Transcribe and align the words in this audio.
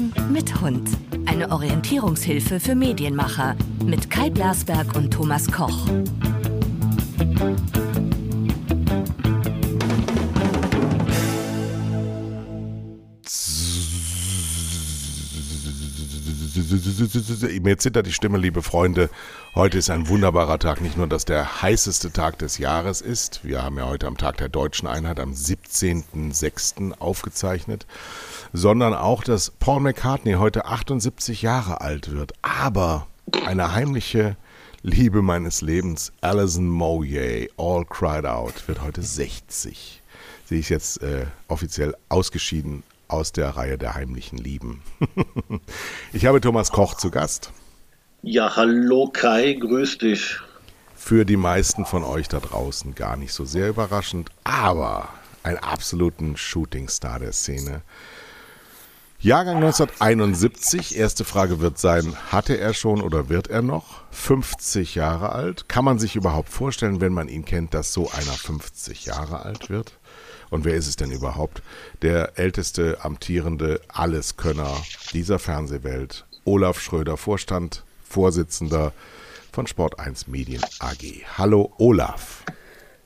Hören 0.00 0.32
mit 0.32 0.60
Hund. 0.60 0.88
Eine 1.26 1.50
Orientierungshilfe 1.50 2.58
für 2.58 2.74
Medienmacher 2.74 3.54
mit 3.84 4.08
Kai 4.08 4.30
Blasberg 4.30 4.96
und 4.96 5.12
Thomas 5.12 5.50
Koch. 5.50 5.86
Mir 17.62 17.78
zittert 17.78 18.06
die 18.06 18.12
Stimme, 18.12 18.36
liebe 18.36 18.60
Freunde. 18.60 19.08
Heute 19.54 19.78
ist 19.78 19.88
ein 19.88 20.08
wunderbarer 20.08 20.58
Tag. 20.58 20.82
Nicht 20.82 20.98
nur, 20.98 21.06
dass 21.06 21.24
der 21.24 21.62
heißeste 21.62 22.12
Tag 22.12 22.38
des 22.38 22.58
Jahres 22.58 23.00
ist. 23.00 23.42
Wir 23.42 23.62
haben 23.62 23.78
ja 23.78 23.86
heute 23.86 24.06
am 24.06 24.18
Tag 24.18 24.36
der 24.36 24.50
deutschen 24.50 24.86
Einheit 24.86 25.18
am 25.18 25.32
17.06. 25.32 26.92
aufgezeichnet. 26.98 27.86
Sondern 28.52 28.92
auch, 28.92 29.24
dass 29.24 29.50
Paul 29.50 29.80
McCartney 29.80 30.34
heute 30.34 30.66
78 30.66 31.40
Jahre 31.40 31.80
alt 31.80 32.12
wird. 32.12 32.34
Aber 32.42 33.06
eine 33.46 33.72
heimliche 33.74 34.36
Liebe 34.82 35.22
meines 35.22 35.62
Lebens, 35.62 36.12
Alison 36.20 36.68
Moyet, 36.68 37.50
All 37.56 37.86
Cried 37.86 38.26
Out, 38.26 38.68
wird 38.68 38.82
heute 38.82 39.00
60. 39.02 40.02
Sie 40.44 40.58
ist 40.58 40.68
jetzt 40.68 41.02
äh, 41.02 41.26
offiziell 41.48 41.94
ausgeschieden 42.10 42.82
aus 43.12 43.32
der 43.32 43.50
Reihe 43.50 43.78
der 43.78 43.94
heimlichen 43.94 44.38
Lieben. 44.38 44.82
ich 46.12 46.26
habe 46.26 46.40
Thomas 46.40 46.72
Koch 46.72 46.94
zu 46.94 47.10
Gast. 47.10 47.52
Ja, 48.22 48.54
hallo 48.56 49.08
Kai, 49.12 49.54
grüß 49.54 49.98
dich. 49.98 50.38
Für 50.94 51.24
die 51.24 51.38
meisten 51.38 51.86
von 51.86 52.04
euch 52.04 52.28
da 52.28 52.40
draußen 52.40 52.94
gar 52.94 53.16
nicht 53.16 53.32
so 53.32 53.44
sehr 53.44 53.70
überraschend, 53.70 54.30
aber 54.44 55.08
ein 55.42 55.56
absoluten 55.56 56.36
Shootingstar 56.36 57.18
der 57.18 57.32
Szene. 57.32 57.82
Jahrgang 59.22 59.56
1971, 59.56 60.96
erste 60.96 61.24
Frage 61.24 61.60
wird 61.60 61.78
sein, 61.78 62.16
hatte 62.32 62.58
er 62.58 62.72
schon 62.72 63.02
oder 63.02 63.28
wird 63.28 63.48
er 63.48 63.60
noch? 63.60 64.02
50 64.12 64.94
Jahre 64.94 65.32
alt? 65.32 65.68
Kann 65.68 65.84
man 65.84 65.98
sich 65.98 66.16
überhaupt 66.16 66.48
vorstellen, 66.48 67.02
wenn 67.02 67.12
man 67.12 67.28
ihn 67.28 67.44
kennt, 67.44 67.74
dass 67.74 67.92
so 67.92 68.10
einer 68.10 68.32
50 68.32 69.04
Jahre 69.04 69.42
alt 69.44 69.68
wird? 69.68 69.98
Und 70.50 70.64
wer 70.64 70.74
ist 70.74 70.88
es 70.88 70.96
denn 70.96 71.10
überhaupt? 71.10 71.62
Der 72.02 72.38
älteste 72.38 72.98
amtierende 73.02 73.80
Alleskönner 73.88 74.76
dieser 75.12 75.38
Fernsehwelt, 75.38 76.26
Olaf 76.44 76.80
Schröder, 76.80 77.16
Vorstand, 77.16 77.84
Vorsitzender 78.04 78.92
von 79.52 79.66
Sport 79.66 79.98
1 80.00 80.26
Medien 80.26 80.62
AG. 80.80 81.24
Hallo 81.38 81.72
Olaf. 81.78 82.44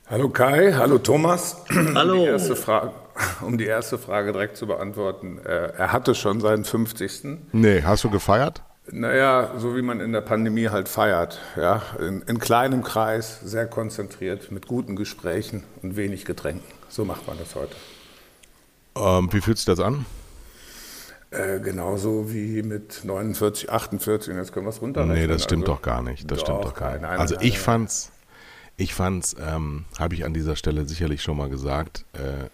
Hallo 0.07 0.29
Kai, 0.29 0.73
hallo 0.73 0.97
Thomas. 0.99 1.63
Hallo. 1.95 2.13
Um 2.13 2.19
die 2.19 2.27
erste 2.27 2.55
Frage, 2.55 2.91
um 3.41 3.57
die 3.57 3.65
erste 3.65 3.97
Frage 3.97 4.31
direkt 4.33 4.57
zu 4.57 4.67
beantworten. 4.67 5.39
Äh, 5.39 5.73
er 5.77 5.91
hatte 5.91 6.15
schon 6.15 6.39
seinen 6.41 6.65
50. 6.65 7.39
Nee, 7.51 7.81
hast 7.83 8.03
du 8.03 8.09
gefeiert? 8.09 8.63
Naja, 8.91 9.53
so 9.57 9.75
wie 9.75 9.81
man 9.81 9.99
in 9.99 10.11
der 10.11 10.21
Pandemie 10.21 10.69
halt 10.69 10.87
feiert. 10.89 11.39
Ja? 11.55 11.81
In, 11.99 12.21
in 12.23 12.39
kleinem 12.39 12.83
Kreis, 12.83 13.39
sehr 13.43 13.65
konzentriert, 13.67 14.51
mit 14.51 14.67
guten 14.67 14.95
Gesprächen 14.95 15.63
und 15.81 15.95
wenig 15.95 16.25
Getränken. 16.25 16.65
So 16.89 17.03
macht 17.03 17.27
man 17.27 17.37
das 17.39 17.55
heute. 17.55 17.75
Ähm, 18.95 19.31
wie 19.33 19.41
fühlt 19.41 19.57
sich 19.57 19.65
das 19.65 19.79
an? 19.79 20.05
Äh, 21.31 21.59
genauso 21.59 22.31
wie 22.31 22.61
mit 22.63 23.01
49, 23.03 23.69
48. 23.71 24.31
Und 24.33 24.39
jetzt 24.39 24.53
können 24.53 24.65
wir 24.65 24.69
es 24.69 24.81
runterrechnen. 24.81 25.17
Nee, 25.17 25.27
das 25.27 25.43
stimmt 25.43 25.63
also, 25.63 25.73
doch 25.73 25.81
gar 25.81 26.01
nicht. 26.01 26.29
Das 26.29 26.41
stimmt 26.41 26.63
doch 26.63 26.75
gar 26.75 26.91
nicht. 26.93 27.01
nein, 27.01 27.19
Also 27.19 27.35
nein, 27.35 27.43
ich 27.45 27.53
nein. 27.53 27.61
fand's, 27.61 28.11
ich 28.77 28.93
fand's, 28.93 29.35
ähm, 29.39 29.85
habe 29.97 30.13
ich 30.15 30.25
an 30.25 30.33
dieser 30.33 30.55
Stelle 30.55 30.85
sicherlich 30.85 31.23
schon 31.23 31.37
mal 31.37 31.49
gesagt, 31.49 32.05
äh, 32.13 32.49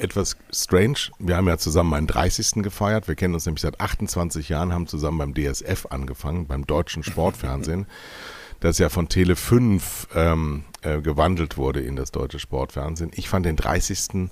etwas 0.00 0.36
strange. 0.52 1.10
Wir 1.18 1.36
haben 1.36 1.48
ja 1.48 1.58
zusammen 1.58 1.90
meinen 1.90 2.06
30. 2.06 2.62
gefeiert. 2.62 3.08
Wir 3.08 3.14
kennen 3.14 3.34
uns 3.34 3.46
nämlich 3.46 3.62
seit 3.62 3.80
28 3.80 4.48
Jahren, 4.48 4.72
haben 4.72 4.86
zusammen 4.86 5.18
beim 5.18 5.34
DSF 5.34 5.86
angefangen, 5.90 6.46
beim 6.46 6.66
deutschen 6.66 7.02
Sportfernsehen, 7.02 7.86
das 8.60 8.78
ja 8.78 8.88
von 8.88 9.08
Tele 9.08 9.36
5 9.36 10.08
ähm, 10.14 10.64
äh, 10.82 11.00
gewandelt 11.00 11.56
wurde 11.56 11.80
in 11.80 11.96
das 11.96 12.10
deutsche 12.10 12.38
Sportfernsehen. 12.38 13.10
Ich 13.14 13.28
fand 13.28 13.46
den 13.46 13.56
30. 13.56 14.30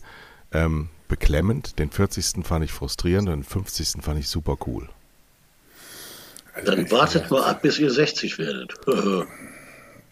Ähm, 0.51 0.89
beklemmend, 1.09 1.79
den 1.79 1.91
40. 1.91 2.47
fand 2.47 2.65
ich 2.65 2.73
frustrierend 2.73 3.29
und 3.29 3.41
den 3.41 3.45
50. 3.45 4.03
fand 4.03 4.19
ich 4.19 4.29
super 4.29 4.57
cool. 4.67 4.89
Dann 6.65 6.91
wartet 6.91 7.31
mal 7.31 7.45
ab, 7.45 7.63
bis 7.63 7.79
ihr 7.79 7.91
60 7.91 8.39
werdet. 8.39 8.75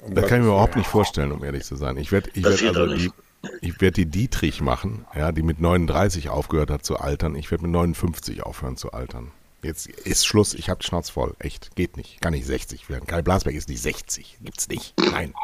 Das 0.08 0.26
kann 0.26 0.38
ich 0.38 0.44
mir 0.44 0.52
überhaupt 0.52 0.76
nicht 0.76 0.86
vorstellen, 0.86 1.32
um 1.32 1.42
ehrlich 1.42 1.64
zu 1.64 1.74
sein. 1.74 1.96
Ich 1.96 2.12
werde 2.12 2.30
ich 2.34 2.44
werd 2.44 2.62
also 2.62 2.86
die, 2.86 3.04
nicht. 3.04 3.14
Ich 3.60 3.80
werd 3.80 3.96
die 3.96 4.06
Dietrich 4.06 4.60
machen, 4.60 5.04
ja, 5.14 5.32
die 5.32 5.42
mit 5.42 5.60
39 5.60 6.28
aufgehört 6.28 6.70
hat 6.70 6.84
zu 6.84 6.98
altern. 6.98 7.34
Ich 7.34 7.50
werde 7.50 7.62
mit 7.64 7.72
59 7.72 8.42
aufhören 8.42 8.76
zu 8.76 8.92
altern. 8.92 9.30
Jetzt 9.62 9.86
ist 9.86 10.26
Schluss, 10.26 10.54
ich 10.54 10.68
habe 10.68 10.80
die 10.80 10.86
Schnauze 10.86 11.12
voll. 11.12 11.34
Echt, 11.38 11.74
geht 11.74 11.96
nicht. 11.96 12.20
Kann 12.20 12.32
nicht 12.32 12.46
60 12.46 12.88
werden. 12.88 13.06
Kai 13.06 13.22
Blasberg 13.22 13.54
ist 13.54 13.68
nicht 13.68 13.82
60. 13.82 14.38
Gibt's 14.42 14.68
nicht. 14.68 14.94
Nein. 14.98 15.34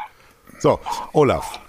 So, 0.59 0.79
Olaf. 1.13 1.59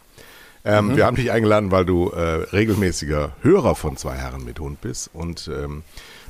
Ähm, 0.65 0.89
Mhm. 0.89 0.97
Wir 0.97 1.06
haben 1.06 1.17
dich 1.17 1.31
eingeladen, 1.31 1.71
weil 1.71 1.84
du 1.84 2.11
äh, 2.11 2.21
regelmäßiger 2.21 3.33
Hörer 3.43 3.75
von 3.75 3.97
zwei 3.97 4.15
Herren 4.15 4.44
mit 4.44 4.61
Hund 4.61 4.81
bist 4.81 5.11
und 5.12 5.50
ähm, 5.53 5.83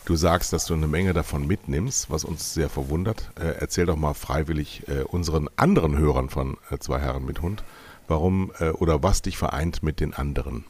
du 0.07 0.17
sagst, 0.17 0.53
dass 0.53 0.67
du 0.67 0.75
eine 0.75 0.87
Menge 0.89 1.13
davon 1.13 1.47
mitnimmst, 1.47 2.11
was 2.11 2.25
uns 2.25 2.53
sehr 2.55 2.69
verwundert. 2.69 3.31
Äh, 3.39 3.61
erzähl 3.61 3.87
doch 3.87 3.97
mal 3.97 4.15
freiwillig 4.15 4.83
äh, 4.89 5.03
unseren 5.03 5.49
anderen 5.57 5.97
Hörern 5.97 6.31
von 6.31 6.57
äh, 6.71 6.79
zwei 6.79 6.99
Herren 7.01 7.25
mit 7.25 7.43
Hund, 7.43 7.63
warum 8.09 8.53
äh, 8.61 8.71
oder 8.71 9.03
was 9.03 9.23
dich 9.23 9.37
vereint 9.39 9.83
mit 9.83 10.01
den 10.01 10.15
anderen. 10.15 10.65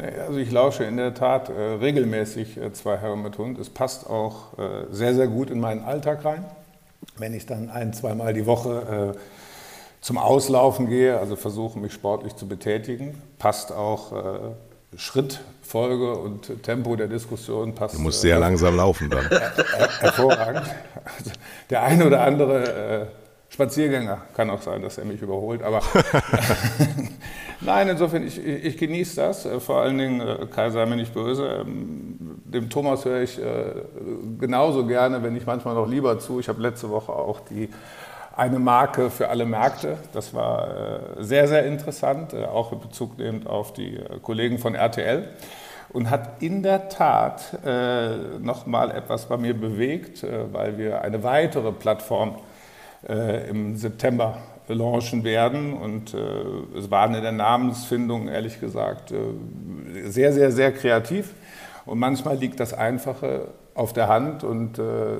Also 0.00 0.38
ich 0.38 0.50
lausche 0.50 0.84
in 0.84 0.96
der 0.96 1.12
Tat 1.12 1.50
äh, 1.50 1.52
regelmäßig 1.52 2.56
äh, 2.56 2.72
zwei 2.72 2.96
Herren 2.96 3.22
mit 3.22 3.36
Hund. 3.36 3.58
Es 3.58 3.68
passt 3.68 4.08
auch 4.08 4.58
äh, 4.58 4.86
sehr, 4.90 5.14
sehr 5.14 5.26
gut 5.28 5.50
in 5.50 5.60
meinen 5.60 5.84
Alltag 5.84 6.24
rein. 6.24 6.44
Wenn 7.18 7.34
ich 7.34 7.44
dann 7.44 7.68
ein, 7.68 7.92
zweimal 7.92 8.32
die 8.32 8.46
Woche 8.46 9.14
äh, 9.14 9.18
zum 10.00 10.16
Auslaufen 10.16 10.88
gehe, 10.88 11.18
also 11.18 11.36
versuche 11.36 11.78
mich 11.78 11.92
sportlich 11.92 12.34
zu 12.36 12.48
betätigen, 12.48 13.20
passt 13.38 13.70
auch 13.70 14.12
äh, 14.12 14.38
Schrittfolge 14.96 16.14
und 16.14 16.62
Tempo 16.62 16.96
der 16.96 17.08
Diskussion 17.08 17.74
passt 17.74 17.94
Du 17.96 18.00
musst 18.00 18.18
äh, 18.20 18.28
sehr 18.28 18.38
langsam 18.38 18.76
laufen 18.76 19.10
dann. 19.10 19.26
hervorragend. 20.00 20.62
Also 21.04 21.30
der 21.68 21.82
eine 21.82 22.06
oder 22.06 22.22
andere 22.22 23.08
Spaziergänger 23.52 24.22
kann 24.34 24.48
auch 24.48 24.62
sein, 24.62 24.80
dass 24.80 24.96
er 24.96 25.04
mich 25.04 25.20
überholt, 25.20 25.62
aber 25.62 25.82
nein, 27.60 27.86
insofern, 27.86 28.26
ich, 28.26 28.42
ich 28.42 28.78
genieße 28.78 29.16
das. 29.16 29.44
Äh, 29.44 29.60
Vor 29.60 29.82
allen 29.82 29.98
Dingen, 29.98 30.20
äh, 30.22 30.46
Kai 30.46 30.70
sei 30.70 30.86
mir 30.86 30.96
nicht 30.96 31.12
böse, 31.12 31.60
ähm, 31.60 32.40
dem 32.44 32.70
Thomas 32.70 33.04
höre 33.04 33.20
ich 33.20 33.38
äh, 33.38 33.74
genauso 34.38 34.86
gerne, 34.86 35.22
wenn 35.22 35.34
nicht 35.34 35.46
manchmal 35.46 35.74
noch 35.74 35.86
lieber 35.86 36.18
zu. 36.18 36.40
Ich 36.40 36.48
habe 36.48 36.62
letzte 36.62 36.88
Woche 36.88 37.12
auch 37.12 37.40
die 37.40 37.68
eine 38.34 38.58
Marke 38.58 39.10
für 39.10 39.28
alle 39.28 39.44
Märkte. 39.44 39.98
Das 40.14 40.32
war 40.32 41.00
sehr, 41.18 41.46
sehr 41.46 41.66
interessant, 41.66 42.34
auch 42.34 42.72
in 42.72 42.80
Bezug 42.80 43.18
nehmend 43.18 43.46
auf 43.46 43.74
die 43.74 44.00
Kollegen 44.22 44.56
von 44.56 44.74
RTL 44.74 45.28
und 45.92 46.08
hat 46.08 46.42
in 46.42 46.62
der 46.62 46.88
Tat 46.88 47.58
äh, 47.66 48.16
nochmal 48.40 48.90
etwas 48.92 49.26
bei 49.26 49.36
mir 49.36 49.52
bewegt, 49.52 50.24
weil 50.50 50.78
wir 50.78 51.02
eine 51.02 51.22
weitere 51.22 51.72
Plattform 51.72 52.38
äh, 53.08 53.48
im 53.48 53.76
September 53.76 54.38
launchen 54.68 55.24
werden. 55.24 55.72
Und 55.74 56.14
äh, 56.14 56.18
es 56.78 56.90
waren 56.90 57.14
in 57.14 57.22
der 57.22 57.32
Namensfindung, 57.32 58.28
ehrlich 58.28 58.60
gesagt, 58.60 59.12
äh, 59.12 60.08
sehr, 60.08 60.32
sehr, 60.32 60.52
sehr 60.52 60.72
kreativ. 60.72 61.34
Und 61.84 61.98
manchmal 61.98 62.36
liegt 62.36 62.60
das 62.60 62.72
Einfache 62.72 63.48
auf 63.74 63.92
der 63.92 64.08
Hand 64.08 64.44
und 64.44 64.78
äh, 64.78 65.16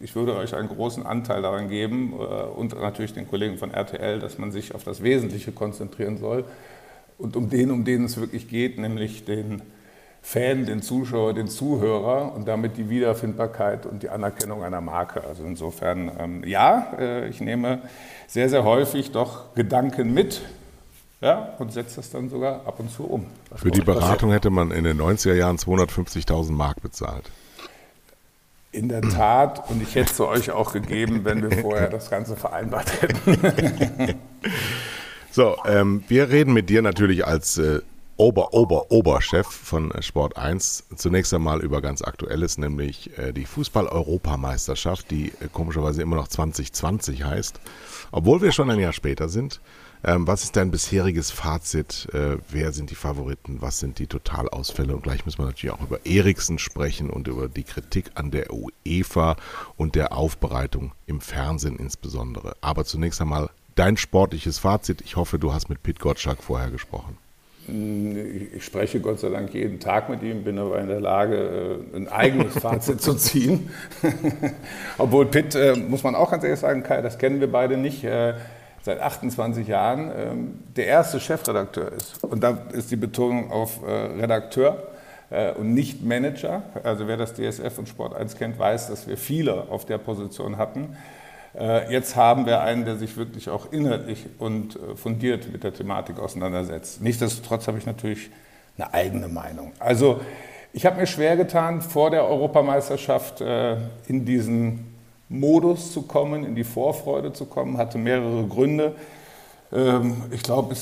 ich 0.00 0.14
würde 0.16 0.34
euch 0.36 0.54
einen 0.54 0.68
großen 0.68 1.04
Anteil 1.04 1.42
daran 1.42 1.68
geben 1.68 2.14
äh, 2.14 2.24
und 2.24 2.74
natürlich 2.80 3.12
den 3.12 3.28
Kollegen 3.28 3.58
von 3.58 3.70
RTL, 3.70 4.18
dass 4.18 4.38
man 4.38 4.50
sich 4.50 4.74
auf 4.74 4.82
das 4.82 5.02
Wesentliche 5.02 5.52
konzentrieren 5.52 6.16
soll 6.16 6.44
und 7.18 7.36
um 7.36 7.50
den, 7.50 7.70
um 7.70 7.84
den 7.84 8.04
es 8.04 8.18
wirklich 8.18 8.48
geht, 8.48 8.78
nämlich 8.78 9.24
den 9.24 9.62
Fan, 10.24 10.66
den 10.66 10.82
Zuschauer, 10.82 11.34
den 11.34 11.48
Zuhörer 11.48 12.32
und 12.34 12.46
damit 12.46 12.76
die 12.76 12.88
Wiederfindbarkeit 12.88 13.86
und 13.86 14.02
die 14.02 14.08
Anerkennung 14.08 14.62
einer 14.62 14.80
Marke. 14.80 15.24
Also 15.24 15.42
insofern, 15.44 16.12
ähm, 16.18 16.44
ja, 16.44 16.92
äh, 16.98 17.28
ich 17.28 17.40
nehme 17.40 17.82
sehr, 18.28 18.48
sehr 18.48 18.62
häufig 18.64 19.10
doch 19.10 19.54
Gedanken 19.54 20.14
mit 20.14 20.40
ja, 21.20 21.54
und 21.58 21.72
setze 21.72 21.96
das 21.96 22.10
dann 22.10 22.28
sogar 22.28 22.66
ab 22.66 22.78
und 22.78 22.90
zu 22.90 23.04
um. 23.04 23.26
Was 23.50 23.60
Für 23.60 23.70
die 23.70 23.80
euch 23.80 23.86
passiert. 23.86 24.04
Beratung 24.04 24.30
hätte 24.30 24.50
man 24.50 24.70
in 24.70 24.84
den 24.84 25.00
90er 25.00 25.34
Jahren 25.34 25.56
250.000 25.56 26.52
Mark 26.52 26.80
bezahlt. 26.82 27.30
In 28.70 28.88
der 28.88 29.02
Tat, 29.02 29.68
und 29.70 29.82
ich 29.82 29.94
hätte 29.94 30.12
es 30.12 30.20
euch 30.20 30.50
auch 30.50 30.72
gegeben, 30.72 31.24
wenn 31.24 31.42
wir 31.42 31.58
vorher 31.58 31.90
das 31.90 32.10
Ganze 32.10 32.36
vereinbart 32.36 33.02
hätten. 33.02 34.14
So, 35.34 35.56
ähm, 35.64 36.04
wir 36.08 36.28
reden 36.28 36.52
mit 36.52 36.68
dir 36.68 36.82
natürlich 36.82 37.26
als 37.26 37.56
äh, 37.56 37.80
Ober, 38.22 38.54
Ober, 38.54 38.92
Oberchef 38.92 39.48
von 39.48 39.90
äh, 39.90 40.00
Sport 40.00 40.36
1 40.36 40.84
zunächst 40.94 41.34
einmal 41.34 41.60
über 41.60 41.82
ganz 41.82 42.02
Aktuelles, 42.02 42.56
nämlich 42.56 43.18
äh, 43.18 43.32
die 43.32 43.46
Fußball-Europameisterschaft, 43.46 45.10
die 45.10 45.32
äh, 45.40 45.48
komischerweise 45.52 46.02
immer 46.02 46.14
noch 46.14 46.28
2020 46.28 47.24
heißt, 47.24 47.58
obwohl 48.12 48.40
wir 48.40 48.52
schon 48.52 48.70
ein 48.70 48.78
Jahr 48.78 48.92
später 48.92 49.28
sind. 49.28 49.60
Ähm, 50.04 50.24
was 50.24 50.44
ist 50.44 50.54
dein 50.54 50.70
bisheriges 50.70 51.32
Fazit? 51.32 52.06
Wer 52.12 52.70
sind 52.70 52.90
die 52.90 52.94
Favoriten? 52.94 53.60
Was 53.60 53.80
sind 53.80 53.98
die 53.98 54.06
Totalausfälle? 54.06 54.94
Und 54.94 55.02
gleich 55.02 55.26
müssen 55.26 55.40
wir 55.40 55.46
natürlich 55.46 55.74
auch 55.74 55.82
über 55.82 56.06
Eriksen 56.06 56.60
sprechen 56.60 57.10
und 57.10 57.26
über 57.26 57.48
die 57.48 57.64
Kritik 57.64 58.12
an 58.14 58.30
der 58.30 58.52
UEFA 58.52 59.34
und 59.76 59.96
der 59.96 60.12
Aufbereitung 60.12 60.92
im 61.06 61.20
Fernsehen 61.20 61.76
insbesondere. 61.76 62.54
Aber 62.60 62.84
zunächst 62.84 63.20
einmal 63.20 63.50
dein 63.74 63.96
sportliches 63.96 64.60
Fazit. 64.60 65.00
Ich 65.00 65.16
hoffe, 65.16 65.40
du 65.40 65.52
hast 65.52 65.68
mit 65.68 65.82
Pit 65.82 65.98
Gottschalk 65.98 66.40
vorher 66.40 66.70
gesprochen. 66.70 67.18
Ich 67.68 68.64
spreche 68.64 68.98
Gott 68.98 69.20
sei 69.20 69.28
Dank 69.28 69.54
jeden 69.54 69.78
Tag 69.78 70.08
mit 70.08 70.22
ihm, 70.22 70.42
bin 70.42 70.58
aber 70.58 70.80
in 70.80 70.88
der 70.88 71.00
Lage, 71.00 71.80
äh, 71.92 71.96
ein 71.96 72.08
eigenes 72.08 72.54
Fazit 72.60 73.00
zu 73.00 73.14
ziehen. 73.14 73.70
Obwohl 74.98 75.26
Pitt, 75.26 75.54
äh, 75.54 75.76
muss 75.76 76.02
man 76.02 76.16
auch 76.16 76.32
ganz 76.32 76.42
ehrlich 76.42 76.58
sagen, 76.58 76.82
Kai, 76.82 77.02
das 77.02 77.18
kennen 77.18 77.38
wir 77.38 77.52
beide 77.52 77.76
nicht, 77.76 78.02
äh, 78.02 78.34
seit 78.82 79.00
28 79.00 79.68
Jahren 79.68 80.10
ähm, 80.16 80.58
der 80.74 80.86
erste 80.86 81.20
Chefredakteur 81.20 81.92
ist. 81.92 82.24
Und 82.24 82.42
da 82.42 82.66
ist 82.72 82.90
die 82.90 82.96
Betonung 82.96 83.52
auf 83.52 83.78
Redakteur 83.86 84.88
und 85.56 85.72
nicht 85.72 86.04
Manager. 86.04 86.62
Also 86.82 87.06
wer 87.06 87.16
das 87.16 87.32
DSF 87.32 87.78
und 87.78 87.88
Sport 87.88 88.14
1 88.14 88.36
kennt, 88.36 88.58
weiß, 88.58 88.88
dass 88.88 89.06
wir 89.06 89.16
viele 89.16 89.70
auf 89.70 89.86
der 89.86 89.98
Position 89.98 90.58
hatten. 90.58 90.96
Äh, 91.58 91.92
jetzt 91.92 92.16
haben 92.16 92.46
wir 92.46 92.62
einen, 92.62 92.84
der 92.84 92.96
sich 92.96 93.16
wirklich 93.16 93.50
auch 93.50 93.72
inhaltlich 93.72 94.26
und 94.38 94.76
äh, 94.76 94.96
fundiert 94.96 95.52
mit 95.52 95.64
der 95.64 95.74
Thematik 95.74 96.18
auseinandersetzt. 96.18 97.02
Nichtsdestotrotz 97.02 97.68
habe 97.68 97.78
ich 97.78 97.86
natürlich 97.86 98.30
eine 98.78 98.92
eigene 98.94 99.28
Meinung. 99.28 99.72
Also 99.78 100.20
ich 100.72 100.86
habe 100.86 100.98
mir 100.98 101.06
schwer 101.06 101.36
getan, 101.36 101.82
vor 101.82 102.10
der 102.10 102.26
Europameisterschaft 102.26 103.42
äh, 103.42 103.76
in 104.06 104.24
diesen 104.24 104.94
Modus 105.28 105.92
zu 105.92 106.02
kommen, 106.02 106.44
in 106.44 106.54
die 106.54 106.64
Vorfreude 106.64 107.32
zu 107.32 107.44
kommen, 107.44 107.76
hatte 107.76 107.98
mehrere 107.98 108.46
Gründe. 108.46 108.94
Ähm, 109.72 110.22
ich 110.30 110.42
glaube, 110.42 110.74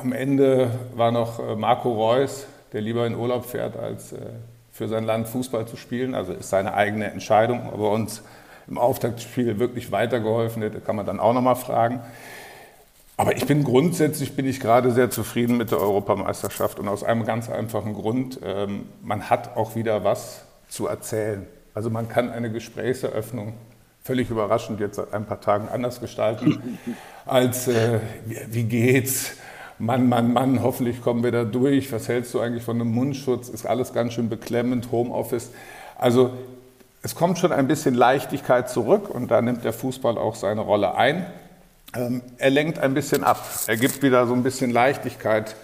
am 0.00 0.12
Ende 0.12 0.70
war 0.96 1.12
noch 1.12 1.56
Marco 1.56 1.92
Reus, 1.92 2.46
der 2.72 2.80
lieber 2.80 3.06
in 3.06 3.14
Urlaub 3.14 3.44
fährt, 3.44 3.76
als 3.76 4.14
für 4.72 4.88
sein 4.88 5.04
Land 5.04 5.28
Fußball 5.28 5.66
zu 5.66 5.76
spielen. 5.76 6.14
Also 6.14 6.32
ist 6.32 6.48
seine 6.48 6.74
eigene 6.74 7.10
Entscheidung. 7.10 7.70
Aber 7.72 7.90
uns 7.90 8.22
im 8.68 8.78
Auftaktspiel 8.78 9.58
wirklich 9.58 9.92
weitergeholfen 9.92 10.62
hätte, 10.62 10.80
kann 10.80 10.96
man 10.96 11.06
dann 11.06 11.20
auch 11.20 11.32
nochmal 11.32 11.56
fragen. 11.56 12.00
Aber 13.16 13.36
ich 13.36 13.46
bin 13.46 13.62
grundsätzlich 13.62 14.34
bin 14.34 14.46
ich 14.46 14.58
gerade 14.58 14.90
sehr 14.90 15.10
zufrieden 15.10 15.56
mit 15.56 15.70
der 15.70 15.78
Europameisterschaft 15.78 16.78
und 16.78 16.88
aus 16.88 17.04
einem 17.04 17.24
ganz 17.24 17.50
einfachen 17.50 17.94
Grund, 17.94 18.40
ähm, 18.44 18.86
man 19.02 19.30
hat 19.30 19.56
auch 19.56 19.76
wieder 19.76 20.02
was 20.02 20.44
zu 20.68 20.86
erzählen. 20.86 21.46
Also 21.74 21.90
man 21.90 22.08
kann 22.08 22.30
eine 22.30 22.50
Gesprächseröffnung 22.50 23.54
völlig 24.02 24.30
überraschend 24.30 24.80
jetzt 24.80 24.96
seit 24.96 25.14
ein 25.14 25.26
paar 25.26 25.40
Tagen 25.40 25.68
anders 25.68 26.00
gestalten, 26.00 26.78
als 27.26 27.68
äh, 27.68 28.00
wie, 28.48 28.64
geht's? 28.64 29.36
Mann, 29.78 30.08
Mann, 30.08 30.32
Mann, 30.32 30.62
hoffentlich 30.62 31.02
kommen 31.02 31.24
wir 31.24 31.32
da 31.32 31.44
durch. 31.44 31.92
Was 31.92 32.08
hältst 32.08 32.34
du 32.34 32.40
eigentlich 32.40 32.62
von 32.62 32.80
einem 32.80 32.92
Mundschutz? 32.92 33.48
Ist 33.48 33.66
alles 33.66 33.92
ganz 33.92 34.12
schön 34.12 34.28
beklemmend, 34.28 34.92
Homeoffice. 34.92 35.50
Also 35.98 36.30
es 37.02 37.14
kommt 37.14 37.38
schon 37.38 37.52
ein 37.52 37.66
bisschen 37.66 37.94
Leichtigkeit 37.94 38.70
zurück 38.70 39.10
und 39.10 39.30
da 39.30 39.42
nimmt 39.42 39.64
der 39.64 39.72
Fußball 39.72 40.16
auch 40.18 40.36
seine 40.36 40.60
Rolle 40.60 40.94
ein. 40.94 41.26
Ähm, 41.94 42.22
er 42.38 42.50
lenkt 42.50 42.78
ein 42.78 42.94
bisschen 42.94 43.24
ab. 43.24 43.44
Er 43.66 43.76
gibt 43.76 44.02
wieder 44.02 44.26
so 44.26 44.34
ein 44.34 44.42
bisschen 44.42 44.70
Leichtigkeit 44.70 45.56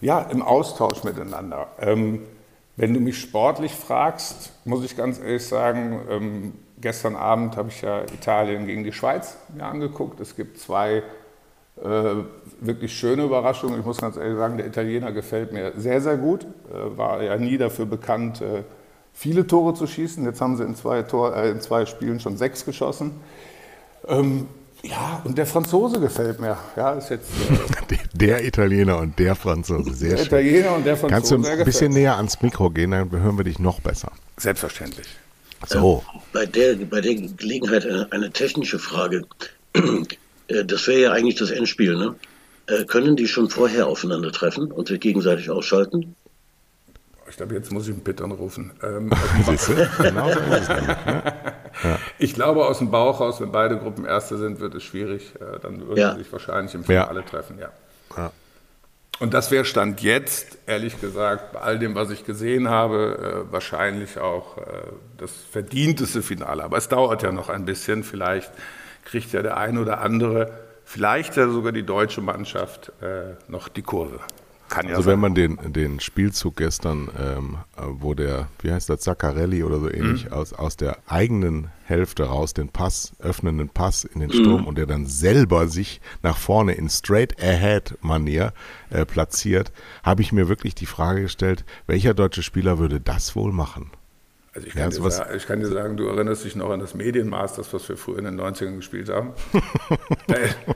ja, 0.00 0.20
im 0.22 0.42
Austausch 0.42 1.04
miteinander. 1.04 1.68
Ähm, 1.80 2.22
wenn 2.76 2.94
du 2.94 3.00
mich 3.00 3.20
sportlich 3.20 3.74
fragst, 3.74 4.52
muss 4.64 4.84
ich 4.84 4.96
ganz 4.96 5.18
ehrlich 5.18 5.46
sagen, 5.46 6.00
ähm, 6.10 6.54
gestern 6.80 7.16
Abend 7.16 7.56
habe 7.56 7.68
ich 7.68 7.82
ja 7.82 8.02
Italien 8.02 8.66
gegen 8.66 8.84
die 8.84 8.92
Schweiz 8.92 9.36
mir 9.54 9.64
angeguckt. 9.64 10.20
Es 10.20 10.36
gibt 10.36 10.58
zwei 10.58 11.02
äh, 11.82 12.14
wirklich 12.60 12.96
schöne 12.96 13.24
Überraschungen. 13.24 13.78
Ich 13.78 13.84
muss 13.84 13.98
ganz 13.98 14.16
ehrlich 14.16 14.36
sagen, 14.36 14.56
der 14.56 14.66
Italiener 14.66 15.12
gefällt 15.12 15.52
mir 15.52 15.72
sehr, 15.76 16.00
sehr 16.00 16.16
gut. 16.16 16.44
Äh, 16.44 16.96
war 16.96 17.22
ja 17.22 17.36
nie 17.36 17.58
dafür 17.58 17.86
bekannt, 17.86 18.40
äh, 18.40 18.62
viele 19.18 19.46
Tore 19.46 19.74
zu 19.74 19.86
schießen. 19.86 20.24
Jetzt 20.24 20.40
haben 20.40 20.56
sie 20.56 20.62
in 20.64 20.76
zwei, 20.76 21.02
Tor, 21.02 21.36
äh, 21.36 21.50
in 21.50 21.60
zwei 21.60 21.86
Spielen 21.86 22.20
schon 22.20 22.36
sechs 22.36 22.64
geschossen. 22.64 23.12
Ähm, 24.06 24.46
ja, 24.84 25.20
und 25.24 25.36
der 25.36 25.46
Franzose 25.46 25.98
gefällt 25.98 26.38
mir. 26.38 26.56
Ja, 26.76 26.92
ist 26.92 27.10
jetzt, 27.10 27.28
äh, 27.90 27.96
der 28.12 28.44
Italiener 28.44 28.98
und 28.98 29.18
der 29.18 29.34
Franzose, 29.34 29.92
sehr 29.92 30.10
der 30.10 30.16
schön. 30.18 30.26
Italiener 30.26 30.76
und 30.76 30.86
der 30.86 30.96
Franzose. 30.96 31.34
Kannst 31.34 31.46
du 31.46 31.50
ein 31.50 31.64
bisschen 31.64 31.92
näher 31.92 32.16
ans 32.16 32.40
Mikro 32.40 32.70
gehen, 32.70 32.92
dann 32.92 33.10
hören 33.10 33.36
wir 33.36 33.44
dich 33.44 33.58
noch 33.58 33.80
besser. 33.80 34.12
Selbstverständlich. 34.36 35.08
So. 35.66 36.04
Äh, 36.06 36.18
bei, 36.32 36.46
der, 36.46 36.76
bei 36.76 37.00
der 37.00 37.14
Gelegenheit 37.16 37.84
eine, 37.84 38.06
eine 38.12 38.30
technische 38.30 38.78
Frage. 38.78 39.24
Äh, 40.50 40.64
das 40.64 40.86
wäre 40.86 41.00
ja 41.02 41.12
eigentlich 41.12 41.34
das 41.34 41.50
Endspiel, 41.50 41.94
ne? 41.94 42.14
Äh, 42.68 42.86
können 42.86 43.16
die 43.16 43.28
schon 43.28 43.50
vorher 43.50 43.86
aufeinandertreffen 43.86 44.72
und 44.72 44.88
sich 44.88 44.98
gegenseitig 44.98 45.50
ausschalten? 45.50 46.16
Ich 47.28 47.36
glaube, 47.36 47.54
jetzt 47.54 47.70
muss 47.70 47.86
ich 47.86 47.94
einen 47.94 48.04
Pitt 48.04 48.20
anrufen. 48.20 48.72
Ähm, 48.82 49.10
genau 49.38 49.46
so 49.46 49.52
ist 49.52 49.68
es 49.68 50.68
nämlich, 50.68 51.04
ne? 51.04 51.22
ja. 51.84 51.98
Ich 52.18 52.34
glaube, 52.34 52.66
aus 52.66 52.78
dem 52.78 52.90
Bauch 52.90 53.20
raus, 53.20 53.40
wenn 53.40 53.52
beide 53.52 53.76
Gruppen 53.76 54.04
Erste 54.04 54.38
sind, 54.38 54.60
wird 54.60 54.74
es 54.74 54.82
schwierig. 54.82 55.34
Äh, 55.36 55.58
dann 55.60 55.86
würden 55.86 55.98
ja. 55.98 56.12
sie 56.12 56.22
sich 56.22 56.32
wahrscheinlich 56.32 56.74
im 56.74 56.84
Finale 56.84 57.20
ja. 57.20 57.26
treffen, 57.26 57.58
ja. 57.58 57.68
ja. 58.16 58.32
Und 59.20 59.34
das 59.34 59.50
wäre 59.50 59.64
Stand 59.64 60.00
jetzt, 60.00 60.58
ehrlich 60.66 61.00
gesagt, 61.00 61.52
bei 61.52 61.60
all 61.60 61.78
dem, 61.78 61.94
was 61.94 62.10
ich 62.10 62.24
gesehen 62.24 62.68
habe, 62.68 63.46
äh, 63.48 63.52
wahrscheinlich 63.52 64.18
auch 64.18 64.58
äh, 64.58 64.62
das 65.18 65.32
verdienteste 65.32 66.22
Finale. 66.22 66.62
Aber 66.62 66.76
es 66.76 66.88
dauert 66.88 67.22
ja 67.22 67.32
noch 67.32 67.48
ein 67.48 67.64
bisschen. 67.64 68.04
Vielleicht 68.04 68.52
kriegt 69.04 69.32
ja 69.32 69.42
der 69.42 69.56
eine 69.56 69.80
oder 69.80 70.00
andere, 70.00 70.52
vielleicht 70.84 71.36
ja 71.36 71.48
sogar 71.48 71.72
die 71.72 71.82
deutsche 71.82 72.20
Mannschaft 72.20 72.92
äh, 73.02 73.34
noch 73.48 73.68
die 73.68 73.82
Kurve. 73.82 74.20
Kann 74.68 74.86
ja 74.86 74.96
also 74.96 75.02
sein. 75.02 75.12
wenn 75.12 75.20
man 75.20 75.34
den, 75.34 75.58
den 75.72 76.00
Spielzug 76.00 76.56
gestern, 76.56 77.08
ähm, 77.18 77.56
wo 77.76 78.14
der, 78.14 78.48
wie 78.60 78.70
heißt 78.70 78.88
der, 78.88 78.98
Zaccarelli 78.98 79.62
oder 79.62 79.80
so 79.80 79.90
ähnlich, 79.90 80.26
mhm. 80.26 80.32
aus, 80.32 80.52
aus 80.52 80.76
der 80.76 80.98
eigenen 81.06 81.68
Hälfte 81.84 82.24
raus 82.24 82.52
den 82.52 82.68
Pass, 82.68 83.12
öffnenden 83.18 83.70
Pass 83.70 84.04
in 84.04 84.20
den 84.20 84.32
Sturm 84.32 84.62
mhm. 84.62 84.66
und 84.66 84.78
der 84.78 84.86
dann 84.86 85.06
selber 85.06 85.68
sich 85.68 86.00
nach 86.22 86.36
vorne 86.36 86.74
in 86.74 86.88
Straight-Ahead-Manier 86.88 88.52
äh, 88.90 89.06
platziert, 89.06 89.72
habe 90.02 90.22
ich 90.22 90.32
mir 90.32 90.48
wirklich 90.48 90.74
die 90.74 90.86
Frage 90.86 91.22
gestellt, 91.22 91.64
welcher 91.86 92.12
deutsche 92.14 92.42
Spieler 92.42 92.78
würde 92.78 93.00
das 93.00 93.34
wohl 93.34 93.52
machen? 93.52 93.90
Also 94.54 94.66
ich, 94.66 94.74
kann 94.74 94.90
ja, 94.90 95.10
sagen, 95.10 95.36
ich, 95.36 95.46
kann 95.46 95.60
dir 95.60 95.68
sagen, 95.68 95.96
du 95.96 96.08
erinnerst 96.08 96.44
dich 96.44 96.56
noch 96.56 96.70
an 96.70 96.80
das 96.80 96.94
Medienmasters, 96.94 97.72
was 97.72 97.88
wir 97.88 97.96
früher 97.96 98.18
in 98.18 98.24
den 98.24 98.40
90ern 98.40 98.76
gespielt 98.76 99.08
haben. 99.08 99.32
da, 100.26 100.34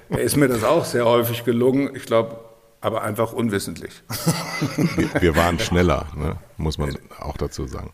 da 0.09 0.19
ist 0.19 0.37
mir 0.37 0.49
das 0.49 0.63
auch 0.63 0.85
sehr 0.85 1.05
häufig 1.05 1.45
gelungen. 1.45 1.91
Ich 1.95 2.07
glaube, 2.07 2.39
aber 2.83 3.03
einfach 3.03 3.33
unwissentlich. 3.33 4.03
Wir, 4.97 5.23
wir 5.23 5.37
waren 5.37 5.59
schneller, 5.59 6.07
ne? 6.17 6.37
muss 6.57 6.79
man 6.79 6.97
auch 7.21 7.37
dazu 7.37 7.67
sagen. 7.67 7.93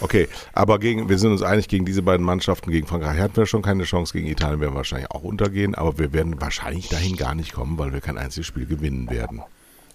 Okay, 0.00 0.28
aber 0.52 0.78
gegen, 0.78 1.08
wir 1.08 1.18
sind 1.18 1.32
uns 1.32 1.42
einig, 1.42 1.68
gegen 1.68 1.84
diese 1.84 2.02
beiden 2.02 2.24
Mannschaften, 2.24 2.70
gegen 2.70 2.86
Frankreich 2.86 3.18
hatten 3.18 3.36
wir 3.36 3.46
schon 3.46 3.62
keine 3.62 3.84
Chance, 3.84 4.12
gegen 4.12 4.26
Italien 4.26 4.60
werden 4.60 4.72
wir 4.72 4.76
wahrscheinlich 4.76 5.10
auch 5.10 5.22
untergehen, 5.22 5.74
aber 5.74 5.98
wir 5.98 6.12
werden 6.12 6.40
wahrscheinlich 6.40 6.88
dahin 6.88 7.16
gar 7.16 7.34
nicht 7.34 7.52
kommen, 7.52 7.78
weil 7.78 7.92
wir 7.92 8.00
kein 8.00 8.18
einziges 8.18 8.46
Spiel 8.46 8.66
gewinnen 8.66 9.10
werden. 9.10 9.42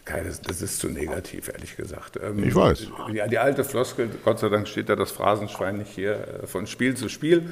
Das, 0.05 0.41
das 0.41 0.61
ist 0.61 0.79
zu 0.79 0.89
negativ, 0.89 1.47
ehrlich 1.47 1.77
gesagt. 1.77 2.19
Ähm, 2.21 2.43
ich 2.43 2.53
weiß. 2.53 2.87
Ja, 3.13 3.27
die 3.27 3.37
alte 3.37 3.63
Floskel, 3.63 4.09
Gott 4.25 4.39
sei 4.39 4.49
Dank 4.49 4.67
steht 4.67 4.89
da 4.89 4.95
das 4.95 5.11
Phrasenschwein 5.11 5.77
nicht 5.77 5.91
hier, 5.91 6.41
äh, 6.43 6.47
von 6.47 6.67
Spiel 6.67 6.95
zu 6.95 7.07
Spiel. 7.07 7.49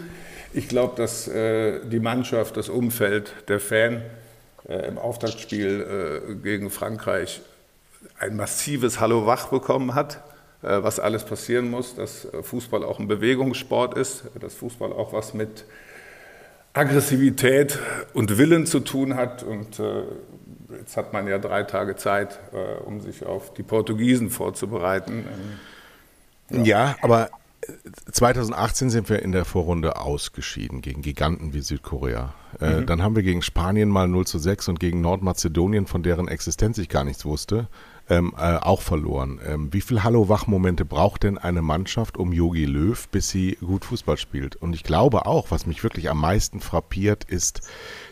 Ich 0.52 0.68
glaube, 0.68 0.96
dass 0.98 1.28
äh, 1.28 1.80
die 1.86 2.00
Mannschaft, 2.00 2.58
das 2.58 2.68
Umfeld, 2.70 3.34
der 3.48 3.60
Fan 3.60 4.02
im 4.88 4.98
Auftaktspiel 4.98 6.28
äh, 6.30 6.36
gegen 6.36 6.70
Frankreich 6.70 7.42
ein 8.20 8.36
massives 8.36 9.00
Hallo 9.00 9.26
wach 9.26 9.48
bekommen 9.48 9.96
hat, 9.96 10.24
äh, 10.62 10.84
was 10.84 11.00
alles 11.00 11.26
passieren 11.26 11.70
muss, 11.70 11.96
dass 11.96 12.28
Fußball 12.42 12.84
auch 12.84 13.00
ein 13.00 13.08
Bewegungssport 13.08 13.98
ist, 13.98 14.26
dass 14.40 14.54
Fußball 14.54 14.94
auch 14.94 15.12
was 15.12 15.34
mit 15.34 15.66
Aggressivität 16.74 17.80
und 18.14 18.38
Willen 18.38 18.68
zu 18.68 18.80
tun 18.80 19.16
hat. 19.16 19.42
Und 19.42 19.82
jetzt 20.80 20.96
hat 20.98 21.14
man 21.14 21.28
ja 21.28 21.40
drei 21.40 21.64
Tage 21.64 21.96
Zeit, 21.96 22.40
um 22.86 23.02
sich 23.02 23.26
auf 23.26 23.56
die 23.56 23.64
Portugiesen 23.64 24.30
vorzubereiten. 24.30 25.26
Ja, 26.52 26.62
ja 26.62 26.96
aber 27.02 27.32
2018 28.12 28.90
sind 28.90 29.10
wir 29.10 29.22
in 29.22 29.32
der 29.32 29.46
Vorrunde 29.46 29.98
ausgeschieden 29.98 30.82
gegen 30.82 31.02
Giganten 31.02 31.54
wie 31.54 31.62
Südkorea. 31.62 32.34
Äh, 32.60 32.82
mhm. 32.82 32.86
Dann 32.86 33.04
haben 33.04 33.16
wir 33.16 33.24
gegen 33.24 33.42
Spanien 33.42 33.90
mal 33.90 34.08
0 34.08 34.26
zu 34.26 34.40
6 34.40 34.70
und 34.70 34.80
gegen 34.80 35.02
Nordmazedonien, 35.02 35.86
von 35.86 36.04
deren 36.04 36.28
Existenz 36.28 36.78
ich 36.78 36.90
gar 36.90 37.04
nichts 37.04 37.26
wusste, 37.26 37.68
ähm, 38.10 38.34
äh, 38.38 38.56
auch 38.56 38.82
verloren. 38.82 39.40
Ähm, 39.46 39.72
wie 39.72 39.82
viele 39.82 40.04
Hallo-Wach-Momente 40.04 40.84
braucht 40.84 41.24
denn 41.24 41.38
eine 41.38 41.62
Mannschaft 41.62 42.18
um 42.18 42.34
Yogi 42.34 42.66
Löw, 42.66 43.08
bis 43.10 43.30
sie 43.30 43.58
gut 43.62 43.86
Fußball 43.86 44.18
spielt? 44.18 44.56
Und 44.56 44.74
ich 44.74 44.84
glaube 44.84 45.26
auch, 45.26 45.52
was 45.52 45.66
mich 45.66 45.84
wirklich 45.84 46.10
am 46.10 46.20
meisten 46.20 46.60
frappiert, 46.60 47.24
ist, 47.24 47.62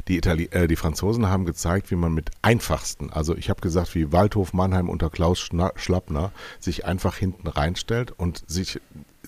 die, 0.07 0.17
Itali 0.17 0.49
äh, 0.51 0.67
die 0.67 0.75
Franzosen 0.75 1.27
haben 1.27 1.45
gezeigt, 1.45 1.89
wie 1.89 1.95
man 1.95 2.13
mit 2.13 2.29
einfachsten, 2.41 3.11
also 3.11 3.35
ich 3.35 3.49
habe 3.49 3.61
gesagt, 3.61 3.95
wie 3.95 4.11
Waldhof 4.11 4.53
Mannheim 4.53 4.89
unter 4.89 5.09
Klaus 5.09 5.39
Schna 5.39 5.71
Schlappner 5.75 6.31
sich 6.59 6.85
einfach 6.85 7.17
hinten 7.17 7.47
reinstellt 7.47 8.11
und 8.11 8.43
sich 8.47 8.79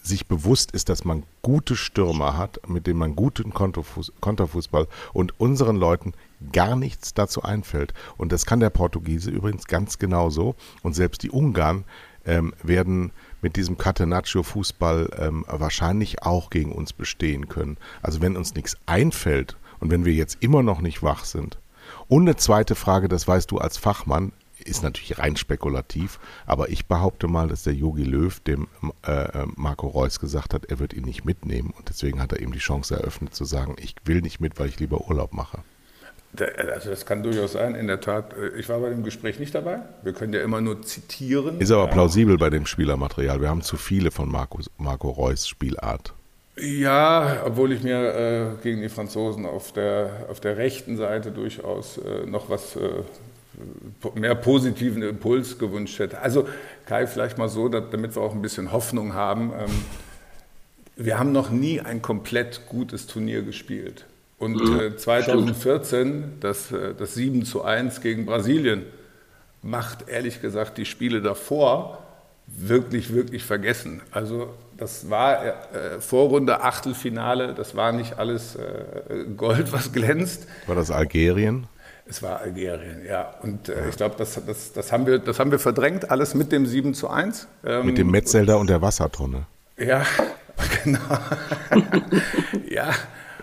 sich 0.04 0.28
bewusst 0.28 0.72
ist, 0.72 0.90
dass 0.90 1.06
man 1.06 1.24
gute 1.42 1.76
Stürmer 1.76 2.38
hat, 2.38 2.60
mit 2.68 2.88
denen 2.88 3.00
man 3.00 3.16
guten 3.16 3.54
Konterfußball 3.54 4.88
und 5.14 5.40
unseren 5.40 5.76
Leuten 5.76 6.14
gar 6.52 6.76
nichts 6.76 7.14
dazu 7.14 7.44
einfällt. 7.44 7.94
Und 8.18 8.32
das 8.32 8.46
kann 8.46 8.60
der 8.60 8.70
Portugiese 8.70 9.30
übrigens 9.30 9.66
ganz 9.66 10.00
genauso. 10.00 10.56
Und 10.84 10.96
selbst 10.96 11.24
die 11.24 11.32
Ungarn 11.32 11.84
ähm, 12.26 12.54
werden 12.64 13.12
mit 13.42 13.56
diesem 13.56 13.78
Catenaccio-Fußball 13.78 15.10
ähm, 15.18 15.46
wahrscheinlich 15.48 16.24
auch 16.24 16.50
gegen 16.50 16.72
uns 16.72 16.94
bestehen 16.94 17.48
können. 17.48 17.78
Also 18.02 18.22
wenn 18.22 18.38
uns 18.38 18.56
nichts 18.56 18.78
einfällt 18.86 19.58
und 19.80 19.92
wenn 19.92 20.06
wir 20.06 20.14
jetzt 20.14 20.38
immer 20.42 20.64
noch 20.64 20.82
nicht 20.82 21.04
wach 21.04 21.26
sind. 21.26 21.58
Und 22.08 22.24
eine 22.24 22.36
zweite 22.36 22.76
Frage, 22.76 23.08
das 23.08 23.28
weißt 23.28 23.50
du 23.52 23.58
als 23.58 23.78
Fachmann, 23.78 24.32
ist 24.66 24.84
natürlich 24.84 25.20
rein 25.20 25.36
spekulativ, 25.36 26.20
aber 26.46 26.70
ich 26.70 26.86
behaupte 26.88 27.28
mal, 27.28 27.48
dass 27.48 27.64
der 27.64 27.74
Yogi 27.74 28.04
Löw 28.04 28.40
dem 28.42 28.68
äh, 29.06 29.12
äh, 29.12 29.46
Marco 29.56 29.88
Reus 29.88 30.20
gesagt 30.20 30.54
hat, 30.54 30.66
er 30.66 30.80
wird 30.80 30.94
ihn 30.94 31.06
nicht 31.06 31.26
mitnehmen 31.26 31.74
und 31.78 31.90
deswegen 31.90 32.22
hat 32.22 32.32
er 32.34 32.40
ihm 32.40 32.52
die 32.52 32.60
Chance 32.60 32.96
eröffnet 32.96 33.36
zu 33.36 33.46
sagen, 33.46 33.76
ich 33.80 33.96
will 34.06 34.22
nicht 34.22 34.40
mit, 34.40 34.60
weil 34.60 34.68
ich 34.68 34.80
lieber 34.80 35.08
Urlaub 35.08 35.34
mache. 35.34 35.60
Also 36.38 36.92
das 36.92 37.06
kann 37.06 37.24
durchaus 37.24 37.54
sein, 37.54 37.74
in 37.74 37.88
der 37.88 38.02
Tat. 38.02 38.34
Äh, 38.34 38.60
ich 38.60 38.70
war 38.70 38.80
bei 38.80 38.90
dem 38.90 39.04
Gespräch 39.04 39.40
nicht 39.40 39.56
dabei. 39.56 39.80
Wir 40.04 40.14
können 40.14 40.34
ja 40.34 40.42
immer 40.42 40.62
nur 40.62 40.82
zitieren. 40.84 41.60
Ist 41.60 41.72
aber 41.72 41.88
plausibel 41.88 42.38
bei 42.38 42.50
dem 42.50 42.66
Spielermaterial. 42.66 43.42
Wir 43.42 43.50
haben 43.50 43.62
zu 43.62 43.78
viele 43.78 44.12
von 44.12 44.30
Marco, 44.30 44.60
Marco 44.78 45.10
Reus 45.10 45.48
Spielart. 45.48 46.14
Ja, 46.62 47.44
obwohl 47.46 47.72
ich 47.72 47.84
mir 47.84 48.14
äh, 48.14 48.62
gegen 48.62 48.82
die 48.82 48.90
Franzosen 48.90 49.46
auf 49.46 49.72
der, 49.72 50.28
auf 50.30 50.40
der 50.40 50.58
rechten 50.58 50.98
Seite 50.98 51.32
durchaus 51.32 51.98
äh, 51.98 52.26
noch 52.26 52.50
was 52.50 52.76
äh, 52.76 53.04
mehr 54.16 54.36
positiven 54.36 55.02
Impuls 55.02 55.58
gewünscht 55.58 56.00
hätte. 56.00 56.20
Also 56.22 56.48
Kai, 56.86 57.08
vielleicht 57.08 57.38
mal 57.38 57.50
so, 57.50 57.70
damit 57.70 58.16
wir 58.16 58.22
auch 58.22 58.34
ein 58.34 58.42
bisschen 58.42 58.72
Hoffnung 58.72 59.14
haben. 59.14 59.52
Ähm, 59.54 59.72
wir 60.96 61.18
haben 61.18 61.32
noch 61.32 61.50
nie 61.50 61.80
ein 61.80 62.02
komplett 62.02 62.68
gutes 62.68 63.08
Turnier 63.08 63.42
gespielt. 63.42 64.06
Und 64.38 64.62
äh, 64.80 64.96
2014, 64.96 66.40
das, 66.40 66.72
äh, 66.72 66.94
das 66.96 67.14
7 67.14 67.44
zu 67.46 67.64
1 67.64 68.02
gegen 68.02 68.26
Brasilien, 68.26 68.84
macht 69.62 70.08
ehrlich 70.08 70.42
gesagt 70.42 70.78
die 70.78 70.86
Spiele 70.86 71.22
davor 71.22 72.04
wirklich, 72.48 73.14
wirklich 73.14 73.44
vergessen. 73.44 74.02
Also 74.12 74.54
das 74.78 75.10
war 75.10 75.46
äh, 75.46 76.00
Vorrunde, 76.00 76.62
Achtelfinale, 76.62 77.54
das 77.54 77.76
war 77.76 77.92
nicht 77.92 78.18
alles 78.18 78.56
äh, 78.56 79.26
Gold, 79.36 79.72
was 79.74 79.92
glänzt. 79.92 80.48
War 80.68 80.76
das 80.76 80.90
Algerien? 80.90 81.68
Es 82.10 82.24
war 82.24 82.40
Algerien, 82.40 83.06
ja. 83.06 83.36
Und 83.44 83.70
äh, 83.70 83.88
ich 83.90 83.96
glaube, 83.96 84.16
das, 84.18 84.42
das, 84.46 84.74
das, 84.74 84.92
haben 84.92 85.06
wir, 85.06 85.20
das 85.20 85.40
haben 85.40 85.52
wir 85.52 85.60
verdrängt, 85.60 86.10
alles 86.10 86.34
mit 86.34 86.52
dem 86.52 86.66
7 86.66 86.96
zu 86.96 87.08
1. 87.08 87.48
Ähm, 87.64 87.86
mit 87.86 88.00
dem 88.00 88.10
Metzelder 88.10 88.58
und 88.58 88.68
der 88.68 88.82
Wassertonne. 88.82 89.46
Ja, 89.78 90.04
genau. 90.84 91.00
ja, 92.68 92.90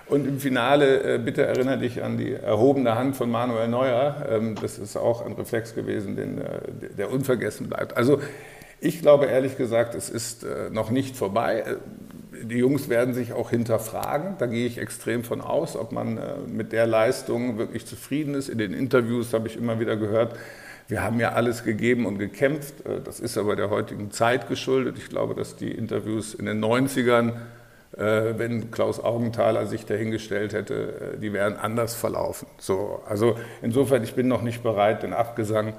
und 0.09 0.27
im 0.27 0.39
Finale, 0.39 1.15
äh, 1.15 1.19
bitte 1.19 1.45
erinnere 1.45 1.79
dich 1.79 2.03
an 2.03 2.17
die 2.17 2.33
erhobene 2.33 2.97
Hand 2.97 3.17
von 3.17 3.31
Manuel 3.31 3.69
Neuer. 3.69 4.27
Ähm, 4.29 4.55
das 4.61 4.79
ist 4.79 4.97
auch 4.97 5.25
ein 5.25 5.33
Reflex 5.33 5.75
gewesen, 5.75 6.17
den, 6.17 6.39
äh, 6.39 6.61
der 6.97 7.11
unvergessen 7.11 7.69
bleibt. 7.69 7.97
Also 7.97 8.21
ich 8.81 9.01
glaube 9.01 9.27
ehrlich 9.27 9.57
gesagt, 9.57 9.95
es 9.95 10.09
ist 10.09 10.45
äh, 10.45 10.71
noch 10.71 10.91
nicht 10.91 11.17
vorbei. 11.17 11.77
Äh, 12.43 12.45
die 12.45 12.59
Jungs 12.59 12.89
werden 12.89 13.15
sich 13.15 13.33
auch 13.33 13.51
hinterfragen. 13.51 14.37
Da 14.39 14.47
gehe 14.47 14.67
ich 14.67 14.79
extrem 14.79 15.25
von 15.25 15.41
aus, 15.41 15.77
ob 15.77 15.93
man 15.93 16.19
äh, 16.19 16.35
mit 16.47 16.73
der 16.73 16.87
Leistung 16.87 17.59
wirklich 17.59 17.87
zufrieden 17.87 18.35
ist. 18.35 18.49
In 18.49 18.59
den 18.59 18.73
Interviews 18.73 19.33
habe 19.33 19.49
ich 19.49 19.57
immer 19.57 19.81
wieder 19.81 19.97
gehört, 19.97 20.37
wir 20.89 21.03
haben 21.03 21.19
ja 21.19 21.33
alles 21.33 21.65
gegeben 21.65 22.07
und 22.07 22.19
gekämpft. 22.19 22.75
Das 23.05 23.19
ist 23.19 23.37
aber 23.37 23.57
der 23.57 23.71
heutigen 23.71 24.13
Zeit 24.13 24.49
geschuldet. 24.49 24.97
Ich 24.99 25.09
glaube, 25.09 25.35
dass 25.35 25.57
die 25.57 25.73
Interviews 25.73 26.33
in 26.33 26.47
den 26.47 26.65
90ern, 26.65 27.33
wenn 27.91 28.71
Klaus 28.71 29.03
Augenthaler 29.03 29.67
sich 29.67 29.85
dahingestellt 29.85 30.53
hätte, 30.53 31.19
die 31.21 31.33
wären 31.33 31.57
anders 31.57 31.97
verlaufen. 31.97 32.47
So, 32.59 33.03
also 33.09 33.37
insofern, 33.63 34.05
ich 34.05 34.15
bin 34.15 34.29
noch 34.29 34.43
nicht 34.43 34.63
bereit, 34.63 35.03
den 35.03 35.13
Abgesang 35.13 35.73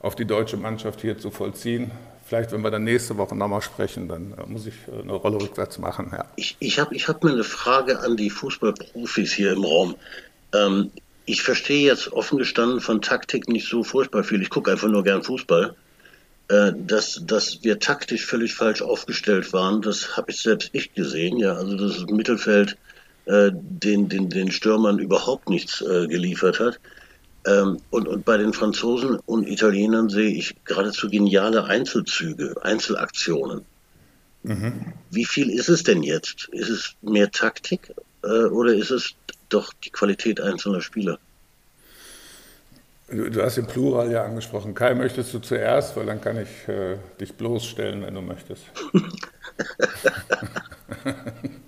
auf 0.00 0.14
die 0.14 0.24
deutsche 0.24 0.56
Mannschaft 0.56 1.02
hier 1.02 1.18
zu 1.18 1.30
vollziehen. 1.30 1.90
Vielleicht, 2.26 2.52
wenn 2.52 2.62
wir 2.62 2.70
dann 2.70 2.84
nächste 2.84 3.16
Woche 3.16 3.36
nochmal 3.36 3.62
sprechen, 3.62 4.08
dann 4.08 4.34
äh, 4.38 4.46
muss 4.46 4.66
ich 4.66 4.74
äh, 4.88 5.02
eine 5.02 5.12
Rolle 5.12 5.40
rückwärts 5.40 5.78
machen. 5.78 6.10
Ja. 6.12 6.24
Ich, 6.36 6.56
ich 6.58 6.78
habe 6.78 6.94
ich 6.94 7.08
hab 7.08 7.22
mal 7.22 7.32
eine 7.32 7.44
Frage 7.44 8.00
an 8.00 8.16
die 8.16 8.30
Fußballprofis 8.30 9.32
hier 9.32 9.52
im 9.52 9.64
Raum. 9.64 9.94
Ähm, 10.54 10.90
ich 11.26 11.42
verstehe 11.42 11.86
jetzt 11.86 12.12
offen 12.12 12.38
gestanden 12.38 12.80
von 12.80 13.02
Taktik 13.02 13.48
nicht 13.48 13.68
so 13.68 13.84
furchtbar 13.84 14.24
viel. 14.24 14.42
Ich 14.42 14.50
gucke 14.50 14.70
einfach 14.70 14.88
nur 14.88 15.04
gern 15.04 15.22
Fußball. 15.22 15.74
Äh, 16.48 16.72
dass, 16.76 17.22
dass 17.24 17.64
wir 17.64 17.78
taktisch 17.78 18.26
völlig 18.26 18.54
falsch 18.54 18.82
aufgestellt 18.82 19.52
waren, 19.54 19.80
das 19.80 20.16
habe 20.16 20.30
ich 20.30 20.42
selbst 20.42 20.70
ich 20.72 20.92
gesehen. 20.92 21.38
Ja, 21.38 21.54
also 21.54 21.76
das 21.76 22.04
Mittelfeld 22.10 22.76
äh, 23.24 23.50
den, 23.52 24.08
den, 24.10 24.28
den 24.28 24.50
Stürmern 24.50 24.98
überhaupt 24.98 25.48
nichts 25.48 25.80
äh, 25.80 26.06
geliefert 26.06 26.60
hat. 26.60 26.80
Ähm, 27.46 27.78
und, 27.90 28.08
und 28.08 28.24
bei 28.24 28.36
den 28.36 28.52
Franzosen 28.52 29.18
und 29.26 29.46
Italienern 29.46 30.08
sehe 30.08 30.30
ich 30.30 30.54
geradezu 30.64 31.08
geniale 31.08 31.64
Einzelzüge, 31.64 32.54
Einzelaktionen. 32.62 33.64
Mhm. 34.44 34.92
Wie 35.10 35.24
viel 35.24 35.50
ist 35.50 35.68
es 35.68 35.82
denn 35.82 36.02
jetzt? 36.02 36.48
Ist 36.52 36.68
es 36.68 36.94
mehr 37.02 37.30
Taktik 37.30 37.94
äh, 38.22 38.44
oder 38.46 38.74
ist 38.74 38.90
es 38.90 39.14
doch 39.48 39.72
die 39.84 39.90
Qualität 39.90 40.40
einzelner 40.40 40.80
Spieler? 40.80 41.18
Du, 43.08 43.30
du, 43.30 43.42
hast 43.42 43.58
den 43.58 43.66
Plural 43.66 44.10
ja 44.10 44.24
angesprochen. 44.24 44.74
Kai, 44.74 44.94
möchtest 44.94 45.34
du 45.34 45.38
zuerst, 45.38 45.96
weil 45.96 46.06
dann 46.06 46.20
kann 46.20 46.38
ich 46.38 46.68
äh, 46.68 46.96
dich 47.20 47.34
bloßstellen, 47.34 48.02
wenn 48.02 48.14
du 48.14 48.22
möchtest. 48.22 48.62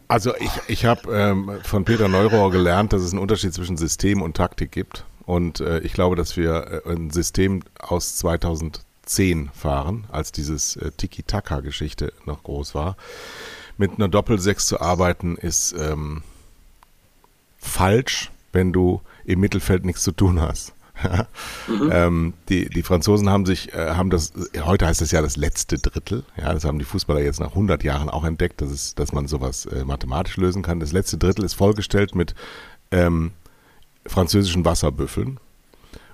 also 0.08 0.34
ich, 0.36 0.50
ich 0.68 0.84
habe 0.86 1.14
ähm, 1.14 1.60
von 1.62 1.84
Peter 1.84 2.08
Neurohr 2.08 2.50
gelernt, 2.50 2.94
dass 2.94 3.02
es 3.02 3.12
einen 3.12 3.20
Unterschied 3.20 3.52
zwischen 3.52 3.76
System 3.76 4.22
und 4.22 4.36
Taktik 4.36 4.72
gibt. 4.72 5.04
Und 5.26 5.60
äh, 5.60 5.80
ich 5.80 5.92
glaube, 5.92 6.16
dass 6.16 6.36
wir 6.36 6.82
äh, 6.86 6.92
ein 6.92 7.10
System 7.10 7.62
aus 7.78 8.16
2010 8.16 9.50
fahren, 9.52 10.06
als 10.10 10.32
dieses 10.32 10.76
äh, 10.76 10.92
Tiki-Taka-Geschichte 10.96 12.12
noch 12.24 12.44
groß 12.44 12.74
war. 12.74 12.96
Mit 13.76 13.92
einer 13.96 14.08
Doppel-6 14.08 14.66
zu 14.66 14.80
arbeiten 14.80 15.36
ist 15.36 15.74
ähm, 15.78 16.22
falsch, 17.58 18.30
wenn 18.52 18.72
du 18.72 19.02
im 19.24 19.40
Mittelfeld 19.40 19.84
nichts 19.84 20.02
zu 20.02 20.12
tun 20.12 20.40
hast. 20.40 20.72
mhm. 21.68 21.90
ähm, 21.92 22.34
die, 22.48 22.70
die 22.70 22.82
Franzosen 22.82 23.28
haben 23.28 23.44
sich, 23.44 23.74
äh, 23.74 23.90
haben 23.90 24.08
das, 24.08 24.32
heute 24.62 24.86
heißt 24.86 25.02
es 25.02 25.10
ja 25.10 25.20
das 25.20 25.36
letzte 25.36 25.76
Drittel, 25.76 26.24
ja, 26.38 26.54
das 26.54 26.64
haben 26.64 26.78
die 26.78 26.86
Fußballer 26.86 27.20
jetzt 27.20 27.38
nach 27.38 27.50
100 27.50 27.84
Jahren 27.84 28.08
auch 28.08 28.24
entdeckt, 28.24 28.62
dass, 28.62 28.70
es, 28.70 28.94
dass 28.94 29.12
man 29.12 29.28
sowas 29.28 29.66
äh, 29.66 29.84
mathematisch 29.84 30.38
lösen 30.38 30.62
kann. 30.62 30.80
Das 30.80 30.92
letzte 30.92 31.18
Drittel 31.18 31.44
ist 31.44 31.52
vollgestellt 31.52 32.14
mit 32.14 32.34
ähm, 32.92 33.32
französischen 34.08 34.64
Wasserbüffeln 34.64 35.38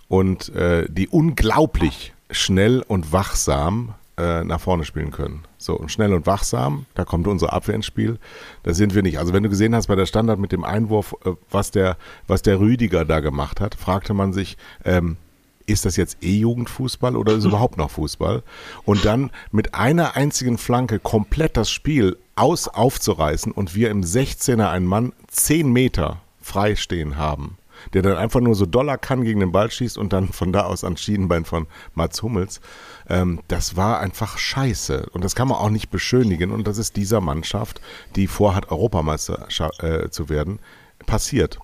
und 0.08 0.54
äh, 0.54 0.86
die 0.90 1.08
unglaublich 1.08 2.12
schnell 2.30 2.82
und 2.86 3.12
wachsam 3.12 3.94
äh, 4.18 4.44
nach 4.44 4.60
vorne 4.60 4.84
spielen 4.84 5.10
können. 5.10 5.44
So, 5.56 5.74
und 5.74 5.90
schnell 5.90 6.12
und 6.12 6.26
wachsam, 6.26 6.86
da 6.94 7.04
kommt 7.04 7.26
unsere 7.26 7.52
Abwehr 7.52 7.74
ins 7.74 7.86
Spiel. 7.86 8.18
Da 8.62 8.74
sind 8.74 8.94
wir 8.94 9.02
nicht. 9.02 9.18
Also 9.18 9.32
wenn 9.32 9.42
du 9.42 9.48
gesehen 9.48 9.74
hast 9.74 9.86
bei 9.86 9.94
der 9.94 10.06
Standard 10.06 10.38
mit 10.38 10.52
dem 10.52 10.64
Einwurf, 10.64 11.14
äh, 11.24 11.30
was, 11.50 11.70
der, 11.70 11.96
was 12.26 12.42
der 12.42 12.60
Rüdiger 12.60 13.04
da 13.04 13.20
gemacht 13.20 13.60
hat, 13.60 13.74
fragte 13.74 14.12
man 14.12 14.34
sich, 14.34 14.58
ähm, 14.84 15.16
ist 15.64 15.86
das 15.86 15.96
jetzt 15.96 16.18
E-Jugendfußball 16.20 17.16
oder 17.16 17.32
ist 17.32 17.38
es 17.44 17.44
überhaupt 17.46 17.78
noch 17.78 17.90
Fußball? 17.90 18.42
Und 18.84 19.06
dann 19.06 19.30
mit 19.50 19.74
einer 19.74 20.14
einzigen 20.14 20.58
Flanke 20.58 20.98
komplett 20.98 21.56
das 21.56 21.70
Spiel 21.70 22.18
aus 22.36 22.68
aufzureißen 22.68 23.50
und 23.50 23.74
wir 23.74 23.90
im 23.90 24.02
16er 24.02 24.68
einen 24.68 24.86
Mann 24.86 25.12
10 25.28 25.72
Meter 25.72 26.20
frei 26.40 26.76
stehen 26.76 27.16
haben 27.16 27.56
der 27.92 28.02
dann 28.02 28.16
einfach 28.16 28.40
nur 28.40 28.54
so 28.54 28.66
Dollar 28.66 28.98
kann 28.98 29.24
gegen 29.24 29.40
den 29.40 29.52
Ball 29.52 29.70
schießt 29.70 29.98
und 29.98 30.12
dann 30.12 30.28
von 30.28 30.52
da 30.52 30.62
aus 30.62 30.84
ans 30.84 31.00
Schienenbein 31.00 31.44
von 31.44 31.66
Mats 31.94 32.22
Hummels. 32.22 32.60
Ähm, 33.08 33.40
das 33.48 33.76
war 33.76 34.00
einfach 34.00 34.38
scheiße. 34.38 35.10
Und 35.12 35.24
das 35.24 35.34
kann 35.34 35.48
man 35.48 35.58
auch 35.58 35.70
nicht 35.70 35.90
beschönigen. 35.90 36.50
Und 36.50 36.66
das 36.66 36.78
ist 36.78 36.96
dieser 36.96 37.20
Mannschaft, 37.20 37.80
die 38.16 38.26
vorhat, 38.26 38.70
Europameister 38.70 39.48
äh, 39.80 40.10
zu 40.10 40.28
werden, 40.28 40.58
passiert. 41.06 41.58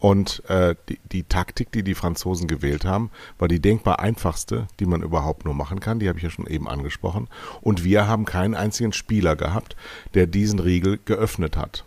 Und 0.00 0.44
äh, 0.48 0.76
die, 0.88 1.00
die, 1.10 1.24
Taktik, 1.24 1.72
die 1.72 1.82
die 1.82 1.96
Franzosen 1.96 2.46
gewählt 2.46 2.84
haben, 2.84 3.10
war 3.38 3.48
die 3.48 3.60
denkbar 3.60 3.98
einfachste, 3.98 4.68
die 4.78 4.86
man 4.86 5.02
überhaupt 5.02 5.44
nur 5.44 5.54
machen 5.54 5.80
kann. 5.80 5.98
Die 5.98 6.08
habe 6.08 6.18
ich 6.18 6.24
ja 6.24 6.30
schon 6.30 6.46
eben 6.46 6.68
angesprochen. 6.68 7.28
Und 7.60 7.82
wir 7.82 8.06
haben 8.06 8.24
keinen 8.24 8.54
einzigen 8.54 8.92
Spieler 8.92 9.34
gehabt, 9.34 9.74
der 10.14 10.26
diesen 10.26 10.60
Riegel 10.60 11.00
geöffnet 11.04 11.56
hat. 11.56 11.84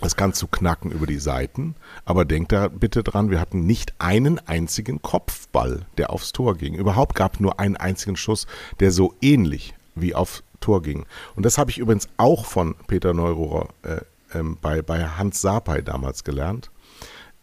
Das 0.00 0.16
kann 0.16 0.34
zu 0.34 0.48
knacken 0.48 0.90
über 0.90 1.06
die 1.06 1.18
Seiten, 1.18 1.76
aber 2.04 2.24
denkt 2.24 2.52
da 2.52 2.68
bitte 2.68 3.02
dran, 3.02 3.30
wir 3.30 3.40
hatten 3.40 3.64
nicht 3.64 3.94
einen 3.98 4.38
einzigen 4.40 5.00
Kopfball, 5.00 5.86
der 5.96 6.10
aufs 6.10 6.32
Tor 6.32 6.56
ging. 6.56 6.74
Überhaupt 6.74 7.14
gab 7.14 7.40
nur 7.40 7.58
einen 7.58 7.76
einzigen 7.76 8.16
Schuss, 8.16 8.46
der 8.80 8.90
so 8.90 9.14
ähnlich 9.22 9.74
wie 9.94 10.14
aufs 10.14 10.42
Tor 10.60 10.82
ging. 10.82 11.06
Und 11.36 11.46
das 11.46 11.58
habe 11.58 11.70
ich 11.70 11.78
übrigens 11.78 12.08
auch 12.16 12.44
von 12.44 12.74
Peter 12.86 13.14
Neururer 13.14 13.68
äh, 13.82 14.00
ähm, 14.34 14.58
bei, 14.60 14.82
bei 14.82 15.06
Hans 15.06 15.40
Sapai 15.40 15.80
damals 15.82 16.24
gelernt. 16.24 16.70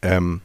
Ähm, 0.01 0.41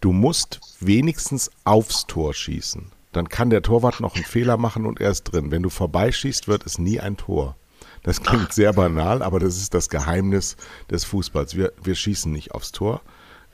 du 0.00 0.12
musst 0.12 0.60
wenigstens 0.80 1.50
aufs 1.64 2.06
Tor 2.06 2.34
schießen. 2.34 2.92
Dann 3.12 3.28
kann 3.28 3.50
der 3.50 3.62
Torwart 3.62 4.00
noch 4.00 4.14
einen 4.14 4.24
Fehler 4.24 4.56
machen 4.56 4.86
und 4.86 5.00
er 5.00 5.10
ist 5.10 5.24
drin. 5.24 5.50
Wenn 5.50 5.62
du 5.62 5.70
vorbeischießt, 5.70 6.48
wird 6.48 6.66
es 6.66 6.78
nie 6.78 7.00
ein 7.00 7.16
Tor. 7.16 7.56
Das 8.02 8.22
klingt 8.22 8.52
sehr 8.52 8.72
banal, 8.72 9.22
aber 9.22 9.40
das 9.40 9.56
ist 9.56 9.74
das 9.74 9.88
Geheimnis 9.88 10.56
des 10.90 11.04
Fußballs. 11.04 11.56
Wir, 11.56 11.72
wir 11.82 11.94
schießen 11.94 12.30
nicht 12.30 12.52
aufs 12.52 12.72
Tor. 12.72 13.02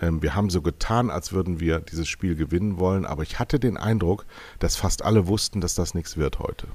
Ähm, 0.01 0.23
wir 0.23 0.35
haben 0.35 0.51
so 0.51 0.63
getan, 0.63 1.11
als 1.11 1.33
würden 1.33 1.61
wir 1.61 1.81
dieses 1.81 2.09
Spiel 2.09 2.35
gewinnen 2.35 2.79
wollen, 2.79 3.07
aber 3.07 3.23
ich 3.23 3.39
hatte 3.39 3.59
den 3.59 3.77
Eindruck, 3.77 4.27
dass 4.59 4.77
fast 4.77 5.05
alle 5.05 5.27
wussten, 5.27 5.61
dass 5.61 5.75
das 5.75 5.95
nichts 5.95 6.17
wird 6.17 6.39
heute. 6.39 6.67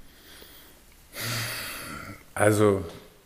Also 2.33 2.83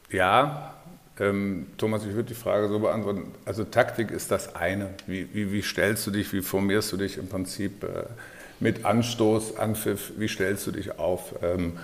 ja, 0.09 0.73
ähm, 1.19 1.67
Thomas, 1.77 2.03
ich 2.05 2.13
würde 2.13 2.29
die 2.29 2.33
Frage 2.33 2.69
so 2.69 2.79
beantworten. 2.79 3.31
Also 3.45 3.63
Taktik 3.63 4.11
ist 4.11 4.31
das 4.31 4.55
eine. 4.55 4.89
Wie, 5.05 5.27
wie, 5.33 5.51
wie 5.51 5.61
stellst 5.61 6.07
du 6.07 6.11
dich, 6.11 6.33
wie 6.33 6.41
formierst 6.41 6.91
du 6.91 6.97
dich 6.97 7.17
im 7.17 7.27
Prinzip 7.27 7.83
äh, 7.83 8.05
mit 8.59 8.85
Anstoß, 8.85 9.57
Anpfiff, 9.57 10.13
wie 10.17 10.27
stellst 10.27 10.65
du 10.65 10.71
dich 10.71 10.97
auf? 10.97 11.35
Ähm, 11.43 11.77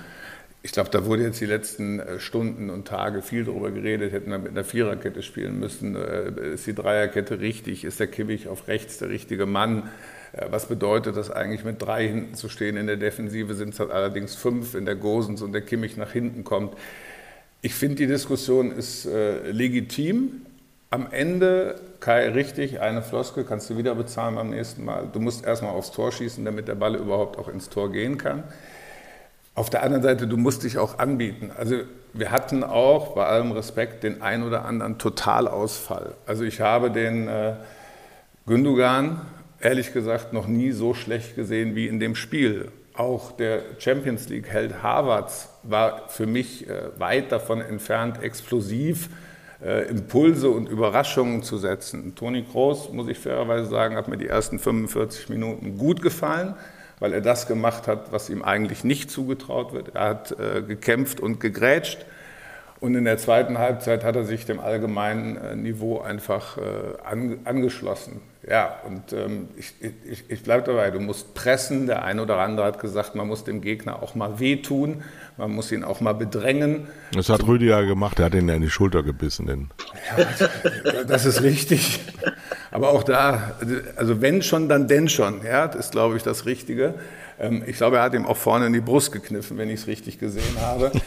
ich 0.61 0.73
glaube, 0.73 0.89
da 0.89 1.05
wurde 1.05 1.23
jetzt 1.23 1.39
die 1.39 1.45
letzten 1.45 1.99
äh, 1.99 2.19
Stunden 2.19 2.69
und 2.69 2.87
Tage 2.87 3.21
viel 3.21 3.45
darüber 3.45 3.71
geredet, 3.71 4.11
hätten 4.11 4.29
wir 4.29 4.39
mit 4.39 4.51
einer 4.51 4.65
Viererkette 4.65 5.21
spielen 5.21 5.59
müssen. 5.59 5.95
Äh, 5.95 6.53
ist 6.53 6.67
die 6.67 6.75
Dreierkette 6.75 7.39
richtig? 7.39 7.85
Ist 7.85 7.99
der 7.99 8.07
Kimmich 8.07 8.47
auf 8.47 8.67
rechts 8.67 8.97
der 8.97 9.09
richtige 9.09 9.45
Mann? 9.45 9.89
Äh, 10.33 10.47
was 10.49 10.67
bedeutet 10.67 11.15
das 11.15 11.31
eigentlich, 11.31 11.63
mit 11.63 11.81
drei 11.81 12.07
hinten 12.07 12.35
zu 12.35 12.49
stehen? 12.49 12.75
In 12.75 12.87
der 12.87 12.97
Defensive 12.97 13.53
sind 13.53 13.73
es 13.73 13.79
halt 13.79 13.91
allerdings 13.91 14.35
fünf, 14.35 14.73
wenn 14.73 14.85
der 14.85 14.95
Gosens 14.95 15.41
und 15.41 15.53
der 15.53 15.61
Kimmich 15.61 15.95
nach 15.95 16.11
hinten 16.11 16.43
kommt. 16.43 16.75
Ich 17.61 17.73
finde, 17.73 17.95
die 17.95 18.07
Diskussion 18.07 18.71
ist 18.71 19.05
äh, 19.05 19.51
legitim. 19.51 20.45
Am 20.91 21.07
Ende, 21.11 21.79
Kai, 22.01 22.29
richtig, 22.29 22.81
eine 22.81 23.01
Floskel 23.01 23.45
kannst 23.45 23.69
du 23.69 23.77
wieder 23.77 23.95
bezahlen 23.95 24.35
beim 24.35 24.49
nächsten 24.49 24.83
Mal. 24.83 25.07
Du 25.13 25.19
musst 25.19 25.45
erstmal 25.45 25.71
aufs 25.71 25.91
Tor 25.91 26.11
schießen, 26.11 26.43
damit 26.43 26.67
der 26.67 26.75
Ball 26.75 26.95
überhaupt 26.95 27.37
auch 27.37 27.47
ins 27.47 27.69
Tor 27.69 27.91
gehen 27.91 28.17
kann. 28.17 28.43
Auf 29.59 29.69
der 29.69 29.83
anderen 29.83 30.01
Seite, 30.01 30.25
du 30.25 30.37
musst 30.37 30.63
dich 30.63 30.77
auch 30.77 30.99
anbieten. 30.99 31.51
Also 31.53 31.81
wir 32.13 32.31
hatten 32.31 32.63
auch, 32.63 33.13
bei 33.13 33.25
allem 33.25 33.51
Respekt, 33.51 34.05
den 34.05 34.21
ein 34.21 34.43
oder 34.43 34.63
anderen 34.63 34.97
Totalausfall. 34.97 36.13
Also 36.25 36.45
ich 36.45 36.61
habe 36.61 36.89
den 36.91 37.27
äh, 37.27 37.55
Gündogan, 38.47 39.19
ehrlich 39.59 39.91
gesagt, 39.91 40.31
noch 40.31 40.47
nie 40.47 40.71
so 40.71 40.93
schlecht 40.93 41.35
gesehen 41.35 41.75
wie 41.75 41.87
in 41.87 41.99
dem 41.99 42.15
Spiel. 42.15 42.71
Auch 42.93 43.33
der 43.33 43.59
Champions 43.79 44.29
League-Held 44.29 44.81
Harvards 44.81 45.49
war 45.63 46.07
für 46.07 46.25
mich 46.25 46.69
äh, 46.69 46.97
weit 46.97 47.33
davon 47.33 47.59
entfernt, 47.59 48.23
explosiv 48.23 49.09
äh, 49.61 49.89
Impulse 49.89 50.51
und 50.51 50.69
Überraschungen 50.69 51.43
zu 51.43 51.57
setzen. 51.57 52.15
Toni 52.15 52.45
Kroos, 52.49 52.93
muss 52.93 53.09
ich 53.09 53.19
fairerweise 53.19 53.65
sagen, 53.65 53.97
hat 53.97 54.07
mir 54.07 54.15
die 54.15 54.27
ersten 54.27 54.57
45 54.57 55.27
Minuten 55.27 55.77
gut 55.77 56.01
gefallen, 56.01 56.55
weil 57.00 57.13
er 57.13 57.22
das 57.22 57.48
gemacht 57.48 57.88
hat, 57.88 58.12
was 58.12 58.29
ihm 58.29 58.41
eigentlich 58.41 58.84
nicht 58.84 59.10
zugetraut 59.10 59.74
wird. 59.74 59.96
Er 59.96 60.10
hat 60.10 60.38
äh, 60.39 60.62
gekämpft 60.62 61.20
und 61.20 61.39
gegrätscht. 61.39 62.06
Und 62.79 62.95
in 62.95 63.03
der 63.03 63.17
zweiten 63.17 63.57
Halbzeit 63.57 64.03
hat 64.05 64.15
er 64.15 64.24
sich 64.24 64.45
dem 64.45 64.59
allgemeinen 64.59 65.36
äh, 65.36 65.55
Niveau 65.55 66.00
einfach 66.00 66.57
äh, 66.57 66.62
an, 67.03 67.39
angeschlossen. 67.43 68.21
Ja, 68.48 68.77
und 68.88 69.12
ähm, 69.12 69.50
ich, 69.57 69.74
ich, 69.81 70.24
ich 70.29 70.43
bleibe 70.43 70.63
dabei, 70.63 70.89
du 70.89 71.01
musst 71.01 71.33
pressen. 71.33 71.88
Der 71.88 72.05
eine 72.05 72.21
oder 72.21 72.38
andere 72.38 72.65
hat 72.67 72.79
gesagt, 72.79 73.15
man 73.15 73.27
muss 73.27 73.43
dem 73.43 73.59
Gegner 73.59 74.01
auch 74.01 74.15
mal 74.15 74.39
wehtun, 74.39 75.03
man 75.36 75.51
muss 75.51 75.74
ihn 75.74 75.83
auch 75.83 76.00
mal 76.00 76.13
bedrängen. 76.13 76.88
Das 77.12 77.27
hat 77.27 77.45
Rüdiger 77.45 77.86
gemacht, 77.86 78.17
er 78.19 78.25
hat 78.27 78.33
ihn 78.36 78.48
in 78.48 78.62
die 78.62 78.69
Schulter 78.69 79.03
gebissen. 79.03 79.69
Ja, 80.17 81.03
das 81.03 81.25
ist 81.25 81.43
richtig. 81.43 82.00
Aber 82.71 82.91
auch 82.91 83.03
da, 83.03 83.55
also 83.98 84.21
wenn 84.21 84.41
schon, 84.41 84.69
dann 84.69 84.88
denn 84.88 85.09
schon. 85.09 85.43
Ja, 85.43 85.67
das 85.67 85.88
ist, 85.88 85.91
glaube 85.91 86.15
ich, 86.15 86.24
das 86.24 86.45
Richtige. 86.45 86.93
Ähm, 87.39 87.63
ich 87.65 87.77
glaube, 87.77 87.98
er 87.98 88.03
hat 88.03 88.13
ihm 88.13 88.25
auch 88.25 88.38
vorne 88.38 88.67
in 88.67 88.74
die 88.74 88.81
Brust 88.81 89.12
gekniffen, 89.12 89.58
wenn 89.58 89.69
ich 89.69 89.81
es 89.81 89.88
richtig 89.88 90.19
gesehen 90.19 90.60
habe. 90.60 90.91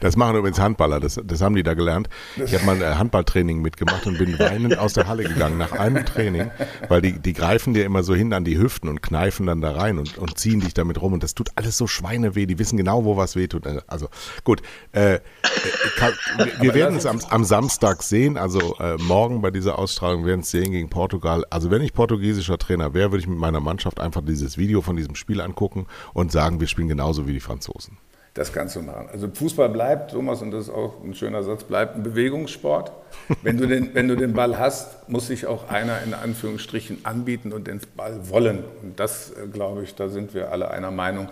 Das 0.00 0.16
machen 0.16 0.36
übrigens 0.36 0.60
Handballer, 0.60 1.00
das, 1.00 1.20
das 1.22 1.40
haben 1.40 1.56
die 1.56 1.64
da 1.64 1.74
gelernt. 1.74 2.08
Ich 2.42 2.54
habe 2.54 2.64
mal 2.64 2.80
ein 2.80 2.98
Handballtraining 2.98 3.60
mitgemacht 3.60 4.06
und 4.06 4.18
bin 4.18 4.38
weinend 4.38 4.78
aus 4.78 4.92
der 4.92 5.08
Halle 5.08 5.24
gegangen 5.24 5.58
nach 5.58 5.72
einem 5.72 6.06
Training, 6.06 6.50
weil 6.88 7.02
die, 7.02 7.18
die 7.18 7.32
greifen 7.32 7.74
dir 7.74 7.84
immer 7.84 8.04
so 8.04 8.14
hin 8.14 8.32
an 8.32 8.44
die 8.44 8.56
Hüften 8.56 8.88
und 8.88 9.02
kneifen 9.02 9.46
dann 9.46 9.60
da 9.60 9.72
rein 9.72 9.98
und, 9.98 10.16
und 10.16 10.38
ziehen 10.38 10.60
dich 10.60 10.74
damit 10.74 11.02
rum 11.02 11.12
und 11.12 11.22
das 11.24 11.34
tut 11.34 11.50
alles 11.56 11.76
so 11.76 11.88
schweineweh, 11.88 12.46
die 12.46 12.58
wissen 12.58 12.76
genau, 12.76 13.04
wo 13.04 13.16
was 13.16 13.34
weh 13.34 13.48
tut. 13.48 13.66
Also 13.88 14.08
gut, 14.44 14.62
äh, 14.92 15.14
äh 15.14 15.20
kann, 15.96 16.12
wir 16.60 16.72
werden 16.72 16.96
es 16.96 17.04
am, 17.04 17.20
am, 17.28 17.44
Samstag 17.44 18.04
sehen, 18.04 18.36
also 18.36 18.76
äh, 18.78 18.96
morgen 19.02 19.42
bei 19.42 19.50
dieser 19.50 19.78
Ausstrahlung 19.78 20.24
werden 20.24 20.42
es 20.42 20.50
sehen 20.50 20.70
gegen 20.70 20.88
Portugal. 20.88 21.44
Also 21.50 21.70
wenn 21.70 21.82
ich 21.82 21.92
portugiesischer 21.92 22.58
Trainer 22.58 22.94
wäre, 22.94 23.10
würde 23.10 23.20
ich 23.20 23.28
mit 23.28 23.38
meiner 23.38 23.60
Mannschaft 23.60 23.98
einfach 23.98 24.22
dieses 24.24 24.56
Video 24.56 24.82
von 24.82 24.96
diesem 24.96 25.16
Spiel 25.16 25.40
angucken 25.40 25.59
und 26.14 26.32
sagen, 26.32 26.60
wir 26.60 26.66
spielen 26.66 26.88
genauso 26.88 27.26
wie 27.26 27.32
die 27.32 27.40
Franzosen. 27.40 27.98
Das 28.34 28.52
kannst 28.52 28.76
du 28.76 28.82
machen. 28.82 29.08
Also 29.10 29.28
Fußball 29.28 29.68
bleibt, 29.68 30.12
Thomas, 30.12 30.40
und 30.40 30.52
das 30.52 30.68
ist 30.68 30.70
auch 30.70 31.02
ein 31.02 31.14
schöner 31.14 31.42
Satz, 31.42 31.64
bleibt 31.64 31.96
ein 31.96 32.04
Bewegungssport. 32.04 32.92
Wenn 33.42 33.58
du 33.58 33.66
den, 33.66 33.92
wenn 33.94 34.06
du 34.06 34.16
den 34.16 34.34
Ball 34.34 34.56
hast, 34.56 35.08
muss 35.08 35.26
sich 35.26 35.46
auch 35.46 35.68
einer 35.68 36.00
in 36.02 36.14
Anführungsstrichen 36.14 37.04
anbieten 37.04 37.52
und 37.52 37.66
den 37.66 37.80
Ball 37.96 38.28
wollen. 38.28 38.62
Und 38.82 39.00
das, 39.00 39.32
äh, 39.32 39.48
glaube 39.48 39.82
ich, 39.82 39.96
da 39.96 40.08
sind 40.08 40.32
wir 40.32 40.52
alle 40.52 40.70
einer 40.70 40.92
Meinung. 40.92 41.28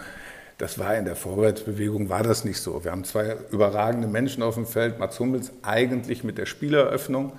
Das 0.58 0.80
war 0.80 0.96
in 0.96 1.04
der 1.04 1.14
Vorwärtsbewegung, 1.14 2.08
war 2.08 2.24
das 2.24 2.44
nicht 2.44 2.60
so. 2.60 2.82
Wir 2.82 2.90
haben 2.90 3.04
zwei 3.04 3.36
überragende 3.52 4.08
Menschen 4.08 4.42
auf 4.42 4.54
dem 4.54 4.66
Feld, 4.66 4.98
Mats 4.98 5.20
Hummels 5.20 5.52
eigentlich 5.62 6.24
mit 6.24 6.36
der 6.36 6.46
Spieleröffnung 6.46 7.32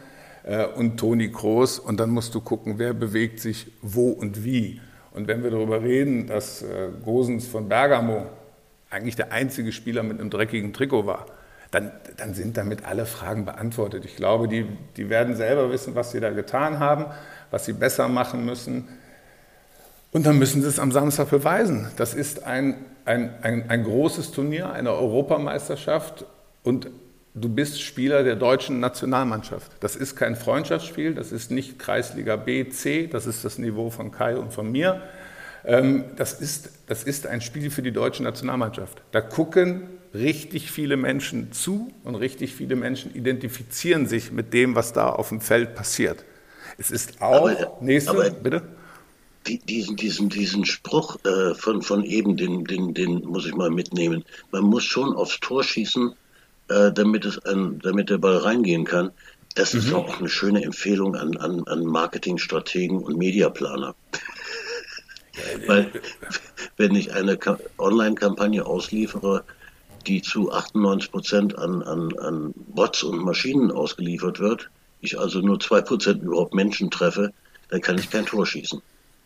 äh, 0.44 0.66
und 0.66 0.98
Toni 0.98 1.34
Kroos. 1.34 1.80
Und 1.80 2.00
dann 2.00 2.12
musst 2.12 2.34
du 2.34 2.40
gucken, 2.40 2.76
wer 2.78 2.94
bewegt 2.94 3.42
sich 3.42 3.74
wo 3.82 4.10
und 4.10 4.46
wie. 4.46 4.80
Und 5.12 5.28
wenn 5.28 5.44
wir 5.44 5.52
darüber 5.52 5.82
reden, 5.82 6.28
dass 6.28 6.62
äh, 6.62 6.90
Gosens 7.04 7.48
von 7.48 7.68
Bergamo 7.68 8.28
eigentlich 8.90 9.16
der 9.16 9.32
einzige 9.32 9.72
Spieler 9.72 10.04
mit 10.04 10.20
einem 10.20 10.30
dreckigen 10.30 10.74
Trikot 10.74 11.06
war, 11.06 11.26
dann, 11.72 11.92
dann 12.18 12.34
sind 12.34 12.58
damit 12.58 12.86
alle 12.86 13.06
Fragen 13.06 13.46
beantwortet. 13.46 14.06
Ich 14.06 14.16
glaube, 14.16 14.48
die, 14.48 14.66
die 14.98 15.10
werden 15.10 15.36
selber 15.36 15.72
wissen, 15.72 15.94
was 15.96 16.12
sie 16.12 16.20
da 16.20 16.32
getan 16.32 16.80
haben, 16.80 17.06
was 17.52 17.66
sie 17.66 17.74
besser 17.74 18.08
machen 18.08 18.46
müssen. 18.46 18.88
Und 20.12 20.26
dann 20.26 20.40
müssen 20.40 20.62
sie 20.62 20.68
es 20.68 20.80
am 20.80 20.92
Samstag 20.92 21.30
beweisen. 21.30 21.92
Das 21.96 22.16
ist 22.16 22.46
ein, 22.46 22.86
ein, 23.06 23.32
ein, 23.44 23.70
ein 23.70 23.84
großes 23.84 24.32
Turnier, 24.32 24.72
eine 24.72 24.94
Europameisterschaft 24.94 26.26
und 26.64 26.90
du 27.34 27.50
bist 27.50 27.82
Spieler 27.82 28.24
der 28.24 28.36
deutschen 28.36 28.80
Nationalmannschaft. 28.80 29.72
Das 29.80 29.96
ist 29.96 30.16
kein 30.16 30.36
Freundschaftsspiel, 30.36 31.14
das 31.14 31.32
ist 31.32 31.52
nicht 31.52 31.80
Kreisliga 31.80 32.36
B, 32.36 32.70
C, 32.70 33.08
das 33.08 33.26
ist 33.26 33.46
das 33.46 33.58
Niveau 33.58 33.90
von 33.90 34.12
Kai 34.12 34.38
und 34.38 34.54
von 34.54 34.72
mir. 34.72 35.02
Ähm, 35.66 36.06
das 36.16 36.34
ist, 36.40 36.72
das 36.88 37.04
ist 37.04 37.28
ein 37.28 37.42
Spiel 37.42 37.70
für 37.70 37.82
die 37.82 37.92
deutsche 37.92 38.24
Nationalmannschaft. 38.24 39.02
Da 39.12 39.22
gucken 39.22 39.90
richtig 40.14 40.72
viele 40.72 40.98
Menschen 40.98 41.52
zu 41.52 41.92
und 42.04 42.16
richtig 42.16 42.56
viele 42.56 42.76
Menschen 42.76 43.14
identifizieren 43.14 44.08
sich 44.08 44.32
mit 44.32 44.54
dem, 44.54 44.76
was 44.76 44.94
da 44.94 45.10
auf 45.10 45.30
dem 45.30 45.42
Feld 45.42 45.76
passiert. 45.76 46.24
Es 46.78 46.92
ist 46.92 47.22
auch, 47.22 47.50
aber, 47.50 47.78
nächste, 47.82 48.12
aber 48.12 48.30
bitte? 48.30 48.64
diesen, 49.48 49.96
diesen, 49.96 50.30
diesen 50.30 50.66
Spruch 50.66 51.18
äh, 51.26 51.54
von, 51.56 51.82
von 51.82 52.04
eben, 52.04 52.38
den, 52.38 52.66
den, 52.66 52.94
den 52.94 53.26
muss 53.26 53.46
ich 53.46 53.56
mal 53.56 53.70
mitnehmen. 53.70 54.24
Man 54.52 54.64
muss 54.64 54.84
schon 54.84 55.16
aufs 55.16 55.40
Tor 55.40 55.64
schießen, 55.64 56.14
äh, 56.70 56.92
damit, 56.92 57.26
es 57.26 57.44
ein, 57.46 57.80
damit 57.80 58.10
der 58.10 58.18
Ball 58.18 58.38
reingehen 58.38 58.86
kann. 58.86 59.12
Das 59.56 59.74
mhm. 59.74 59.80
ist 59.80 59.94
auch 59.94 60.20
eine 60.20 60.30
schöne 60.30 60.64
Empfehlung 60.64 61.16
an, 61.16 61.38
an, 61.38 61.64
an 61.68 61.86
Marketingstrategen 61.86 63.04
und 63.04 63.18
Mediaplaner. 63.18 63.96
Weil, 65.68 65.92
wenn 66.78 66.96
ich 66.96 67.14
eine 67.14 67.38
Online-Kampagne 67.78 68.66
ausliefere, 68.66 69.44
die 70.06 70.22
zu 70.22 70.52
98 70.52 71.12
Prozent 71.12 71.58
an, 71.58 71.82
an, 71.84 72.18
an 72.20 72.54
Bots 72.56 73.04
und 73.04 73.24
Maschinen 73.24 73.72
ausgeliefert 73.72 74.40
wird, 74.40 74.70
ich 75.02 75.18
also 75.18 75.40
nur 75.40 75.60
2 75.60 75.82
Prozent 75.82 76.24
überhaupt 76.24 76.54
Menschen 76.54 76.92
treffe, 76.92 77.34
dann 77.70 77.82
kann 77.82 77.98
ich 77.98 78.10
kein 78.10 78.26
Tor 78.26 78.46
schießen. 78.46 78.82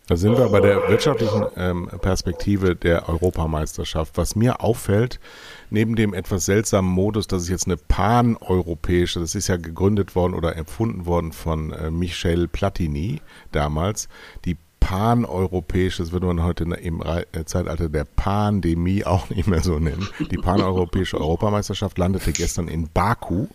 Da 0.07 0.17
sind 0.17 0.37
wir 0.37 0.49
bei 0.49 0.59
der 0.59 0.89
wirtschaftlichen 0.89 1.45
ähm, 1.55 1.89
Perspektive 2.01 2.75
der 2.75 3.07
Europameisterschaft. 3.07 4.17
Was 4.17 4.35
mir 4.35 4.61
auffällt, 4.61 5.21
neben 5.69 5.95
dem 5.95 6.13
etwas 6.13 6.45
seltsamen 6.45 6.91
Modus, 6.91 7.27
dass 7.27 7.43
es 7.43 7.49
jetzt 7.49 7.67
eine 7.67 7.77
pan-europäische, 7.77 9.21
das 9.21 9.33
ist 9.33 9.47
ja 9.47 9.55
gegründet 9.55 10.13
worden 10.13 10.33
oder 10.33 10.57
empfunden 10.57 11.05
worden 11.05 11.31
von 11.31 11.71
äh, 11.71 11.89
Michel 11.89 12.49
Platini 12.49 13.21
damals, 13.53 14.09
die 14.43 14.57
paneuropäische, 14.81 16.03
das 16.03 16.11
würde 16.11 16.25
man 16.25 16.43
heute 16.43 16.65
im 16.65 17.01
äh, 17.01 17.45
Zeitalter 17.45 17.87
der 17.87 18.03
Pandemie 18.03 19.05
auch 19.05 19.29
nicht 19.31 19.47
mehr 19.47 19.61
so 19.61 19.79
nennen, 19.79 20.09
die 20.29 20.37
paneuropäische 20.37 21.17
Europameisterschaft 21.17 21.97
landete 21.97 22.33
gestern 22.33 22.67
in 22.67 22.89
Baku 22.93 23.47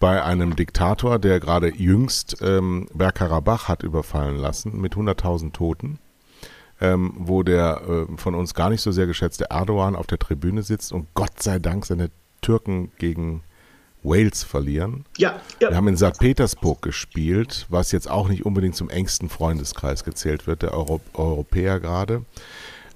bei 0.00 0.24
einem 0.24 0.56
Diktator, 0.56 1.18
der 1.18 1.38
gerade 1.38 1.68
jüngst 1.68 2.38
ähm, 2.40 2.88
Bergkarabach 2.92 3.68
hat 3.68 3.82
überfallen 3.84 4.36
lassen 4.36 4.80
mit 4.80 4.94
100.000 4.94 5.52
Toten, 5.52 5.98
ähm, 6.80 7.12
wo 7.16 7.42
der 7.42 7.82
äh, 7.86 8.16
von 8.16 8.34
uns 8.34 8.54
gar 8.54 8.70
nicht 8.70 8.80
so 8.80 8.90
sehr 8.90 9.06
geschätzte 9.06 9.50
Erdogan 9.50 9.94
auf 9.94 10.06
der 10.06 10.18
Tribüne 10.18 10.62
sitzt 10.62 10.92
und 10.92 11.06
Gott 11.14 11.42
sei 11.42 11.58
Dank 11.58 11.84
seine 11.84 12.10
Türken 12.40 12.90
gegen 12.98 13.42
Wales 14.02 14.42
verlieren. 14.42 15.04
Ja, 15.18 15.40
ja. 15.60 15.68
Wir 15.68 15.76
haben 15.76 15.88
in 15.88 15.98
St. 15.98 16.18
Petersburg 16.18 16.80
gespielt, 16.80 17.66
was 17.68 17.92
jetzt 17.92 18.10
auch 18.10 18.28
nicht 18.28 18.46
unbedingt 18.46 18.76
zum 18.76 18.88
engsten 18.88 19.28
Freundeskreis 19.28 20.04
gezählt 20.04 20.46
wird, 20.46 20.62
der 20.62 20.72
Euro 20.72 21.02
Europäer 21.12 21.78
gerade. 21.78 22.24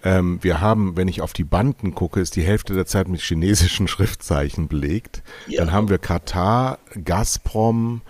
Ähm, 0.05 0.39
wir 0.43 0.61
haben, 0.61 0.97
wenn 0.97 1.09
ich 1.09 1.23
auf 1.23 1.33
die 1.33 1.45
Banden 1.45 1.95
gucke, 1.95 2.21
ist 2.21 2.37
die 2.37 2.43
Hälfte 2.43 2.75
der 2.75 2.87
Zeit 2.87 3.09
mit 3.09 3.23
chinesischen 3.23 3.89
Schriftzeichen 3.89 4.69
belegt. 4.69 5.23
Ja. 5.47 5.61
Dann 5.61 5.73
haben 5.73 5.89
wir 5.89 5.99
Katar, 5.99 6.79
Gazprom 7.03 8.03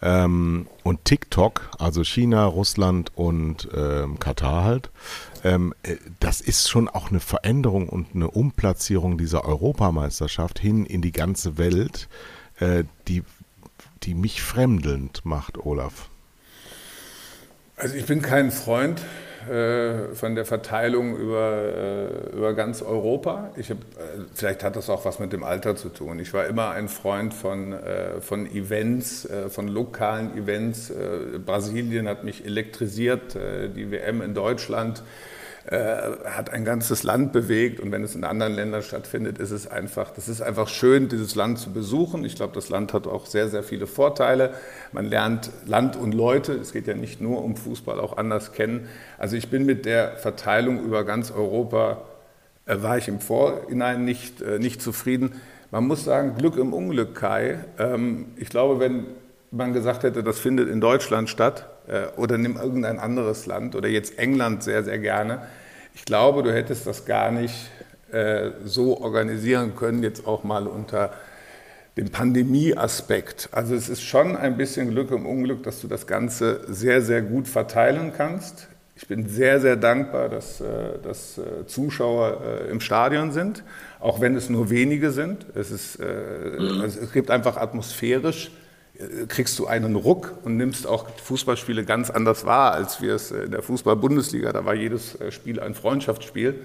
ähm, 0.00 0.66
und 0.82 1.04
TikTok, 1.04 1.70
also 1.78 2.02
China, 2.04 2.46
Russland 2.46 3.12
und 3.14 3.68
ähm, 3.76 4.18
Katar 4.18 4.64
halt. 4.64 4.90
Ähm, 5.44 5.74
äh, 5.82 5.96
das 6.20 6.40
ist 6.40 6.70
schon 6.70 6.88
auch 6.88 7.10
eine 7.10 7.20
Veränderung 7.20 7.88
und 7.88 8.14
eine 8.14 8.30
Umplatzierung 8.30 9.18
dieser 9.18 9.44
Europameisterschaft 9.44 10.58
hin 10.58 10.86
in 10.86 11.02
die 11.02 11.12
ganze 11.12 11.58
Welt, 11.58 12.08
äh, 12.60 12.84
die, 13.08 13.22
die 14.04 14.14
mich 14.14 14.42
fremdelnd 14.42 15.24
macht, 15.24 15.58
Olaf. 15.58 16.08
Also 17.76 17.94
ich 17.96 18.06
bin 18.06 18.22
kein 18.22 18.50
Freund 18.50 19.02
von 20.14 20.34
der 20.34 20.44
Verteilung 20.44 21.16
über, 21.16 21.52
äh, 21.52 22.36
über 22.36 22.54
ganz 22.54 22.82
Europa. 22.82 23.50
Ich 23.56 23.70
hab, 23.70 23.78
äh, 23.78 24.24
vielleicht 24.34 24.62
hat 24.64 24.76
das 24.76 24.90
auch 24.90 25.04
was 25.04 25.18
mit 25.18 25.32
dem 25.32 25.42
Alter 25.42 25.76
zu 25.76 25.88
tun. 25.88 26.18
Ich 26.18 26.32
war 26.32 26.46
immer 26.46 26.70
ein 26.70 26.88
Freund 26.88 27.34
von, 27.34 27.74
von 28.20 28.46
Events, 28.46 29.28
von 29.48 29.68
lokalen 29.68 30.36
Events. 30.36 30.92
Brasilien 31.44 32.08
hat 32.08 32.24
mich 32.24 32.44
elektrisiert, 32.44 33.34
die 33.34 33.90
WM 33.90 34.22
in 34.22 34.34
Deutschland 34.34 35.02
äh, 35.70 35.76
hat 36.24 36.50
ein 36.50 36.64
ganzes 36.64 37.04
Land 37.04 37.32
bewegt 37.32 37.78
und 37.78 37.92
wenn 37.92 38.02
es 38.02 38.16
in 38.16 38.24
anderen 38.24 38.54
Ländern 38.54 38.82
stattfindet, 38.82 39.38
ist 39.38 39.52
es 39.52 39.68
einfach, 39.68 40.10
das 40.10 40.28
ist 40.28 40.42
einfach 40.42 40.68
schön, 40.68 41.08
dieses 41.08 41.36
Land 41.36 41.60
zu 41.60 41.72
besuchen. 41.72 42.24
Ich 42.24 42.34
glaube, 42.34 42.52
das 42.52 42.68
Land 42.68 42.92
hat 42.92 43.06
auch 43.06 43.26
sehr, 43.26 43.48
sehr 43.48 43.62
viele 43.62 43.86
Vorteile. 43.86 44.54
Man 44.90 45.06
lernt 45.06 45.50
Land 45.64 45.94
und 45.94 46.14
Leute, 46.14 46.54
es 46.54 46.72
geht 46.72 46.88
ja 46.88 46.94
nicht 46.94 47.20
nur 47.20 47.44
um 47.44 47.56
Fußball, 47.56 48.00
auch 48.00 48.16
anders 48.16 48.52
kennen. 48.52 48.88
Also 49.18 49.36
ich 49.36 49.50
bin 49.50 49.64
mit 49.64 49.84
der 49.84 50.16
Verteilung 50.16 50.82
über 50.82 51.04
ganz 51.04 51.30
Europa, 51.30 52.02
äh, 52.66 52.82
war 52.82 52.98
ich 52.98 53.06
im 53.06 53.20
Vorhinein 53.20 54.04
nicht, 54.04 54.42
äh, 54.42 54.58
nicht 54.58 54.82
zufrieden. 54.82 55.34
Man 55.70 55.86
muss 55.86 56.02
sagen, 56.02 56.34
Glück 56.36 56.56
im 56.56 56.72
Unglück, 56.72 57.14
Kai. 57.14 57.64
Ähm, 57.78 58.32
ich 58.36 58.48
glaube, 58.48 58.80
wenn 58.80 59.06
man 59.52 59.72
gesagt 59.72 60.02
hätte, 60.02 60.24
das 60.24 60.40
findet 60.40 60.68
in 60.68 60.80
Deutschland 60.80 61.28
statt 61.28 61.71
oder 62.16 62.38
nimm 62.38 62.56
irgendein 62.56 62.98
anderes 62.98 63.46
Land 63.46 63.74
oder 63.74 63.88
jetzt 63.88 64.18
England 64.18 64.62
sehr, 64.62 64.84
sehr 64.84 64.98
gerne. 64.98 65.42
Ich 65.94 66.04
glaube, 66.04 66.42
du 66.42 66.52
hättest 66.52 66.86
das 66.86 67.04
gar 67.04 67.30
nicht 67.30 67.54
äh, 68.12 68.50
so 68.64 69.00
organisieren 69.00 69.74
können, 69.74 70.02
jetzt 70.02 70.26
auch 70.26 70.44
mal 70.44 70.66
unter 70.66 71.12
dem 71.96 72.10
Pandemie-Aspekt. 72.10 73.48
Also 73.52 73.74
es 73.74 73.88
ist 73.88 74.02
schon 74.02 74.36
ein 74.36 74.56
bisschen 74.56 74.90
Glück 74.90 75.10
im 75.10 75.26
Unglück, 75.26 75.62
dass 75.62 75.80
du 75.80 75.88
das 75.88 76.06
Ganze 76.06 76.60
sehr, 76.68 77.02
sehr 77.02 77.22
gut 77.22 77.48
verteilen 77.48 78.12
kannst. 78.16 78.68
Ich 78.96 79.08
bin 79.08 79.28
sehr, 79.28 79.60
sehr 79.60 79.76
dankbar, 79.76 80.28
dass, 80.28 80.60
äh, 80.60 80.98
dass 81.02 81.40
Zuschauer 81.66 82.66
im 82.70 82.80
Stadion 82.80 83.32
sind, 83.32 83.64
auch 83.98 84.20
wenn 84.20 84.36
es 84.36 84.50
nur 84.50 84.70
wenige 84.70 85.10
sind. 85.10 85.46
Es, 85.54 85.70
ist, 85.70 85.98
mhm. 85.98 86.80
also 86.82 87.00
es 87.00 87.12
gibt 87.12 87.30
einfach 87.30 87.56
atmosphärisch 87.56 88.50
kriegst 89.28 89.58
du 89.58 89.66
einen 89.66 89.96
Ruck 89.96 90.34
und 90.44 90.56
nimmst 90.56 90.86
auch 90.86 91.08
Fußballspiele 91.08 91.84
ganz 91.84 92.10
anders 92.10 92.44
wahr, 92.44 92.72
als 92.72 93.00
wir 93.00 93.14
es 93.14 93.30
in 93.30 93.50
der 93.50 93.62
Fußball-Bundesliga, 93.62 94.52
da 94.52 94.64
war 94.64 94.74
jedes 94.74 95.20
äh, 95.20 95.32
Spiel 95.32 95.60
ein 95.60 95.74
Freundschaftsspiel. 95.74 96.60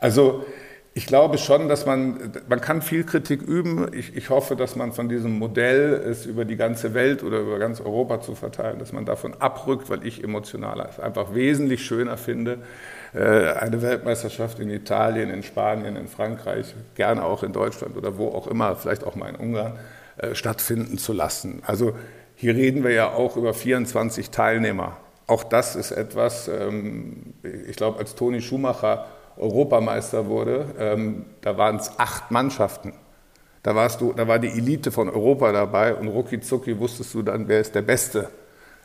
Also 0.00 0.44
ich 0.92 1.06
glaube 1.06 1.36
schon, 1.36 1.68
dass 1.68 1.84
man, 1.84 2.32
man 2.48 2.60
kann 2.60 2.80
viel 2.80 3.04
Kritik 3.04 3.42
üben. 3.42 3.90
Ich, 3.92 4.16
ich 4.16 4.30
hoffe, 4.30 4.56
dass 4.56 4.76
man 4.76 4.92
von 4.92 5.10
diesem 5.10 5.38
Modell, 5.38 5.92
es 5.92 6.24
über 6.24 6.46
die 6.46 6.56
ganze 6.56 6.94
Welt 6.94 7.22
oder 7.22 7.40
über 7.40 7.58
ganz 7.58 7.80
Europa 7.80 8.22
zu 8.22 8.34
verteilen, 8.34 8.78
dass 8.78 8.92
man 8.92 9.04
davon 9.04 9.34
abrückt, 9.38 9.90
weil 9.90 10.06
ich 10.06 10.24
emotional 10.24 10.80
es 10.88 10.98
einfach 10.98 11.34
wesentlich 11.34 11.84
schöner 11.84 12.16
finde, 12.16 12.58
äh, 13.12 13.20
eine 13.20 13.82
Weltmeisterschaft 13.82 14.58
in 14.58 14.70
Italien, 14.70 15.30
in 15.30 15.42
Spanien, 15.42 15.96
in 15.96 16.08
Frankreich, 16.08 16.74
gerne 16.94 17.24
auch 17.24 17.42
in 17.42 17.52
Deutschland 17.52 17.96
oder 17.96 18.16
wo 18.16 18.28
auch 18.28 18.46
immer, 18.46 18.74
vielleicht 18.74 19.04
auch 19.04 19.16
mal 19.16 19.28
in 19.28 19.36
Ungarn, 19.36 19.74
äh, 20.18 20.34
stattfinden 20.34 20.98
zu 20.98 21.12
lassen. 21.12 21.62
Also 21.66 21.94
hier 22.34 22.54
reden 22.54 22.84
wir 22.84 22.92
ja 22.92 23.12
auch 23.12 23.36
über 23.36 23.54
24 23.54 24.30
Teilnehmer. 24.30 24.96
Auch 25.26 25.42
das 25.42 25.74
ist 25.74 25.90
etwas, 25.90 26.48
ähm, 26.48 27.34
ich 27.42 27.76
glaube, 27.76 27.98
als 27.98 28.14
Toni 28.14 28.40
Schumacher 28.40 29.06
Europameister 29.36 30.26
wurde, 30.26 30.66
ähm, 30.78 31.26
da 31.40 31.58
waren 31.58 31.76
es 31.76 31.90
acht 31.98 32.30
Mannschaften. 32.30 32.94
Da, 33.62 33.74
warst 33.74 34.00
du, 34.00 34.12
da 34.12 34.28
war 34.28 34.38
die 34.38 34.48
Elite 34.48 34.92
von 34.92 35.08
Europa 35.08 35.52
dabei 35.52 35.94
und 35.94 36.08
rucki 36.08 36.40
zucki 36.40 36.78
wusstest 36.78 37.12
du 37.14 37.22
dann, 37.22 37.48
wer 37.48 37.60
ist 37.60 37.74
der 37.74 37.82
Beste. 37.82 38.28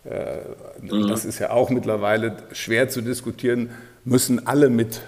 Äh, 0.04 0.40
mhm. 0.82 1.08
Das 1.08 1.26
ist 1.26 1.40
ja 1.40 1.52
auch 1.52 1.70
mittlerweile 1.70 2.38
schwer 2.52 2.90
zu 2.90 3.02
diskutieren, 3.02 3.70
müssen 4.04 4.48
alle 4.48 4.70
mit. 4.70 5.02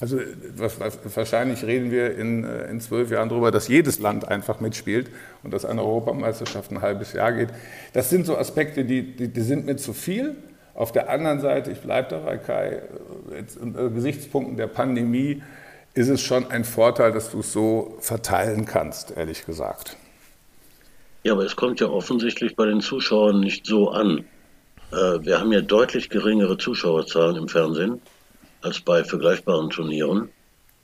Also 0.00 0.18
wahrscheinlich 0.56 1.64
reden 1.64 1.90
wir 1.90 2.16
in, 2.16 2.44
äh, 2.44 2.70
in 2.70 2.80
zwölf 2.80 3.10
Jahren 3.10 3.28
darüber, 3.28 3.50
dass 3.50 3.66
jedes 3.66 3.98
Land 3.98 4.28
einfach 4.28 4.60
mitspielt 4.60 5.10
und 5.42 5.52
dass 5.52 5.64
eine 5.64 5.82
Europameisterschaft 5.82 6.70
ein 6.70 6.82
halbes 6.82 7.12
Jahr 7.14 7.32
geht. 7.32 7.48
Das 7.94 8.08
sind 8.08 8.24
so 8.24 8.36
Aspekte, 8.36 8.84
die, 8.84 9.16
die, 9.16 9.28
die 9.28 9.40
sind 9.40 9.66
mir 9.66 9.76
zu 9.76 9.92
viel. 9.92 10.36
Auf 10.74 10.92
der 10.92 11.10
anderen 11.10 11.40
Seite, 11.40 11.72
ich 11.72 11.80
bleibe 11.80 12.10
dabei, 12.10 12.38
Kai, 12.38 12.82
jetzt 13.36 13.56
unter 13.56 13.90
Gesichtspunkten 13.90 14.56
der 14.56 14.68
Pandemie 14.68 15.42
ist 15.94 16.08
es 16.08 16.20
schon 16.20 16.48
ein 16.48 16.64
Vorteil, 16.64 17.10
dass 17.10 17.32
du 17.32 17.40
es 17.40 17.52
so 17.52 17.96
verteilen 17.98 18.66
kannst, 18.66 19.16
ehrlich 19.16 19.46
gesagt. 19.46 19.96
Ja, 21.24 21.32
aber 21.32 21.44
es 21.44 21.56
kommt 21.56 21.80
ja 21.80 21.88
offensichtlich 21.88 22.54
bei 22.54 22.66
den 22.66 22.80
Zuschauern 22.80 23.40
nicht 23.40 23.66
so 23.66 23.90
an. 23.90 24.24
Äh, 24.92 25.24
wir 25.24 25.40
haben 25.40 25.50
ja 25.50 25.60
deutlich 25.60 26.08
geringere 26.08 26.56
Zuschauerzahlen 26.56 27.34
im 27.34 27.48
Fernsehen 27.48 28.00
als 28.62 28.80
bei 28.80 29.04
vergleichbaren 29.04 29.70
Turnieren. 29.70 30.28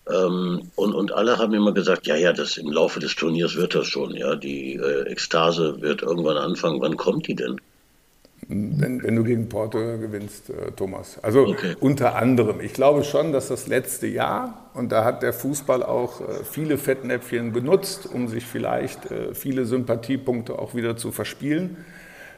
Ähm, 0.08 0.70
und, 0.74 0.94
und 0.94 1.12
alle 1.12 1.38
haben 1.38 1.54
immer 1.54 1.72
gesagt, 1.72 2.06
ja, 2.06 2.16
ja, 2.16 2.32
das 2.32 2.56
im 2.56 2.70
Laufe 2.70 3.00
des 3.00 3.16
Turniers 3.16 3.56
wird 3.56 3.74
das 3.74 3.86
schon, 3.86 4.14
ja, 4.14 4.36
die 4.36 4.74
äh, 4.74 5.10
Ekstase 5.10 5.80
wird 5.80 6.02
irgendwann 6.02 6.36
anfangen. 6.36 6.80
Wann 6.80 6.96
kommt 6.96 7.26
die 7.26 7.34
denn? 7.34 7.58
Wenn, 8.46 9.02
wenn 9.02 9.16
du 9.16 9.24
gegen 9.24 9.48
Porto 9.48 9.78
gewinnst, 9.78 10.50
äh, 10.50 10.72
Thomas. 10.72 11.18
Also 11.22 11.46
okay. 11.46 11.76
unter 11.80 12.16
anderem. 12.16 12.60
Ich 12.60 12.74
glaube 12.74 13.02
schon, 13.02 13.32
dass 13.32 13.48
das 13.48 13.66
letzte 13.66 14.06
Jahr, 14.06 14.70
und 14.74 14.92
da 14.92 15.04
hat 15.04 15.22
der 15.22 15.32
Fußball 15.32 15.82
auch 15.82 16.20
äh, 16.20 16.44
viele 16.44 16.76
Fettnäpfchen 16.76 17.54
genutzt, 17.54 18.06
um 18.12 18.28
sich 18.28 18.44
vielleicht 18.44 19.10
äh, 19.10 19.34
viele 19.34 19.64
Sympathiepunkte 19.64 20.58
auch 20.58 20.74
wieder 20.74 20.98
zu 20.98 21.12
verspielen. 21.12 21.78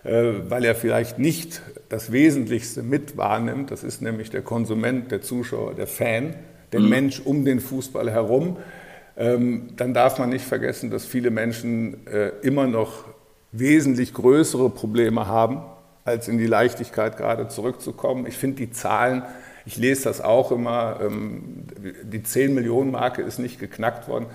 Äh, 0.06 0.48
weil 0.48 0.64
er 0.64 0.76
vielleicht 0.76 1.18
nicht 1.18 1.62
das 1.88 2.12
Wesentlichste 2.12 2.82
mit 2.82 3.16
wahrnimmt. 3.16 3.70
Das 3.70 3.84
ist 3.84 4.02
nämlich 4.02 4.30
der 4.30 4.42
Konsument, 4.42 5.10
der 5.10 5.22
Zuschauer, 5.22 5.74
der 5.74 5.86
Fan, 5.86 6.34
der 6.72 6.80
mhm. 6.80 6.88
Mensch 6.88 7.20
um 7.20 7.44
den 7.44 7.60
Fußball 7.60 8.10
herum. 8.10 8.56
Ähm, 9.16 9.68
dann 9.76 9.94
darf 9.94 10.18
man 10.18 10.30
nicht 10.30 10.44
vergessen, 10.44 10.90
dass 10.90 11.06
viele 11.06 11.30
Menschen 11.30 12.06
äh, 12.06 12.32
immer 12.42 12.66
noch 12.66 13.04
wesentlich 13.52 14.12
größere 14.12 14.68
Probleme 14.70 15.26
haben, 15.26 15.62
als 16.04 16.28
in 16.28 16.38
die 16.38 16.46
Leichtigkeit 16.46 17.16
gerade 17.16 17.48
zurückzukommen. 17.48 18.26
Ich 18.26 18.36
finde 18.36 18.56
die 18.58 18.70
Zahlen, 18.70 19.22
ich 19.64 19.76
lese 19.76 20.04
das 20.04 20.20
auch 20.20 20.52
immer, 20.52 21.00
ähm, 21.00 21.64
die 22.02 22.22
10 22.22 22.54
Millionen 22.54 22.90
Marke 22.90 23.22
ist 23.22 23.38
nicht 23.38 23.58
geknackt 23.58 24.06
worden. 24.08 24.26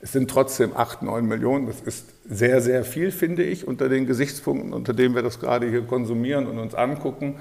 Es 0.00 0.12
sind 0.12 0.30
trotzdem 0.30 0.76
8, 0.76 1.02
9 1.02 1.26
Millionen. 1.26 1.66
Das 1.66 1.80
ist 1.80 2.06
sehr, 2.28 2.60
sehr 2.60 2.84
viel, 2.84 3.10
finde 3.10 3.42
ich, 3.42 3.66
unter 3.66 3.88
den 3.88 4.06
Gesichtspunkten, 4.06 4.72
unter 4.72 4.92
denen 4.92 5.14
wir 5.14 5.22
das 5.22 5.40
gerade 5.40 5.68
hier 5.68 5.82
konsumieren 5.82 6.46
und 6.46 6.58
uns 6.58 6.74
angucken. 6.74 7.36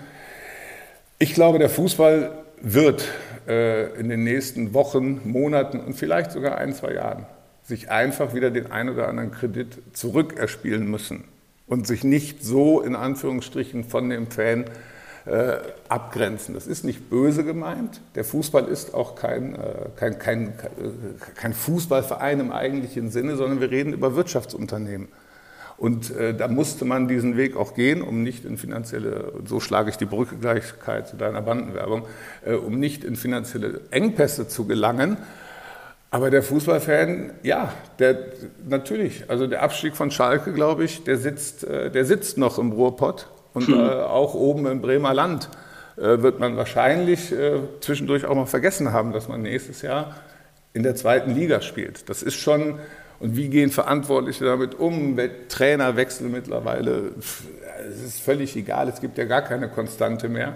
Ich 1.19 1.33
glaube, 1.33 1.59
der 1.59 1.69
Fußball 1.69 2.31
wird 2.61 3.07
äh, 3.47 3.99
in 3.99 4.09
den 4.09 4.23
nächsten 4.23 4.73
Wochen, 4.73 5.21
Monaten 5.23 5.79
und 5.79 5.93
vielleicht 5.93 6.31
sogar 6.31 6.57
ein, 6.57 6.73
zwei 6.73 6.93
Jahren 6.93 7.25
sich 7.63 7.89
einfach 7.89 8.33
wieder 8.33 8.51
den 8.51 8.71
einen 8.71 8.89
oder 8.89 9.07
anderen 9.07 9.31
Kredit 9.31 9.77
zurückerspielen 9.93 10.89
müssen 10.89 11.23
und 11.67 11.87
sich 11.87 12.03
nicht 12.03 12.43
so 12.43 12.81
in 12.81 12.95
Anführungsstrichen 12.95 13.83
von 13.83 14.09
dem 14.09 14.27
Fan 14.27 14.65
äh, 15.25 15.57
abgrenzen. 15.89 16.53
Das 16.53 16.67
ist 16.67 16.83
nicht 16.83 17.09
böse 17.09 17.43
gemeint. 17.43 18.01
Der 18.15 18.23
Fußball 18.23 18.67
ist 18.67 18.93
auch 18.93 19.15
kein, 19.15 19.55
äh, 19.55 19.89
kein, 19.95 20.19
kein, 20.19 20.53
kein 21.35 21.53
Fußballverein 21.53 22.39
im 22.39 22.51
eigentlichen 22.51 23.09
Sinne, 23.09 23.35
sondern 23.35 23.59
wir 23.59 23.71
reden 23.71 23.93
über 23.93 24.15
Wirtschaftsunternehmen. 24.15 25.07
Und 25.77 26.15
äh, 26.15 26.33
da 26.33 26.47
musste 26.47 26.85
man 26.85 27.07
diesen 27.07 27.35
Weg 27.35 27.57
auch 27.57 27.73
gehen, 27.73 28.01
um 28.01 28.23
nicht 28.23 28.45
in 28.45 28.57
finanzielle, 28.57 29.33
so 29.45 29.59
schlage 29.59 29.89
ich 29.89 29.97
die 29.97 30.05
Brücke 30.05 30.37
gleich 30.37 30.63
zu 31.05 31.17
deiner 31.17 31.41
Bandenwerbung, 31.41 32.05
äh, 32.45 32.53
um 32.53 32.79
nicht 32.79 33.03
in 33.03 33.15
finanzielle 33.15 33.81
Engpässe 33.91 34.47
zu 34.47 34.65
gelangen. 34.65 35.17
Aber 36.11 36.29
der 36.29 36.43
Fußballfan, 36.43 37.31
ja, 37.43 37.73
der, 37.99 38.17
natürlich, 38.65 39.29
also 39.29 39.47
der 39.47 39.63
Abstieg 39.63 39.97
von 39.97 40.11
Schalke, 40.11 40.53
glaube 40.53 40.85
ich, 40.85 41.03
der 41.03 41.17
sitzt, 41.17 41.65
äh, 41.65 41.91
der 41.91 42.05
sitzt 42.05 42.37
noch 42.37 42.57
im 42.57 42.71
Ruhrpott 42.71 43.27
und 43.55 43.67
hm. 43.67 43.73
äh, 43.73 43.89
auch 44.03 44.35
oben 44.35 44.67
im 44.67 44.81
Bremer 44.81 45.15
Land 45.15 45.49
äh, 45.97 46.21
wird 46.21 46.39
man 46.39 46.57
wahrscheinlich 46.57 47.31
äh, 47.31 47.59
zwischendurch 47.79 48.25
auch 48.25 48.35
mal 48.35 48.45
vergessen 48.45 48.91
haben, 48.91 49.13
dass 49.13 49.27
man 49.27 49.41
nächstes 49.41 49.81
Jahr 49.81 50.15
in 50.73 50.83
der 50.83 50.95
zweiten 50.95 51.33
Liga 51.33 51.61
spielt. 51.61 52.09
Das 52.09 52.21
ist 52.21 52.35
schon, 52.35 52.79
und 53.19 53.37
wie 53.37 53.47
gehen 53.47 53.71
Verantwortliche 53.71 54.43
damit 54.43 54.77
um? 54.77 55.17
Trainerwechsel 55.47 56.27
mittlerweile, 56.27 57.13
es 57.89 58.03
ist 58.03 58.21
völlig 58.21 58.55
egal, 58.57 58.89
es 58.89 58.99
gibt 58.99 59.17
ja 59.17 59.23
gar 59.23 59.41
keine 59.41 59.69
Konstante 59.69 60.27
mehr. 60.27 60.53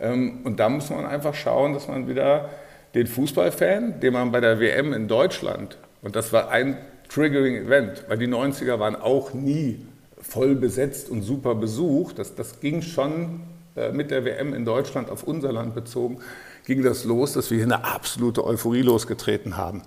Ähm, 0.00 0.40
und 0.44 0.58
da 0.58 0.70
muss 0.70 0.88
man 0.88 1.04
einfach 1.04 1.34
schauen, 1.34 1.74
dass 1.74 1.86
man 1.86 2.08
wieder 2.08 2.48
den 2.94 3.06
Fußballfan, 3.06 4.00
den 4.00 4.14
man 4.14 4.32
bei 4.32 4.40
der 4.40 4.58
WM 4.58 4.94
in 4.94 5.06
Deutschland, 5.06 5.76
und 6.00 6.16
das 6.16 6.32
war 6.32 6.50
ein 6.50 6.78
triggering 7.10 7.56
Event, 7.56 8.04
weil 8.08 8.16
die 8.16 8.28
90er 8.28 8.78
waren 8.78 8.96
auch 8.96 9.34
nie 9.34 9.84
voll 10.28 10.54
besetzt 10.54 11.08
und 11.08 11.22
super 11.22 11.54
besucht. 11.54 12.18
Das, 12.18 12.34
das 12.34 12.60
ging 12.60 12.82
schon 12.82 13.40
äh, 13.78 13.92
mit 13.92 14.10
der 14.10 14.24
WM 14.24 14.54
in 14.54 14.64
Deutschland 14.64 15.10
auf 15.10 15.24
unser 15.24 15.52
Land 15.52 15.74
bezogen, 15.74 16.18
ging 16.66 16.82
das 16.82 17.04
los, 17.04 17.32
dass 17.32 17.50
wir 17.50 17.56
hier 17.56 17.66
eine 17.66 17.84
absolute 17.84 18.44
Euphorie 18.44 18.82
losgetreten 18.82 19.56
haben. 19.56 19.82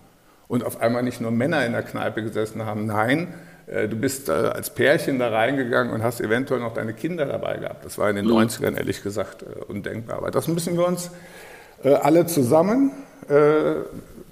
Und 0.48 0.64
auf 0.64 0.82
einmal 0.82 1.04
nicht 1.04 1.22
nur 1.22 1.32
Männer 1.32 1.66
in 1.66 1.72
der 1.74 1.84
Kneipe 1.84 2.24
gesessen 2.24 2.66
haben, 2.66 2.88
nein, 2.88 3.34
äh, 3.68 3.88
du 3.88 3.96
bist 3.96 4.30
äh, 4.30 4.32
als 4.32 4.74
Pärchen 4.74 5.20
da 5.20 5.30
reingegangen 5.30 5.94
und 5.94 6.04
hast 6.04 6.22
eventuell 6.22 6.60
noch 6.60 6.74
deine 6.74 6.94
Kinder 6.94 7.26
dabei 7.26 7.58
gehabt. 7.58 7.86
Das 7.86 7.98
war 7.98 8.10
in 8.10 8.16
den 8.16 8.26
mhm. 8.26 8.34
90ern 8.34 8.76
ehrlich 8.76 9.04
gesagt 9.04 9.46
undenkbar. 9.68 10.18
Aber 10.18 10.32
das 10.32 10.48
müssen 10.48 10.78
wir 10.78 10.88
uns 10.88 11.12
alle 11.84 12.28
zusammen, 12.28 12.92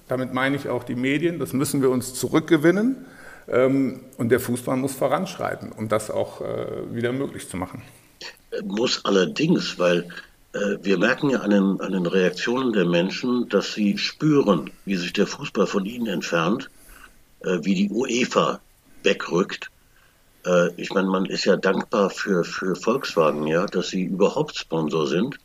damit 0.07 0.35
meine 0.35 0.55
ich 0.55 0.69
auch 0.69 0.83
die 0.83 0.93
Medien, 0.93 1.39
das 1.39 1.51
müssen 1.51 1.81
wir 1.81 1.89
uns 1.89 2.13
zurückgewinnen. 2.13 3.07
Ähm, 3.49 4.01
und 4.17 4.29
der 4.29 4.39
Fußball 4.39 4.77
muss 4.77 4.93
voranschreiten, 4.93 5.71
um 5.71 5.89
das 5.89 6.11
auch 6.11 6.41
wieder 6.91 7.11
möglich 7.11 7.49
zu 7.49 7.57
machen. 7.57 7.81
Muss 8.63 9.03
allerdings, 9.05 9.77
weil 9.77 10.07
äh, 10.53 10.77
wir 10.81 10.97
merken 10.97 11.29
ja 11.29 11.39
an 11.41 11.51
den, 11.51 11.81
an 11.81 11.91
den 11.91 12.05
Reaktionen 12.05 12.73
der 12.73 12.85
Menschen, 12.85 13.47
dass 13.49 13.73
sie 13.73 13.97
spüren, 13.97 14.71
wie 14.85 14.95
sich 14.95 15.13
der 15.13 15.27
Fußball 15.27 15.67
von 15.67 15.85
ihnen 15.85 16.07
entfernt, 16.07 16.69
äh, 17.41 17.59
wie 17.61 17.75
die 17.75 17.89
UEFA 17.89 18.59
wegrückt. 19.03 19.69
Äh, 20.45 20.73
ich 20.75 20.89
meine, 20.91 21.07
man 21.07 21.25
ist 21.25 21.45
ja 21.45 21.55
dankbar 21.55 22.09
für, 22.09 22.43
für 22.43 22.75
Volkswagen, 22.75 23.45
ja, 23.45 23.67
dass 23.67 23.89
sie 23.89 24.03
überhaupt 24.03 24.57
Sponsor 24.57 25.05
sind 25.07 25.37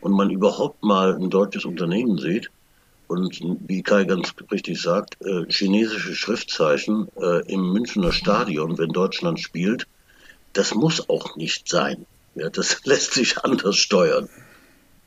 und 0.00 0.12
man 0.12 0.30
überhaupt 0.30 0.82
mal 0.82 1.14
ein 1.14 1.30
deutsches 1.30 1.64
Unternehmen 1.64 2.18
sieht. 2.18 2.50
Und 3.12 3.38
wie 3.68 3.82
Kai 3.82 4.04
ganz 4.04 4.32
richtig 4.50 4.80
sagt, 4.80 5.18
äh, 5.20 5.44
chinesische 5.48 6.14
Schriftzeichen 6.14 7.08
äh, 7.20 7.42
im 7.52 7.70
Münchner 7.70 8.10
Stadion, 8.10 8.78
wenn 8.78 8.88
Deutschland 8.88 9.38
spielt, 9.38 9.86
das 10.54 10.74
muss 10.74 11.10
auch 11.10 11.36
nicht 11.36 11.68
sein. 11.68 12.06
Ja, 12.34 12.48
das 12.48 12.80
lässt 12.86 13.12
sich 13.12 13.44
anders 13.44 13.76
steuern. 13.76 14.30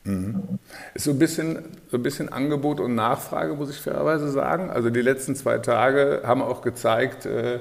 Mhm. 0.03 0.59
Ist 0.93 1.05
so 1.05 1.11
ein, 1.11 1.19
bisschen, 1.19 1.63
so 1.89 1.97
ein 1.97 2.03
bisschen 2.03 2.29
Angebot 2.29 2.79
und 2.79 2.93
Nachfrage, 2.93 3.55
muss 3.55 3.71
ich 3.71 3.77
fairerweise 3.77 4.31
sagen. 4.31 4.69
Also 4.69 4.91
die 4.91 5.01
letzten 5.01 5.35
zwei 5.35 5.57
Tage 5.57 6.21
haben 6.23 6.43
auch 6.43 6.61
gezeigt, 6.61 7.25
äh, 7.25 7.59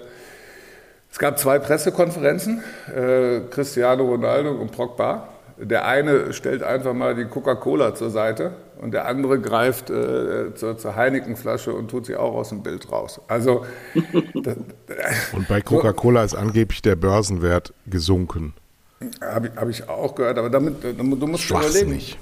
es 1.10 1.18
gab 1.18 1.38
zwei 1.38 1.58
Pressekonferenzen, 1.58 2.62
äh, 2.94 3.40
Cristiano 3.48 4.04
Ronaldo 4.04 4.50
und 4.50 4.72
Progba. 4.72 5.33
Der 5.56 5.86
eine 5.86 6.32
stellt 6.32 6.62
einfach 6.62 6.94
mal 6.94 7.14
die 7.14 7.26
Coca-Cola 7.26 7.94
zur 7.94 8.10
Seite 8.10 8.52
und 8.80 8.92
der 8.92 9.06
andere 9.06 9.40
greift 9.40 9.88
äh, 9.88 10.54
zur, 10.54 10.76
zur 10.78 10.96
Heineken-Flasche 10.96 11.72
und 11.72 11.90
tut 11.90 12.06
sie 12.06 12.16
auch 12.16 12.34
aus 12.34 12.48
dem 12.48 12.62
Bild 12.62 12.90
raus. 12.90 13.20
Also 13.28 13.64
das, 14.34 14.56
und 15.32 15.46
bei 15.48 15.60
Coca-Cola 15.60 16.24
ist 16.24 16.34
angeblich 16.34 16.82
der 16.82 16.96
Börsenwert 16.96 17.72
gesunken. 17.86 18.54
Habe 19.20 19.48
ich, 19.48 19.56
hab 19.56 19.68
ich 19.68 19.88
auch 19.88 20.14
gehört, 20.14 20.38
aber 20.38 20.50
damit, 20.50 20.82
du 20.82 21.26
musst 21.26 21.44
Schwachsinnig. 21.44 22.18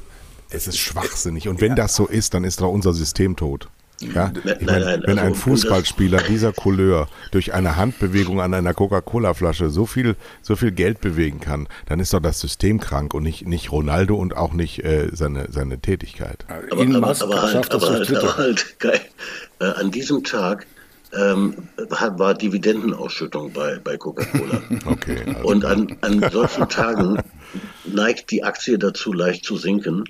Es 0.50 0.66
ist 0.66 0.78
schwachsinnig. 0.78 1.48
Und 1.48 1.60
wenn 1.60 1.70
ja. 1.70 1.76
das 1.76 1.94
so 1.94 2.06
ist, 2.06 2.34
dann 2.34 2.44
ist 2.44 2.60
doch 2.60 2.68
unser 2.68 2.92
System 2.92 3.36
tot. 3.36 3.68
Ja? 4.02 4.32
Nein, 4.44 4.56
mein, 4.60 4.80
nein, 4.80 5.02
wenn 5.06 5.18
also, 5.18 5.30
ein 5.30 5.34
Fußballspieler 5.34 6.22
dieser 6.22 6.52
Couleur 6.52 7.08
durch 7.30 7.54
eine 7.54 7.76
Handbewegung 7.76 8.40
an 8.40 8.54
einer 8.54 8.74
Coca-Cola-Flasche 8.74 9.70
so 9.70 9.86
viel, 9.86 10.16
so 10.42 10.56
viel 10.56 10.72
Geld 10.72 11.00
bewegen 11.00 11.40
kann, 11.40 11.68
dann 11.86 12.00
ist 12.00 12.12
doch 12.12 12.20
das 12.20 12.40
System 12.40 12.80
krank 12.80 13.14
und 13.14 13.22
nicht, 13.22 13.46
nicht 13.46 13.72
Ronaldo 13.72 14.16
und 14.16 14.36
auch 14.36 14.52
nicht 14.52 14.84
äh, 14.84 15.08
seine, 15.12 15.46
seine 15.50 15.78
Tätigkeit. 15.78 16.44
Aber, 16.48 16.82
aber, 16.82 17.22
aber, 17.22 17.42
halt, 17.42 17.74
aber, 17.74 17.90
halt, 17.90 18.16
aber 18.16 18.36
halt, 18.36 18.78
geil. 18.78 19.00
Äh, 19.60 19.64
an 19.64 19.90
diesem 19.90 20.24
Tag 20.24 20.66
ähm, 21.12 21.68
war 21.76 22.34
Dividendenausschüttung 22.34 23.52
bei, 23.52 23.78
bei 23.82 23.96
Coca-Cola. 23.96 24.62
Okay, 24.86 25.18
also 25.26 25.48
und 25.48 25.64
an, 25.64 25.96
an 26.00 26.24
solchen 26.30 26.68
Tagen 26.68 27.18
neigt 27.84 28.30
die 28.30 28.42
Aktie 28.42 28.78
dazu, 28.78 29.12
leicht 29.12 29.44
zu 29.44 29.56
sinken. 29.56 30.04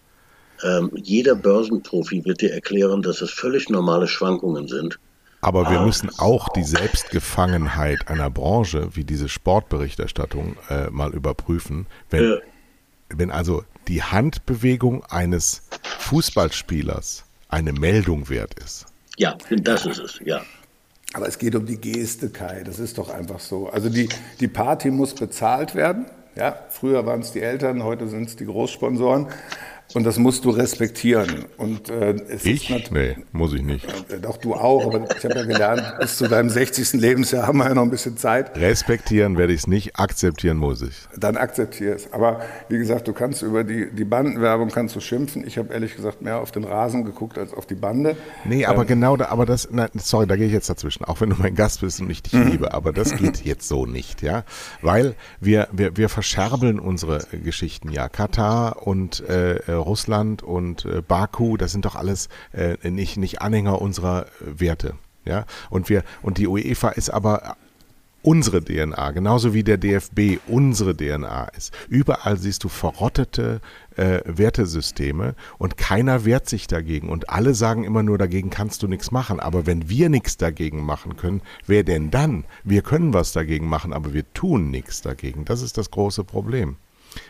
Ähm, 0.63 0.91
jeder 0.95 1.35
Börsenprofi 1.35 2.25
wird 2.25 2.41
dir 2.41 2.53
erklären, 2.53 3.03
dass 3.03 3.21
es 3.21 3.31
völlig 3.31 3.69
normale 3.69 4.09
Schwankungen 4.09 4.69
sind. 4.69 4.99
Aber 5.41 5.69
wir 5.69 5.81
ah. 5.81 5.85
müssen 5.85 6.09
auch 6.19 6.49
die 6.51 6.63
Selbstgefangenheit 6.63 8.07
einer 8.09 8.31
Branche 8.31 8.91
wie 8.95 9.05
diese 9.05 9.29
Sportberichterstattung 9.29 10.57
äh, 10.71 10.89
mal 10.91 11.13
überprüfen. 11.13 11.87
Wenn, 12.11 12.25
äh. 12.25 12.41
wenn 13.09 13.31
also 13.33 13.65
die 13.89 14.05
Handbewegung 14.05 15.05
eines 15.07 15.69
Fußballspielers 15.99 17.25
eine 17.49 17.73
Meldung 17.73 18.29
wert 18.29 18.55
ist. 18.55 18.87
Ja, 19.17 19.37
das 19.51 19.85
ist 19.85 19.99
es, 19.99 20.21
ja. 20.25 20.43
Aber 21.13 21.29
es 21.29 21.39
geht 21.39 21.55
um 21.55 21.67
die 21.67 21.77
Geste, 21.77 22.31
Kai. 22.31 22.63
Das 22.65 22.79
ist 22.79 22.97
doch 22.97 23.11
einfach 23.11 23.41
so. 23.41 23.69
Also 23.69 23.91
die, 23.91 24.09
die 24.41 24.49
Party 24.49 24.91
muss 24.91 25.15
bezahlt 25.15 25.75
werden. 25.75 26.07
Ja, 26.37 26.57
früher 26.71 27.05
waren 27.05 27.21
es 27.21 27.33
die 27.33 27.43
Eltern, 27.43 27.83
heute 27.83 28.09
sind 28.09 28.29
es 28.29 28.37
die 28.37 28.47
Großsponsoren. 28.47 29.27
Und 29.95 30.05
das 30.05 30.19
musst 30.19 30.45
du 30.45 30.51
respektieren. 30.51 31.45
Und, 31.59 31.91
äh, 31.91 32.15
ich? 32.43 32.91
nee, 32.91 33.17
muss 33.33 33.53
ich 33.53 33.63
nicht. 33.63 33.87
Äh, 34.11 34.19
doch, 34.21 34.39
du 34.39 34.55
auch. 34.55 34.87
Aber 34.87 35.07
ich 35.17 35.25
habe 35.25 35.35
ja 35.35 35.45
gelernt, 35.45 35.83
bis 36.01 36.17
zu 36.17 36.29
deinem 36.29 36.49
60. 36.49 36.95
Lebensjahr 36.95 37.47
haben 37.47 37.59
wir 37.59 37.69
ja 37.69 37.75
noch 37.75 37.83
ein 37.83 37.91
bisschen 37.91 38.17
Zeit. 38.17 38.57
Respektieren 38.57 39.37
werde 39.37 39.53
ich 39.53 39.61
es 39.61 39.67
nicht, 39.67 39.97
akzeptieren 39.97 40.57
muss 40.57 40.83
ich. 40.83 40.95
Dann 41.17 41.37
akzeptiere 41.37 41.95
es. 41.95 42.13
Aber 42.13 42.41
wie 42.69 42.79
gesagt, 42.79 43.07
du 43.09 43.13
kannst 43.13 43.43
über 43.43 43.65
die, 43.65 43.91
die 43.91 44.05
Bandenwerbung 44.05 44.71
kannst 44.71 44.97
du 44.97 45.01
schimpfen. 45.01 45.47
Ich 45.47 45.59
habe 45.59 45.73
ehrlich 45.73 45.95
gesagt 45.97 46.23
mehr 46.23 46.39
auf 46.39 46.53
den 46.53 46.65
Rasen 46.65 47.05
geguckt 47.05 47.37
als 47.37 47.53
auf 47.53 47.67
die 47.67 47.75
Bande. 47.75 48.17
Nee, 48.45 48.65
aber 48.65 48.83
ähm, 48.83 48.89
genau 48.89 49.17
da, 49.17 49.27
aber 49.27 49.47
das, 49.47 49.69
nein, 49.71 49.89
sorry, 49.97 50.27
da 50.27 50.37
gehe 50.37 50.47
ich 50.47 50.53
jetzt 50.53 50.71
dazwischen. 50.71 51.05
Auch 51.05 51.21
wenn 51.21 51.31
du 51.31 51.37
mein 51.39 51.55
Gast 51.55 51.81
bist 51.81 52.01
und 52.01 52.09
ich 52.09 52.23
dich 52.23 52.33
mhm. 52.33 52.49
liebe, 52.49 52.75
aber 52.75 52.93
das 52.93 53.15
geht 53.17 53.45
jetzt 53.45 53.69
so 53.69 53.87
nicht, 53.87 54.23
ja. 54.23 54.45
Weil 54.81 55.15
wir, 55.41 55.69
wir, 55.73 55.97
wir 55.97 56.09
verscherbeln 56.09 56.81
unsere 56.81 57.19
Geschichten 57.45 57.91
ja. 57.91 58.09
Katar 58.09 58.87
und 58.87 59.29
äh, 59.29 59.61
Russland 59.83 60.43
und 60.43 60.85
äh, 60.85 61.03
Baku, 61.07 61.57
das 61.57 61.73
sind 61.73 61.85
doch 61.85 61.97
alles 61.97 62.29
äh, 62.53 62.77
nicht, 62.89 63.17
nicht 63.17 63.43
Anhänger 63.43 63.81
unserer 63.81 64.27
äh, 64.27 64.61
Werte. 64.61 64.95
Ja, 65.25 65.47
und 65.71 65.89
wir, 65.89 66.03
und 66.23 66.39
die 66.39 66.49
UEFA 66.49 66.89
ist 66.89 67.11
aber 67.11 67.57
unsere 68.23 68.63
DNA, 68.63 69.11
genauso 69.11 69.53
wie 69.53 69.65
der 69.65 69.77
DFB 69.77 70.39
unsere 70.47 70.97
DNA 70.97 71.47
ist. 71.57 71.75
Überall 71.89 72.37
siehst 72.39 72.65
du 72.65 72.69
verrottete 72.69 73.61
äh, 73.97 74.21
Wertesysteme 74.25 75.35
und 75.59 75.77
keiner 75.77 76.25
wehrt 76.25 76.49
sich 76.49 76.67
dagegen. 76.67 77.09
Und 77.09 77.31
alle 77.31 77.55
sagen 77.55 77.85
immer 77.85 78.03
nur, 78.03 78.19
dagegen 78.19 78.51
kannst 78.51 78.83
du 78.83 78.89
nichts 78.89 79.11
machen. 79.11 79.41
Aber 79.41 79.67
wenn 79.67 79.89
wir 79.89 80.09
nichts 80.09 80.37
dagegen 80.37 80.85
machen 80.85 81.17
können, 81.17 81.43
wer 81.67 81.83
denn 81.83 82.11
dann? 82.11 82.45
Wir 82.65 82.83
können 82.83 83.13
was 83.13 83.33
dagegen 83.33 83.69
machen, 83.69 83.93
aber 83.93 84.13
wir 84.13 84.25
tun 84.33 84.71
nichts 84.71 85.03
dagegen. 85.03 85.45
Das 85.45 85.63
ist 85.63 85.77
das 85.77 85.91
große 85.91 86.25
Problem. 86.25 86.77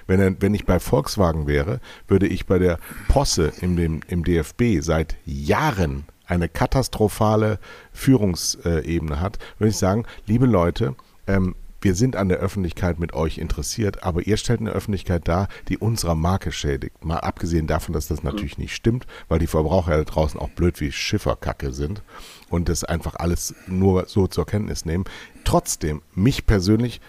Wenn, 0.07 0.21
er, 0.21 0.40
wenn 0.40 0.55
ich 0.55 0.66
bei 0.66 0.79
Volkswagen 0.79 1.47
wäre, 1.47 1.81
würde 2.09 2.27
ich 2.27 2.47
bei 2.47 2.59
der 2.59 2.79
Posse 3.09 3.53
im, 3.61 3.77
dem, 3.77 4.01
im 4.09 4.25
DFB 4.25 4.81
seit 4.81 5.16
Jahren 5.25 6.05
eine 6.27 6.49
katastrophale 6.49 7.59
Führungsebene 7.92 9.21
hat, 9.21 9.38
würde 9.59 9.71
ich 9.71 9.77
sagen, 9.77 10.05
liebe 10.27 10.47
Leute, 10.47 10.95
ähm, 11.27 11.55
wir 11.83 11.97
sind 11.97 12.14
an 12.14 12.29
der 12.29 12.38
Öffentlichkeit 12.38 13.01
mit 13.01 13.12
euch 13.12 13.38
interessiert, 13.38 14.05
aber 14.05 14.25
ihr 14.25 14.37
stellt 14.37 14.61
eine 14.61 14.71
Öffentlichkeit 14.71 15.27
dar, 15.27 15.49
die 15.68 15.79
unserer 15.79 16.14
Marke 16.14 16.53
schädigt. 16.53 17.05
Mal 17.05 17.18
abgesehen 17.18 17.66
davon, 17.66 17.92
dass 17.92 18.07
das 18.07 18.23
natürlich 18.23 18.57
nicht 18.57 18.75
stimmt, 18.75 19.05
weil 19.29 19.40
die 19.40 19.49
Verbraucher 19.49 19.97
da 19.97 20.05
draußen 20.05 20.38
auch 20.38 20.51
blöd 20.51 20.81
wie 20.81 20.92
Schifferkacke 20.92 21.73
sind 21.73 22.03
und 22.49 22.68
das 22.68 22.85
einfach 22.85 23.16
alles 23.16 23.57
nur 23.66 24.07
so 24.07 24.29
zur 24.29 24.47
Kenntnis 24.47 24.85
nehmen. 24.85 25.05
Trotzdem, 25.42 26.03
mich 26.14 26.47
persönlich 26.47 27.01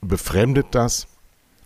befremdet 0.00 0.68
das, 0.70 1.08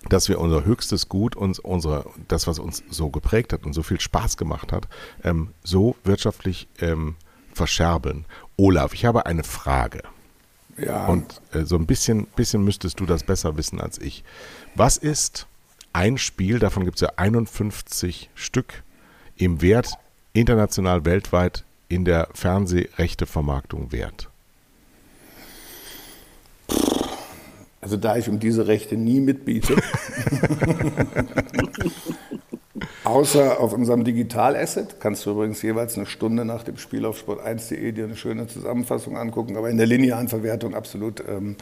dass 0.09 0.29
wir 0.29 0.41
unser 0.41 0.65
höchstes 0.65 1.09
Gut, 1.09 1.37
uns, 1.37 1.59
unsere, 1.59 2.07
das, 2.29 2.47
was 2.47 2.59
uns 2.59 2.83
so 2.91 3.11
geprägt 3.11 3.53
hat 3.53 3.65
und 3.65 3.73
so 3.73 3.83
viel 3.83 4.01
Spaß 4.01 4.37
gemacht 4.37 4.73
hat, 4.73 4.89
ähm, 5.25 5.51
so 5.63 5.97
wirtschaftlich 6.05 6.69
ähm, 6.81 7.17
verscherbeln. 7.53 8.25
Olaf, 8.57 8.95
ich 8.95 9.05
habe 9.05 9.27
eine 9.27 9.45
Frage. 9.45 10.03
Ja. 10.79 11.07
Und 11.07 11.41
äh, 11.53 11.65
so 11.65 11.77
ein 11.77 11.87
bisschen, 11.87 12.27
bisschen 12.37 12.63
müsstest 12.65 13.01
du 13.01 13.07
das 13.07 13.25
besser 13.25 13.57
wissen 13.57 13.81
als 13.81 13.99
ich. 13.99 14.25
Was 14.75 14.97
ist 14.97 15.47
ein 15.93 16.19
Spiel, 16.19 16.59
davon 16.59 16.85
gibt 16.85 16.97
es 16.97 17.01
ja 17.01 17.13
51 17.17 18.31
Stück, 18.35 18.83
im 19.37 19.63
Wert 19.63 19.95
international, 20.35 21.05
weltweit 21.05 21.65
in 21.89 22.05
der 22.05 22.29
Fernsehrechtevermarktung 22.35 23.93
wert? 23.93 24.29
Also 27.81 27.97
da 27.97 28.17
ich 28.17 28.29
um 28.29 28.39
diese 28.41 28.67
Rechte 28.67 28.97
nie 28.97 29.21
mitbiete, 29.21 29.77
außer 33.05 33.61
auf 33.61 33.73
unserem 33.73 34.05
Digital-Asset, 34.05 35.01
kannst 35.01 35.25
du 35.27 35.31
übrigens 35.31 35.63
jeweils 35.63 35.97
eine 35.97 36.07
Stunde 36.07 36.45
nach 36.45 36.65
dem 36.65 36.79
Spiel 36.79 37.05
auf 37.05 37.23
sport1.de 37.23 37.93
dir 37.93 38.05
eine 38.05 38.17
schöne 38.17 38.47
Zusammenfassung 38.49 39.17
angucken, 39.17 39.57
aber 39.57 39.71
in 39.71 39.77
der 39.77 39.87
linearen 39.87 40.29
Verwertung 40.29 40.75
absolut, 40.75 41.23
ähm, 41.29 41.57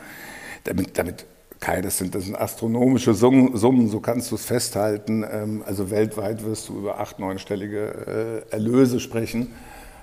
damit, 0.64 0.96
damit 0.98 1.26
Kai, 1.60 1.80
das 1.80 1.96
sind, 1.96 2.14
das 2.14 2.24
sind 2.24 2.36
astronomische 2.36 3.14
Summen, 3.14 3.88
so 3.88 4.00
kannst 4.00 4.30
du 4.30 4.34
es 4.34 4.44
festhalten. 4.44 5.24
Ähm, 5.30 5.62
also 5.64 5.90
weltweit 5.90 6.44
wirst 6.44 6.68
du 6.68 6.78
über 6.78 7.00
acht, 7.00 7.18
neunstellige 7.18 8.44
äh, 8.50 8.52
Erlöse 8.52 9.00
sprechen. 9.00 9.52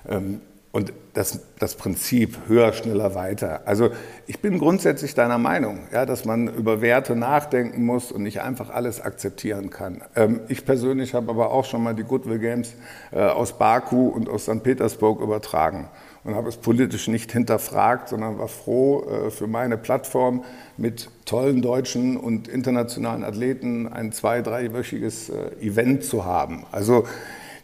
Ähm, 0.08 0.40
und 0.72 0.94
das, 1.12 1.40
das 1.58 1.74
Prinzip 1.74 2.38
höher, 2.48 2.72
schneller, 2.72 3.14
weiter. 3.14 3.60
Also 3.66 3.90
ich 4.26 4.40
bin 4.40 4.58
grundsätzlich 4.58 5.14
deiner 5.14 5.36
Meinung, 5.36 5.80
ja, 5.92 6.06
dass 6.06 6.24
man 6.24 6.48
über 6.48 6.80
Werte 6.80 7.14
nachdenken 7.14 7.84
muss 7.84 8.10
und 8.10 8.22
nicht 8.22 8.40
einfach 8.40 8.70
alles 8.70 9.02
akzeptieren 9.02 9.68
kann. 9.68 10.02
Ähm, 10.16 10.40
ich 10.48 10.64
persönlich 10.64 11.12
habe 11.12 11.30
aber 11.30 11.50
auch 11.50 11.66
schon 11.66 11.82
mal 11.82 11.94
die 11.94 12.04
Goodwill 12.04 12.38
Games 12.38 12.74
äh, 13.10 13.20
aus 13.20 13.58
Baku 13.58 14.08
und 14.08 14.30
aus 14.30 14.44
St. 14.44 14.62
Petersburg 14.62 15.20
übertragen 15.20 15.90
und 16.24 16.34
habe 16.34 16.48
es 16.48 16.56
politisch 16.56 17.06
nicht 17.06 17.30
hinterfragt, 17.32 18.08
sondern 18.08 18.38
war 18.38 18.48
froh, 18.48 19.04
äh, 19.04 19.30
für 19.30 19.46
meine 19.46 19.76
Plattform 19.76 20.42
mit 20.78 21.10
tollen 21.26 21.60
deutschen 21.60 22.16
und 22.16 22.48
internationalen 22.48 23.24
Athleten 23.24 23.88
ein 23.88 24.10
zwei-, 24.12 24.40
dreiwöchiges 24.40 25.28
äh, 25.28 25.50
Event 25.60 26.04
zu 26.04 26.24
haben. 26.24 26.64
Also 26.72 27.04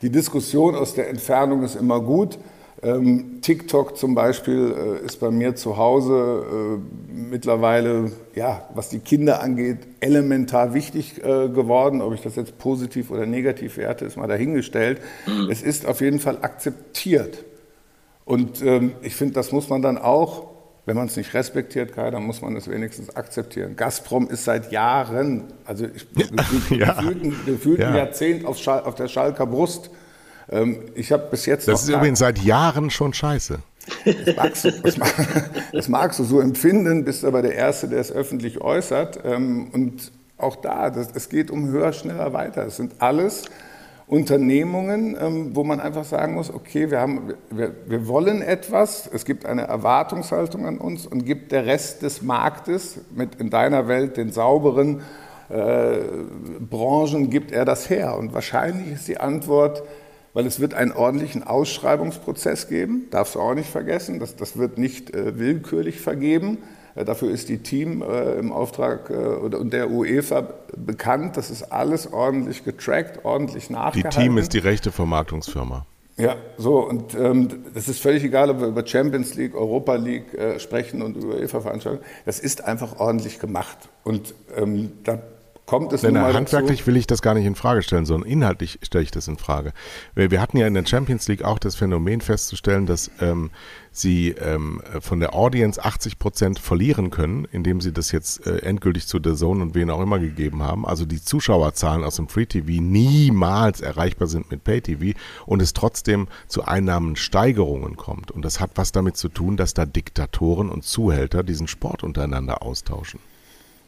die 0.02 0.10
Diskussion 0.10 0.74
aus 0.74 0.92
der 0.92 1.08
Entfernung 1.08 1.62
ist 1.62 1.74
immer 1.74 2.00
gut. 2.00 2.38
Ähm, 2.80 3.40
TikTok 3.42 3.96
zum 3.96 4.14
Beispiel 4.14 5.00
äh, 5.02 5.04
ist 5.04 5.18
bei 5.18 5.32
mir 5.32 5.56
zu 5.56 5.76
Hause 5.76 6.78
äh, 6.78 7.12
mittlerweile, 7.12 8.12
ja, 8.36 8.68
was 8.72 8.88
die 8.88 9.00
Kinder 9.00 9.42
angeht, 9.42 9.78
elementar 9.98 10.74
wichtig 10.74 11.18
äh, 11.18 11.48
geworden. 11.48 12.00
Ob 12.00 12.14
ich 12.14 12.20
das 12.20 12.36
jetzt 12.36 12.56
positiv 12.58 13.10
oder 13.10 13.26
negativ 13.26 13.78
werte, 13.78 14.04
ist 14.04 14.16
mal 14.16 14.28
dahingestellt. 14.28 15.00
Mhm. 15.26 15.50
Es 15.50 15.62
ist 15.62 15.86
auf 15.86 16.00
jeden 16.00 16.20
Fall 16.20 16.38
akzeptiert. 16.42 17.44
Und 18.24 18.62
ähm, 18.62 18.92
ich 19.02 19.16
finde, 19.16 19.34
das 19.34 19.50
muss 19.50 19.68
man 19.68 19.82
dann 19.82 19.98
auch, 19.98 20.46
wenn 20.86 20.96
man 20.96 21.08
es 21.08 21.16
nicht 21.16 21.34
respektiert, 21.34 21.94
Kai, 21.94 22.12
dann 22.12 22.22
muss 22.22 22.42
man 22.42 22.54
es 22.54 22.68
wenigstens 22.68 23.16
akzeptieren. 23.16 23.74
Gazprom 23.74 24.28
ist 24.28 24.44
seit 24.44 24.70
Jahren, 24.70 25.44
also 25.64 25.86
ich, 25.86 26.06
gefühlt, 26.14 26.70
ja. 26.80 26.92
gefühlt, 26.92 27.46
gefühlt 27.46 27.80
ja. 27.80 27.88
ein 27.88 27.96
Jahrzehnt 27.96 28.44
auf, 28.44 28.58
Schal 28.58 28.84
auf 28.84 28.94
der 28.94 29.08
Schalker 29.08 29.46
Brust 29.46 29.90
ich 30.94 31.12
habe 31.12 31.26
bis 31.30 31.46
jetzt. 31.46 31.68
Das 31.68 31.82
ist 31.82 31.88
übrigens 31.90 32.20
seit 32.20 32.38
Jahren 32.38 32.90
schon 32.90 33.12
scheiße. 33.12 33.58
Das 34.04 34.36
magst, 34.36 34.64
du, 34.64 34.70
das, 34.70 34.96
das 35.72 35.88
magst, 35.88 36.18
du, 36.18 36.24
so 36.24 36.40
empfinden, 36.40 37.04
bist 37.04 37.24
aber 37.24 37.42
der 37.42 37.54
Erste, 37.54 37.88
der 37.88 38.00
es 38.00 38.12
öffentlich 38.12 38.60
äußert. 38.60 39.20
Ähm, 39.24 39.68
und 39.72 40.12
auch 40.36 40.56
da, 40.56 40.90
das, 40.90 41.08
es 41.14 41.28
geht 41.28 41.50
um 41.50 41.68
höher, 41.68 41.92
schneller, 41.92 42.32
weiter. 42.32 42.66
Es 42.66 42.76
sind 42.76 42.92
alles 42.98 43.44
Unternehmungen, 44.06 45.16
ähm, 45.20 45.54
wo 45.54 45.64
man 45.64 45.80
einfach 45.80 46.04
sagen 46.04 46.34
muss, 46.34 46.52
okay, 46.52 46.90
wir, 46.90 47.00
haben, 47.00 47.34
wir, 47.50 47.74
wir 47.86 48.08
wollen 48.08 48.40
etwas, 48.40 49.08
es 49.12 49.24
gibt 49.24 49.44
eine 49.44 49.62
Erwartungshaltung 49.62 50.66
an 50.66 50.78
uns 50.78 51.06
und 51.06 51.26
gibt 51.26 51.52
der 51.52 51.66
Rest 51.66 52.02
des 52.02 52.22
Marktes 52.22 53.00
mit 53.14 53.34
in 53.34 53.50
deiner 53.50 53.86
Welt 53.86 54.16
den 54.16 54.32
sauberen 54.32 55.02
äh, 55.50 55.98
Branchen, 56.58 57.28
gibt 57.28 57.52
er 57.52 57.66
das 57.66 57.90
her. 57.90 58.16
Und 58.16 58.32
wahrscheinlich 58.32 58.92
ist 58.92 59.08
die 59.08 59.18
Antwort, 59.18 59.82
weil 60.38 60.46
es 60.46 60.60
wird 60.60 60.72
einen 60.72 60.92
ordentlichen 60.92 61.42
Ausschreibungsprozess 61.42 62.68
geben, 62.68 63.08
darfst 63.10 63.34
du 63.34 63.40
auch 63.40 63.54
nicht 63.54 63.68
vergessen, 63.68 64.20
das, 64.20 64.36
das 64.36 64.56
wird 64.56 64.78
nicht 64.78 65.12
äh, 65.12 65.36
willkürlich 65.36 66.00
vergeben. 66.00 66.58
Äh, 66.94 67.04
dafür 67.04 67.32
ist 67.32 67.48
die 67.48 67.58
Team 67.58 68.02
äh, 68.02 68.34
im 68.34 68.52
Auftrag 68.52 69.10
äh, 69.10 69.14
und 69.14 69.72
der 69.72 69.90
UEFA 69.90 70.46
bekannt. 70.76 71.36
Das 71.36 71.50
ist 71.50 71.72
alles 71.72 72.12
ordentlich 72.12 72.62
getrackt, 72.62 73.24
ordentlich 73.24 73.68
nachgehalten. 73.68 74.10
Die 74.10 74.16
Team 74.16 74.38
ist 74.38 74.52
die 74.52 74.60
rechte 74.60 74.92
Vermarktungsfirma. 74.92 75.84
Ja, 76.16 76.36
so 76.56 76.86
und 76.88 77.16
ähm, 77.16 77.48
das 77.74 77.88
ist 77.88 78.00
völlig 78.00 78.22
egal, 78.22 78.48
ob 78.50 78.60
wir 78.60 78.68
über 78.68 78.86
Champions 78.86 79.34
League, 79.34 79.56
Europa 79.56 79.96
League 79.96 80.34
äh, 80.34 80.60
sprechen 80.60 81.02
und 81.02 81.16
über 81.16 81.34
UEFA-Veranstaltungen. 81.34 82.04
Das 82.26 82.38
ist 82.38 82.62
einfach 82.62 83.00
ordentlich 83.00 83.40
gemacht 83.40 83.88
und 84.04 84.36
ähm, 84.56 84.92
da 85.02 85.20
kommt 85.68 85.92
es 85.92 86.00
Denn 86.00 86.14
nun 86.14 86.22
mal 86.22 86.32
handwerklich 86.32 86.78
dazu? 86.78 86.86
will 86.86 86.96
ich 86.96 87.06
das 87.06 87.20
gar 87.20 87.34
nicht 87.34 87.44
in 87.44 87.54
Frage 87.54 87.82
stellen, 87.82 88.06
sondern 88.06 88.28
inhaltlich 88.28 88.78
stelle 88.82 89.04
ich 89.04 89.10
das 89.10 89.28
in 89.28 89.36
Frage. 89.36 89.74
Wir 90.14 90.40
hatten 90.40 90.56
ja 90.56 90.66
in 90.66 90.72
der 90.72 90.86
Champions 90.86 91.28
League 91.28 91.44
auch 91.44 91.58
das 91.58 91.74
Phänomen 91.74 92.22
festzustellen, 92.22 92.86
dass 92.86 93.10
ähm, 93.20 93.50
sie 93.92 94.30
ähm, 94.30 94.80
von 95.00 95.20
der 95.20 95.34
Audience 95.34 95.84
80 95.84 96.18
Prozent 96.18 96.58
verlieren 96.58 97.10
können, 97.10 97.46
indem 97.52 97.82
sie 97.82 97.92
das 97.92 98.12
jetzt 98.12 98.46
äh, 98.46 98.60
endgültig 98.60 99.06
zu 99.06 99.18
der 99.18 99.34
Zone 99.34 99.62
und 99.62 99.74
wen 99.74 99.90
auch 99.90 100.00
immer 100.00 100.18
gegeben 100.18 100.62
haben. 100.62 100.86
Also 100.86 101.04
die 101.04 101.22
Zuschauerzahlen 101.22 102.02
aus 102.02 102.16
dem 102.16 102.28
Free 102.28 102.46
TV 102.46 102.80
niemals 102.80 103.82
erreichbar 103.82 104.26
sind 104.26 104.50
mit 104.50 104.64
Pay 104.64 104.80
TV 104.80 105.18
und 105.44 105.60
es 105.60 105.74
trotzdem 105.74 106.28
zu 106.46 106.64
Einnahmensteigerungen 106.64 107.96
kommt. 107.96 108.30
Und 108.30 108.42
das 108.42 108.58
hat 108.58 108.70
was 108.76 108.92
damit 108.92 109.18
zu 109.18 109.28
tun, 109.28 109.58
dass 109.58 109.74
da 109.74 109.84
Diktatoren 109.84 110.70
und 110.70 110.84
Zuhälter 110.84 111.42
diesen 111.42 111.68
Sport 111.68 112.04
untereinander 112.04 112.62
austauschen. 112.62 113.20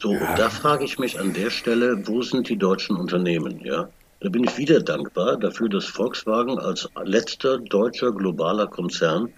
So, 0.00 0.14
ja. 0.14 0.30
und 0.30 0.38
da 0.38 0.48
frage 0.48 0.84
ich 0.84 0.98
mich 0.98 1.20
an 1.20 1.32
der 1.32 1.50
Stelle, 1.50 2.06
wo 2.06 2.22
sind 2.22 2.48
die 2.48 2.56
deutschen 2.56 2.96
Unternehmen? 2.96 3.60
Ja? 3.62 3.88
Da 4.20 4.28
bin 4.28 4.44
ich 4.44 4.56
wieder 4.56 4.80
dankbar 4.80 5.36
dafür, 5.36 5.68
dass 5.68 5.86
Volkswagen 5.86 6.58
als 6.58 6.88
letzter 7.04 7.58
deutscher 7.58 8.12
globaler 8.12 8.66
Konzern 8.66 9.30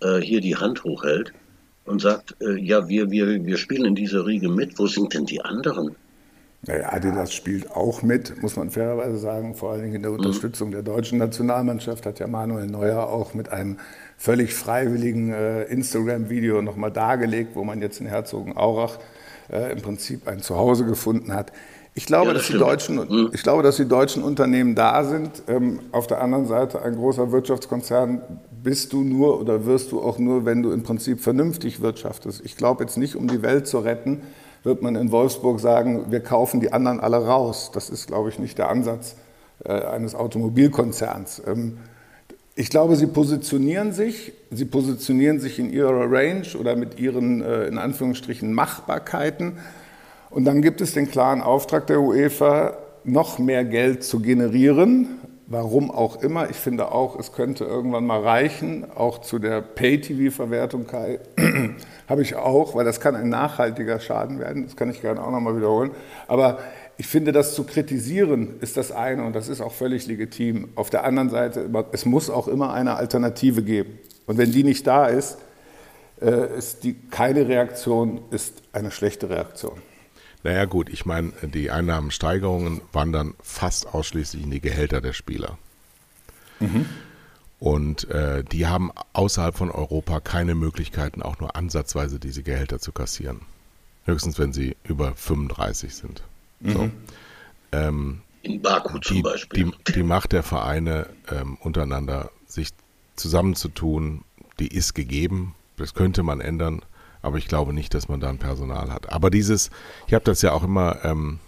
äh, 0.00 0.18
hier 0.18 0.40
die 0.40 0.56
Hand 0.56 0.84
hochhält 0.84 1.32
und 1.84 2.00
sagt, 2.00 2.36
äh, 2.40 2.58
ja, 2.58 2.88
wir, 2.88 3.10
wir, 3.10 3.44
wir 3.44 3.56
spielen 3.56 3.84
in 3.84 3.94
dieser 3.94 4.26
Riege 4.26 4.48
mit. 4.48 4.78
Wo 4.78 4.86
sind 4.86 5.12
denn 5.12 5.26
die 5.26 5.40
anderen? 5.42 5.94
Naja, 6.62 6.92
Adidas 6.92 7.32
spielt 7.32 7.70
auch 7.70 8.02
mit, 8.02 8.42
muss 8.42 8.56
man 8.56 8.70
fairerweise 8.70 9.18
sagen. 9.18 9.54
Vor 9.54 9.72
allen 9.72 9.82
Dingen 9.82 9.94
in 9.94 10.02
der 10.02 10.10
mhm. 10.10 10.18
Unterstützung 10.18 10.68
mhm. 10.68 10.72
der 10.72 10.82
deutschen 10.82 11.18
Nationalmannschaft 11.18 12.04
hat 12.04 12.18
ja 12.18 12.26
Manuel 12.26 12.66
Neuer 12.66 13.06
auch 13.08 13.34
mit 13.34 13.50
einem 13.50 13.78
völlig 14.16 14.54
freiwilligen 14.54 15.32
äh, 15.32 15.64
Instagram-Video 15.64 16.60
nochmal 16.62 16.90
dargelegt, 16.90 17.50
wo 17.54 17.64
man 17.64 17.80
jetzt 17.80 18.00
in 18.00 18.06
Herzogenaurach 18.06 18.98
äh, 19.50 19.72
im 19.72 19.82
Prinzip 19.82 20.26
ein 20.28 20.40
Zuhause 20.40 20.84
gefunden 20.84 21.32
hat. 21.32 21.52
Ich 21.94 22.06
glaube, 22.06 22.28
ja, 22.28 22.34
das 22.34 22.42
dass 22.42 22.52
die 22.52 22.58
deutschen, 22.58 23.08
hm. 23.08 23.30
ich 23.32 23.42
glaube, 23.42 23.62
dass 23.62 23.76
die 23.76 23.88
deutschen 23.88 24.22
Unternehmen 24.22 24.74
da 24.74 25.02
sind. 25.02 25.42
Ähm, 25.48 25.80
auf 25.90 26.06
der 26.06 26.20
anderen 26.20 26.46
Seite, 26.46 26.80
ein 26.82 26.94
großer 26.94 27.32
Wirtschaftskonzern 27.32 28.22
bist 28.62 28.92
du 28.92 29.02
nur 29.02 29.40
oder 29.40 29.66
wirst 29.66 29.90
du 29.92 30.00
auch 30.00 30.18
nur, 30.18 30.44
wenn 30.44 30.62
du 30.62 30.70
im 30.70 30.82
Prinzip 30.84 31.20
vernünftig 31.20 31.80
wirtschaftest. 31.80 32.42
Ich 32.44 32.56
glaube 32.56 32.84
jetzt 32.84 32.98
nicht, 32.98 33.16
um 33.16 33.26
die 33.26 33.42
Welt 33.42 33.66
zu 33.66 33.78
retten, 33.78 34.22
wird 34.62 34.82
man 34.82 34.94
in 34.94 35.10
Wolfsburg 35.10 35.60
sagen, 35.60 36.06
wir 36.10 36.20
kaufen 36.20 36.60
die 36.60 36.72
anderen 36.72 37.00
alle 37.00 37.24
raus. 37.24 37.70
Das 37.72 37.90
ist, 37.90 38.06
glaube 38.06 38.28
ich, 38.28 38.38
nicht 38.38 38.58
der 38.58 38.68
Ansatz 38.68 39.16
äh, 39.64 39.72
eines 39.72 40.14
Automobilkonzerns. 40.14 41.42
Ähm, 41.46 41.78
ich 42.58 42.70
glaube, 42.70 42.96
sie 42.96 43.06
positionieren 43.06 43.92
sich, 43.92 44.32
sie 44.50 44.64
positionieren 44.64 45.38
sich 45.38 45.60
in 45.60 45.72
ihrer 45.72 46.10
Range 46.10 46.42
oder 46.58 46.74
mit 46.74 46.98
ihren 46.98 47.40
äh, 47.40 47.66
in 47.66 47.78
Anführungsstrichen 47.78 48.52
Machbarkeiten. 48.52 49.58
Und 50.28 50.44
dann 50.44 50.60
gibt 50.60 50.80
es 50.80 50.92
den 50.92 51.08
klaren 51.08 51.40
Auftrag 51.40 51.86
der 51.86 52.00
UEFA, 52.00 52.76
noch 53.04 53.38
mehr 53.38 53.64
Geld 53.64 54.02
zu 54.02 54.18
generieren. 54.18 55.06
Warum 55.46 55.92
auch 55.92 56.20
immer. 56.20 56.50
Ich 56.50 56.56
finde 56.56 56.90
auch, 56.90 57.16
es 57.16 57.30
könnte 57.30 57.62
irgendwann 57.62 58.04
mal 58.04 58.22
reichen, 58.22 58.84
auch 58.92 59.18
zu 59.20 59.38
der 59.38 59.60
Pay-TV-Verwertung 59.60 60.86
habe 62.08 62.22
ich 62.22 62.34
auch, 62.34 62.74
weil 62.74 62.84
das 62.84 62.98
kann 62.98 63.14
ein 63.14 63.28
nachhaltiger 63.28 64.00
Schaden 64.00 64.40
werden. 64.40 64.64
Das 64.64 64.74
kann 64.74 64.90
ich 64.90 65.00
gerne 65.00 65.22
auch 65.22 65.30
nochmal 65.30 65.56
wiederholen. 65.56 65.92
Aber 66.26 66.58
ich 66.98 67.06
finde, 67.06 67.30
das 67.30 67.54
zu 67.54 67.62
kritisieren 67.62 68.58
ist 68.60 68.76
das 68.76 68.90
eine 68.90 69.24
und 69.24 69.32
das 69.32 69.48
ist 69.48 69.60
auch 69.60 69.72
völlig 69.72 70.06
legitim. 70.06 70.68
Auf 70.74 70.90
der 70.90 71.04
anderen 71.04 71.30
Seite, 71.30 71.70
es 71.92 72.04
muss 72.04 72.28
auch 72.28 72.48
immer 72.48 72.74
eine 72.74 72.96
Alternative 72.96 73.62
geben. 73.62 74.00
Und 74.26 74.36
wenn 74.36 74.50
die 74.50 74.64
nicht 74.64 74.84
da 74.86 75.06
ist, 75.06 75.38
äh, 76.20 76.58
ist 76.58 76.82
die, 76.82 76.94
keine 76.94 77.48
Reaktion 77.48 78.20
ist 78.32 78.62
eine 78.72 78.90
schlechte 78.90 79.30
Reaktion. 79.30 79.80
Naja 80.42 80.64
gut, 80.64 80.88
ich 80.88 81.06
meine, 81.06 81.32
die 81.42 81.70
Einnahmensteigerungen 81.70 82.80
wandern 82.92 83.34
fast 83.42 83.94
ausschließlich 83.94 84.42
in 84.42 84.50
die 84.50 84.60
Gehälter 84.60 85.00
der 85.00 85.12
Spieler. 85.12 85.56
Mhm. 86.58 86.86
Und 87.60 88.10
äh, 88.10 88.42
die 88.42 88.66
haben 88.66 88.90
außerhalb 89.12 89.56
von 89.56 89.70
Europa 89.70 90.18
keine 90.18 90.56
Möglichkeiten, 90.56 91.22
auch 91.22 91.38
nur 91.38 91.54
ansatzweise 91.54 92.18
diese 92.18 92.42
Gehälter 92.42 92.80
zu 92.80 92.90
kassieren. 92.90 93.42
Höchstens, 94.04 94.38
wenn 94.38 94.52
sie 94.52 94.76
über 94.82 95.12
35 95.14 95.94
sind. 95.94 96.22
So. 96.60 96.84
Mhm. 96.84 96.92
Ähm, 97.72 98.20
In 98.42 98.62
Baku 98.62 98.98
zum 98.98 99.16
die, 99.16 99.22
Beispiel. 99.22 99.72
Die, 99.86 99.92
die, 99.92 100.02
Macht 100.02 100.32
der 100.32 100.42
Vereine 100.42 101.08
ähm, 101.30 101.56
untereinander, 101.60 102.30
sich 102.46 102.70
zusammenzutun, 103.16 104.24
die 104.58 104.68
ist 104.68 104.94
gegeben. 104.94 105.54
Das 105.76 105.94
könnte 105.94 106.22
man 106.22 106.40
ändern, 106.40 106.82
aber 107.22 107.38
ich 107.38 107.46
glaube 107.46 107.72
nicht, 107.72 107.94
dass 107.94 108.08
man 108.08 108.20
da 108.20 108.28
ein 108.28 108.38
Personal 108.38 108.90
hat. 108.90 109.12
Aber 109.12 109.30
dieses, 109.30 109.70
ich 110.06 110.14
habe 110.14 110.24
das 110.24 110.42
ja 110.42 110.52
auch 110.52 110.64
immer, 110.64 111.04
ähm, 111.04 111.38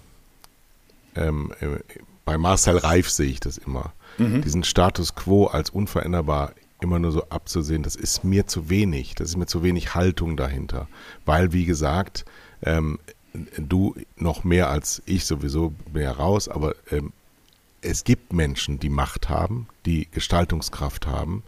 ähm, 1.17 1.53
äh, 1.61 1.79
bei 2.25 2.39
Marcel 2.39 2.77
Reif 2.77 3.11
sehe 3.11 3.31
ich 3.31 3.41
das 3.41 3.59
immer, 3.59 3.93
mhm. 4.19 4.43
diesen 4.43 4.63
Status 4.63 5.15
quo 5.17 5.47
als 5.47 5.71
unveränderbar 5.71 6.53
immer 6.81 6.99
nur 6.99 7.13
so 7.13 7.25
abzusehen, 7.29 7.83
das 7.83 7.97
ist 7.97 8.25
mir 8.25 8.47
zu 8.47 8.71
wenig, 8.71 9.15
das 9.15 9.31
ist 9.31 9.37
mir 9.37 9.47
zu 9.47 9.63
wenig 9.63 9.95
Haltung 9.95 10.37
dahinter. 10.37 10.89
Weil, 11.25 11.53
wie 11.53 11.65
gesagt, 11.65 12.25
ähm, 12.63 12.99
du 13.57 13.95
noch 14.17 14.45
mehr 14.45 14.69
als 14.69 15.03
ich 15.07 15.25
sowieso 15.25 15.73
mehr 15.93 16.13
raus, 16.13 16.49
aber 16.49 16.75
ähm, 16.91 17.13
es 17.83 18.05
gibt 18.05 18.33
Menschen, 18.33 18.79
die 18.79 18.91
Macht 18.91 19.29
haben, 19.29 19.67
die 19.87 20.09
Gestaltungskraft 20.11 21.07
haben 21.07 21.43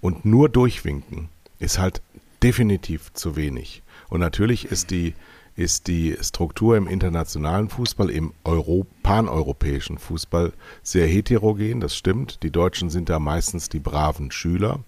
und 0.00 0.24
nur 0.24 0.48
durchwinken 0.48 1.28
ist 1.58 1.78
halt 1.78 2.02
definitiv 2.42 3.12
zu 3.12 3.36
wenig. 3.36 3.82
Und 4.08 4.20
natürlich 4.20 4.66
ist 4.66 4.90
die, 4.90 5.14
ist 5.54 5.86
die 5.86 6.16
Struktur 6.20 6.76
im 6.76 6.86
internationalen 6.86 7.68
Fußball, 7.68 8.10
im 8.10 8.32
Euro 8.44 8.86
paneuropäischen 9.02 9.98
Fußball 9.98 10.52
sehr 10.82 11.06
heterogen, 11.06 11.80
das 11.80 11.96
stimmt. 11.96 12.42
Die 12.42 12.50
Deutschen 12.50 12.90
sind 12.90 13.08
da 13.08 13.18
meistens 13.18 13.68
die 13.68 13.80
braven 13.80 14.30
Schüler. 14.30 14.80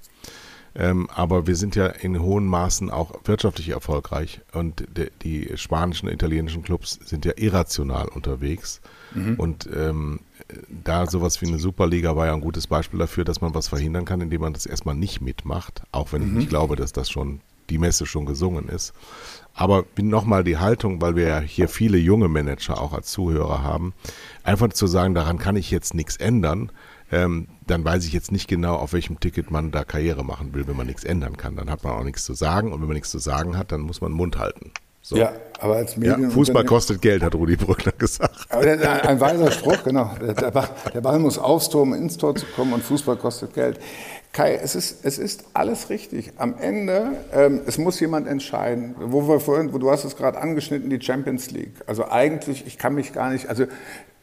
Ähm, 0.79 1.09
aber 1.13 1.49
wir 1.49 1.57
sind 1.57 1.75
ja 1.75 1.87
in 1.87 2.23
hohen 2.23 2.47
Maßen 2.47 2.89
auch 2.89 3.13
wirtschaftlich 3.25 3.71
erfolgreich 3.71 4.41
und 4.53 4.85
de, 4.97 5.11
die 5.23 5.51
spanischen, 5.57 6.09
italienischen 6.09 6.63
Clubs 6.63 7.01
sind 7.05 7.25
ja 7.25 7.33
irrational 7.37 8.07
unterwegs. 8.07 8.81
Mhm. 9.13 9.35
Und 9.35 9.69
ähm, 9.75 10.21
da 10.69 11.07
sowas 11.07 11.43
wie 11.43 11.49
eine 11.49 11.59
Superliga 11.59 12.15
war 12.15 12.27
ja 12.27 12.33
ein 12.33 12.41
gutes 12.41 12.69
Beispiel 12.69 13.01
dafür, 13.01 13.25
dass 13.25 13.41
man 13.41 13.55
was 13.55 13.67
verhindern 13.67 14.05
kann, 14.05 14.21
indem 14.21 14.41
man 14.41 14.53
das 14.53 14.67
erstmal 14.67 14.95
nicht 14.95 15.21
mitmacht, 15.21 15.83
auch 15.91 16.13
wenn 16.13 16.23
mhm. 16.23 16.29
ich 16.29 16.35
nicht 16.35 16.49
glaube, 16.51 16.77
dass 16.77 16.93
das 16.93 17.11
schon 17.11 17.41
die 17.71 17.79
Messe 17.79 18.07
schon 18.07 18.25
gesungen 18.25 18.69
ist. 18.69 18.95
Aber 19.55 19.85
nochmal 20.01 20.45
die 20.45 20.59
Haltung, 20.59 21.01
weil 21.01 21.17
wir 21.17 21.27
ja 21.27 21.41
hier 21.41 21.69
viele 21.69 21.99
junge 21.99 22.29
Manager 22.29 22.81
auch 22.81 22.93
als 22.93 23.11
Zuhörer 23.11 23.65
haben, 23.65 23.93
einfach 24.45 24.69
zu 24.73 24.87
sagen, 24.87 25.15
daran 25.15 25.39
kann 25.39 25.57
ich 25.57 25.73
jetzt 25.73 25.95
nichts 25.95 26.17
ändern, 26.17 26.71
ähm, 27.11 27.49
dann 27.67 27.85
weiß 27.85 28.05
ich 28.07 28.13
jetzt 28.13 28.33
nicht 28.33 28.49
genau, 28.49 28.77
auf 28.77 28.93
welchem 28.93 29.21
Ticket 29.21 29.51
man 29.51 29.71
da 29.71 29.85
Karriere 29.85 30.25
machen 30.25 30.53
will, 30.55 30.67
wenn 30.67 30.77
man 30.77 30.87
nichts 30.87 31.05
ändern 31.05 31.37
kann. 31.37 31.57
Dann 31.57 31.71
hat 31.71 31.85
man 31.85 31.95
auch 31.95 32.05
nichts 32.05 32.25
zu 32.25 32.35
sagen 32.35 32.73
und 32.73 32.81
wenn 32.81 32.89
man 32.89 32.95
nichts 32.95 33.11
zu 33.11 33.19
sagen 33.19 33.57
hat, 33.57 33.73
dann 33.73 33.81
muss 33.81 34.01
man 34.01 34.13
Mund 34.13 34.39
halten. 34.39 34.73
So. 35.09 35.17
Ja, 35.17 35.33
aber 35.61 35.77
als 35.77 35.97
Medien 35.97 36.25
ja, 36.25 36.29
Fußball 36.29 36.67
kostet 36.67 37.01
Geld, 37.01 37.23
hat 37.23 37.35
Rudi 37.35 37.57
Brückner 37.57 37.93
gesagt. 37.93 38.47
Der, 38.53 39.09
ein 39.09 39.19
weiser 39.19 39.51
Spruch, 39.51 39.83
genau. 39.83 40.11
Der 40.21 40.51
Ball, 40.51 40.69
der 40.93 41.01
Ball 41.01 41.19
muss 41.19 41.39
aufs 41.39 41.71
Tor, 41.71 41.83
um 41.83 41.95
ins 41.95 42.19
Tor 42.19 42.35
zu 42.35 42.45
kommen 42.45 42.75
und 42.75 42.83
Fußball 42.83 43.17
kostet 43.17 43.55
Geld. 43.55 43.81
Kai, 44.33 44.57
es 44.57 44.75
ist, 44.75 45.07
es 45.07 45.17
ist 45.17 45.45
alles 45.55 45.89
richtig. 45.89 46.33
Am 46.37 46.57
Ende, 46.59 47.13
ähm, 47.33 47.63
es 47.67 47.79
muss 47.79 47.99
jemand 48.01 48.29
entscheiden. 48.29 48.97
Wo 48.99 49.27
wir 49.27 49.41
vorhin, 49.41 49.73
wo 49.73 49.79
du 49.79 49.91
hast 49.91 50.05
es 50.05 50.15
gerade 50.15 50.39
angeschnitten, 50.39 50.91
die 50.91 51.01
Champions 51.01 51.51
League. 51.53 51.77
Also 51.87 52.11
eigentlich, 52.11 52.67
ich 52.67 52.77
kann 52.77 52.95
mich 52.95 53.15
gar 53.15 53.31
nicht, 53.31 53.49
also 53.49 53.65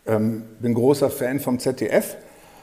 ähm, 0.05 0.43
bin 0.59 0.75
großer 0.75 1.09
Fan 1.09 1.39
vom 1.39 1.57
ZDF. 1.57 2.15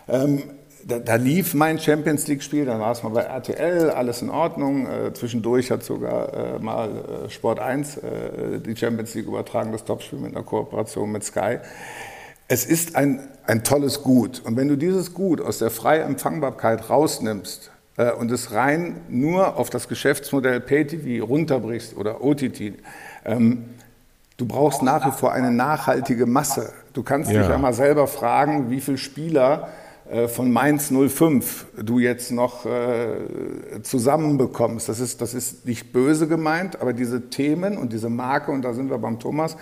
Ähm, 0.09 0.43
da, 0.85 0.99
da, 0.99 1.15
lief 1.15 1.55
mein 1.55 1.79
Champions 1.79 2.27
League-Spiel, 2.27 2.67
dann 2.67 2.81
war 2.81 2.91
es 2.93 3.03
mal 3.03 3.11
bei 3.11 3.23
RTL, 3.23 3.91
alles 3.91 4.23
in 4.23 4.31
Ordnung. 4.31 4.87
Äh, 4.87 5.13
zwischendurch 5.13 5.71
hat 5.71 5.85
sogar 5.85 6.57
äh, 6.57 6.59
mal 6.59 6.91
äh, 7.27 7.31
Sport 7.31 7.61
1 7.61 7.99
äh, 7.99 8.01
die 8.59 8.77
Champions 8.77 9.15
League 9.15 9.27
übertragen, 9.27 9.73
das 9.73 9.85
Topspiel 9.85 10.19
mit 10.19 10.35
einer 10.35 10.45
Kooperation 10.45 11.13
mit 11.13 11.25
Sky. 11.25 11.59
Es 12.49 12.67
ist 12.67 12.97
ein, 12.97 13.29
ein 13.47 13.65
tolles 13.65 14.03
Gut. 14.03 14.43
Und 14.45 14.57
wenn 14.57 14.69
du 14.69 14.77
dieses 14.77 15.15
Gut 15.15 15.41
aus 15.41 15.59
der 15.59 15.71
freien 15.71 16.03
Empfangbarkeit 16.03 16.91
rausnimmst 16.91 17.71
äh, 17.97 18.11
und 18.13 18.31
es 18.31 18.53
rein 18.53 19.01
nur 19.09 19.57
auf 19.57 19.71
das 19.71 19.89
Geschäftsmodell 19.89 20.61
PayTV 20.61 21.27
runterbrichst 21.27 21.97
oder 21.97 22.25
OTT, 22.25 22.75
ähm, 23.25 23.67
du 24.37 24.47
brauchst 24.47 24.83
nach 24.83 25.07
wie 25.07 25.13
vor 25.13 25.33
eine 25.33 25.53
nachhaltige 25.53 26.27
Masse. 26.27 26.73
Du 26.93 27.03
kannst 27.03 27.31
ja. 27.31 27.43
dich 27.43 27.51
einmal 27.51 27.73
selber 27.73 28.07
fragen, 28.07 28.71
wie 28.71 28.81
viele 28.81 28.99
Spieler 28.99 29.69
von 30.29 30.53
Mainz 30.53 30.93
05 30.93 31.67
du 31.83 31.99
jetzt 31.99 32.33
noch 32.33 32.67
äh, 32.67 33.81
zusammenbekommst. 33.83 34.89
Das 34.89 35.01
ist, 35.01 35.21
das 35.21 35.33
ist 35.33 35.65
nicht 35.65 35.93
böse 35.93 36.29
gemeint, 36.29 36.81
aber 36.81 36.93
diese 36.93 37.31
Themen 37.31 37.79
und 37.79 37.93
diese 37.93 38.11
Marke, 38.11 38.51
und 38.51 38.63
da 38.63 38.75
sind 38.75 38.91
wir 38.91 38.99
beim 38.99 39.19
Thomas, 39.19 39.57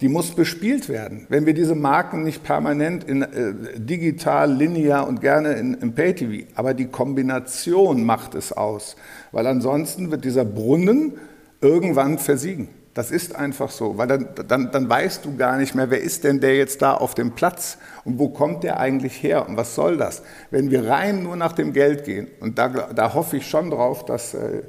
die 0.00 0.08
muss 0.08 0.32
bespielt 0.32 0.88
werden. 0.88 1.26
Wenn 1.28 1.46
wir 1.46 1.54
diese 1.54 1.76
Marken 1.76 2.24
nicht 2.24 2.42
permanent 2.42 3.04
in 3.04 3.22
äh, 3.22 3.54
digital, 3.78 4.52
linear 4.52 5.06
und 5.06 5.20
gerne 5.20 5.52
in, 5.52 5.74
in 5.74 5.94
Pay-TV, 5.94 6.48
aber 6.56 6.74
die 6.74 6.86
Kombination 6.86 8.04
macht 8.04 8.34
es 8.34 8.52
aus, 8.52 8.96
weil 9.30 9.46
ansonsten 9.46 10.10
wird 10.10 10.24
dieser 10.24 10.44
Brunnen 10.44 11.14
irgendwann 11.60 12.18
versiegen. 12.18 12.68
Das 12.94 13.10
ist 13.10 13.34
einfach 13.34 13.70
so, 13.70 13.96
weil 13.96 14.06
dann, 14.06 14.28
dann, 14.48 14.70
dann 14.70 14.88
weißt 14.88 15.24
du 15.24 15.36
gar 15.36 15.56
nicht 15.56 15.74
mehr, 15.74 15.90
wer 15.90 16.02
ist 16.02 16.24
denn 16.24 16.40
der 16.40 16.56
jetzt 16.56 16.82
da 16.82 16.92
auf 16.92 17.14
dem 17.14 17.32
Platz 17.32 17.78
und 18.04 18.18
wo 18.18 18.28
kommt 18.28 18.64
der 18.64 18.80
eigentlich 18.80 19.22
her 19.22 19.48
und 19.48 19.56
was 19.56 19.74
soll 19.74 19.96
das? 19.96 20.22
Wenn 20.50 20.70
wir 20.70 20.86
rein 20.86 21.22
nur 21.22 21.36
nach 21.36 21.52
dem 21.52 21.72
Geld 21.72 22.04
gehen, 22.04 22.28
und 22.40 22.58
da, 22.58 22.68
da 22.68 23.14
hoffe 23.14 23.38
ich 23.38 23.48
schon 23.48 23.70
drauf, 23.70 24.04
dass 24.04 24.34
äh, 24.34 24.62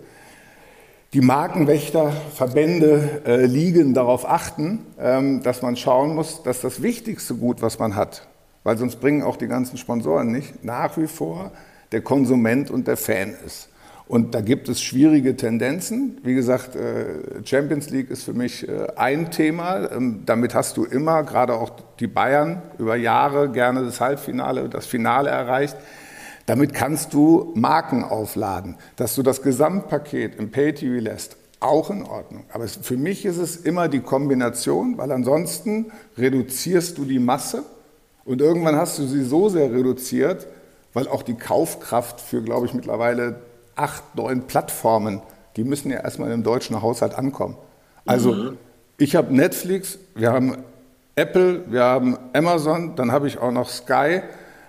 die 1.12 1.20
Markenwächter, 1.20 2.14
Verbände, 2.34 3.22
äh, 3.26 3.46
Ligen 3.46 3.94
darauf 3.94 4.28
achten, 4.28 4.86
ähm, 4.98 5.44
dass 5.44 5.62
man 5.62 5.76
schauen 5.76 6.16
muss, 6.16 6.44
dass 6.44 6.62
das 6.62 6.82
wichtigste 6.82 7.36
Gut, 7.36 7.62
was 7.62 7.78
man 7.78 7.96
hat, 7.96 8.28
weil 8.64 8.78
sonst 8.78 9.02
bringen 9.02 9.22
auch 9.22 9.36
die 9.36 9.48
ganzen 9.48 9.78
Sponsoren 9.78 10.32
nicht, 10.32 10.64
nach 10.64 10.98
wie 10.98 11.08
vor 11.08 11.52
der 11.92 12.02
Konsument 12.02 12.72
und 12.72 12.88
der 12.88 12.98
Fan 12.98 13.36
ist. 13.46 13.70
Und 14.08 14.36
da 14.36 14.42
gibt 14.42 14.68
es 14.68 14.82
schwierige 14.82 15.38
Tendenzen. 15.38 16.20
Wie 16.24 16.34
gesagt, 16.34 16.76
äh, 16.76 17.46
Champions 17.46 17.90
League 17.90 18.10
ist 18.10 18.24
für 18.24 18.34
mich 18.34 18.68
äh, 18.68 18.88
ein 18.98 19.32
Thema. 19.32 19.92
Ähm, 19.92 20.24
damit 20.26 20.54
hast 20.54 20.76
du 20.78 20.84
immer, 20.84 21.24
gerade 21.24 21.54
auch 21.54 21.72
die 22.00 22.08
Bayern, 22.08 22.62
über 22.78 22.96
Jahre 22.96 23.50
gerne 23.50 23.84
das 23.84 24.02
Halbfinale, 24.02 24.68
das 24.68 24.86
Finale 24.86 25.30
erreicht. 25.30 25.78
Damit 26.46 26.74
kannst 26.74 27.14
du 27.14 27.54
Marken 27.56 28.04
aufladen. 28.04 28.76
Dass 28.98 29.16
du 29.16 29.24
das 29.24 29.42
Gesamtpaket 29.42 30.36
im 30.36 30.52
Pay-TV 30.52 31.02
lässt, 31.02 31.38
auch 31.62 31.90
in 31.90 32.04
Ordnung. 32.04 32.44
Aber 32.52 32.68
für 32.68 32.98
mich 32.98 33.26
ist 33.26 33.38
es 33.38 33.56
immer 33.56 33.88
die 33.88 34.02
Kombination, 34.02 34.98
weil 34.98 35.12
ansonsten 35.14 35.94
reduzierst 36.18 36.98
du 36.98 37.06
die 37.06 37.20
Masse 37.20 37.64
und 38.26 38.42
irgendwann 38.42 38.76
hast 38.76 39.00
du 39.00 39.04
sie 39.06 39.24
so 39.24 39.50
sehr 39.50 39.72
reduziert, 39.72 40.48
weil 40.94 41.08
auch 41.08 41.24
die 41.24 41.34
Kaufkraft 41.36 42.22
für, 42.22 42.42
glaube 42.42 42.66
ich, 42.66 42.74
mittlerweile 42.74 43.42
acht, 43.76 44.16
neun 44.16 44.48
Plattformen, 44.48 45.22
die 45.56 45.64
müssen 45.64 45.92
ja 45.92 46.00
erstmal 46.00 46.32
im 46.32 46.44
deutschen 46.44 46.82
Haushalt 46.82 47.16
ankommen. 47.16 47.56
Also 48.06 48.34
mhm. 48.34 48.58
ich 48.98 49.16
habe 49.16 49.34
Netflix, 49.34 49.98
wir 50.16 50.32
haben 50.32 50.58
Apple, 51.16 51.64
wir 51.72 51.84
haben 51.84 52.18
Amazon, 52.34 52.96
dann 52.96 53.12
habe 53.12 53.28
ich 53.28 53.38
auch 53.38 53.52
noch 53.52 53.70
Sky. 53.70 54.22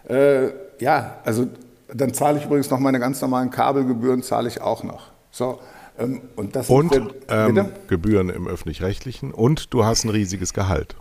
Äh, 0.09 0.49
ja, 0.79 1.19
also 1.25 1.49
dann 1.93 2.13
zahle 2.13 2.39
ich 2.39 2.45
übrigens 2.45 2.71
noch 2.71 2.79
meine 2.79 3.01
ganz 3.01 3.21
normalen 3.21 3.51
Kabelgebühren, 3.51 4.23
zahle 4.23 4.49
ich 4.49 4.61
auch 4.61 4.83
noch. 4.83 5.11
So, 5.31 5.61
ähm, 5.99 6.21
und 6.37 6.55
das 6.55 6.69
und 6.69 6.93
der, 6.93 7.09
ähm, 7.29 7.69
Gebühren 7.89 8.29
im 8.29 8.47
öffentlich-rechtlichen 8.47 9.33
und 9.33 9.73
du 9.73 9.85
hast 9.85 10.05
ein 10.05 10.11
riesiges 10.11 10.53
Gehalt 10.53 10.97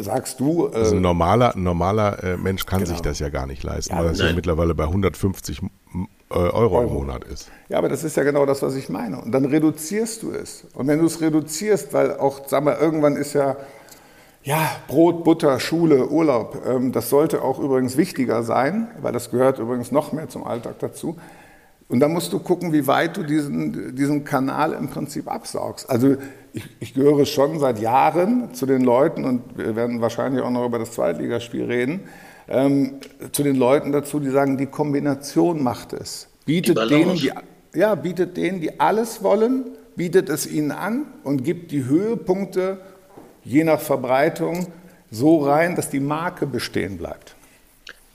sagst 0.00 0.40
du. 0.40 0.68
Äh, 0.68 0.76
also 0.76 0.96
ein 0.96 1.02
normaler, 1.02 1.52
normaler 1.56 2.22
äh, 2.22 2.36
Mensch 2.36 2.66
kann 2.66 2.80
genau. 2.80 2.92
sich 2.92 3.00
das 3.00 3.18
ja 3.18 3.28
gar 3.28 3.46
nicht 3.46 3.62
leisten, 3.62 3.94
ja, 3.94 4.00
weil 4.00 4.08
das 4.08 4.18
nein. 4.18 4.28
ja 4.28 4.34
mittlerweile 4.34 4.74
bei 4.74 4.84
150 4.84 5.60
äh, 5.62 5.66
Euro, 6.30 6.78
Euro, 6.78 6.82
im 6.82 6.92
Monat 6.92 7.24
ist. 7.24 7.50
Ja, 7.68 7.78
aber 7.78 7.88
das 7.88 8.04
ist 8.04 8.16
ja 8.16 8.22
genau 8.22 8.46
das, 8.46 8.62
was 8.62 8.74
ich 8.74 8.88
meine. 8.88 9.20
Und 9.20 9.32
dann 9.32 9.44
reduzierst 9.44 10.22
du 10.22 10.32
es. 10.32 10.64
Und 10.74 10.86
wenn 10.86 10.98
du 10.98 11.06
es 11.06 11.20
reduzierst, 11.20 11.92
weil 11.92 12.16
auch, 12.18 12.42
sag 12.46 12.64
mal, 12.64 12.76
irgendwann 12.80 13.16
ist 13.16 13.34
ja, 13.34 13.56
ja, 14.44 14.70
Brot, 14.88 15.22
Butter, 15.24 15.60
Schule, 15.60 16.08
Urlaub, 16.08 16.62
ähm, 16.66 16.92
das 16.92 17.10
sollte 17.10 17.42
auch 17.42 17.60
übrigens 17.60 17.96
wichtiger 17.96 18.42
sein, 18.42 18.88
weil 19.00 19.12
das 19.12 19.30
gehört 19.30 19.58
übrigens 19.58 19.92
noch 19.92 20.12
mehr 20.12 20.28
zum 20.28 20.44
Alltag 20.44 20.78
dazu. 20.80 21.16
Und 21.88 22.00
dann 22.00 22.12
musst 22.12 22.32
du 22.32 22.38
gucken, 22.38 22.72
wie 22.72 22.86
weit 22.86 23.18
du 23.18 23.22
diesen, 23.22 23.94
diesen 23.94 24.24
Kanal 24.24 24.72
im 24.72 24.88
Prinzip 24.88 25.30
absaugst. 25.30 25.90
Also 25.90 26.16
ich, 26.52 26.64
ich, 26.80 26.94
gehöre 26.94 27.24
schon 27.26 27.58
seit 27.58 27.80
Jahren 27.80 28.54
zu 28.54 28.66
den 28.66 28.82
Leuten, 28.82 29.24
und 29.24 29.56
wir 29.56 29.76
werden 29.76 30.00
wahrscheinlich 30.00 30.42
auch 30.42 30.50
noch 30.50 30.66
über 30.66 30.78
das 30.78 30.92
Zweitligaspiel 30.92 31.64
reden, 31.64 32.00
ähm, 32.48 33.00
zu 33.32 33.42
den 33.42 33.56
Leuten 33.56 33.92
dazu, 33.92 34.20
die 34.20 34.30
sagen, 34.30 34.58
die 34.58 34.66
Kombination 34.66 35.62
macht 35.62 35.92
es. 35.92 36.28
Bietet 36.44 36.78
die 36.78 36.88
denen, 36.88 37.14
die, 37.16 37.32
ja, 37.74 37.94
bietet 37.94 38.36
denen, 38.36 38.60
die 38.60 38.80
alles 38.80 39.22
wollen, 39.22 39.66
bietet 39.96 40.28
es 40.28 40.46
ihnen 40.46 40.72
an 40.72 41.06
und 41.24 41.44
gibt 41.44 41.70
die 41.70 41.84
Höhepunkte 41.84 42.78
je 43.44 43.64
nach 43.64 43.80
Verbreitung 43.80 44.66
so 45.10 45.44
rein, 45.44 45.76
dass 45.76 45.90
die 45.90 46.00
Marke 46.00 46.46
bestehen 46.46 46.98
bleibt. 46.98 47.36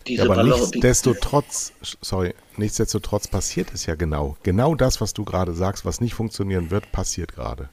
Ja, 0.08 0.24
aber 0.24 0.44
nichtsdestotrotz, 0.44 1.74
sorry, 2.02 2.34
nichtsdestotrotz 2.56 3.28
passiert 3.28 3.74
es 3.74 3.86
ja 3.86 3.96
genau. 3.96 4.38
Genau 4.44 4.74
das, 4.74 5.02
was 5.02 5.14
du 5.14 5.26
gerade 5.26 5.54
sagst, 5.54 5.86
was 5.86 6.00
nicht 6.00 6.14
funktionieren 6.14 6.72
wird, 6.72 6.92
passiert 6.92 7.34
gerade. 7.34 7.70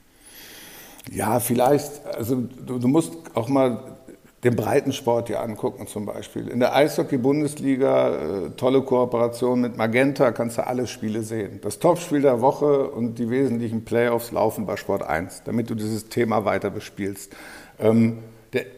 Ja, 1.12 1.38
vielleicht, 1.40 2.04
also 2.06 2.36
du, 2.36 2.78
du 2.78 2.88
musst 2.88 3.12
auch 3.34 3.48
mal 3.48 3.94
den 4.44 4.56
Breitensport 4.56 5.28
hier 5.28 5.42
angucken 5.42 5.86
zum 5.86 6.04
Beispiel. 6.04 6.48
In 6.48 6.60
der 6.60 6.74
Eishockey-Bundesliga, 6.74 8.08
äh, 8.08 8.50
tolle 8.56 8.82
Kooperation 8.82 9.60
mit 9.62 9.76
Magenta, 9.78 10.32
kannst 10.32 10.58
du 10.58 10.66
alle 10.66 10.86
Spiele 10.86 11.22
sehen. 11.22 11.60
Das 11.62 11.78
Topspiel 11.78 12.20
der 12.20 12.42
Woche 12.42 12.90
und 12.90 13.18
die 13.18 13.30
wesentlichen 13.30 13.84
Playoffs 13.84 14.32
laufen 14.32 14.66
bei 14.66 14.76
Sport 14.76 15.02
1, 15.02 15.42
damit 15.44 15.70
du 15.70 15.74
dieses 15.74 16.10
Thema 16.10 16.44
weiter 16.44 16.68
bespielst. 16.68 17.32
Ähm, 17.78 18.18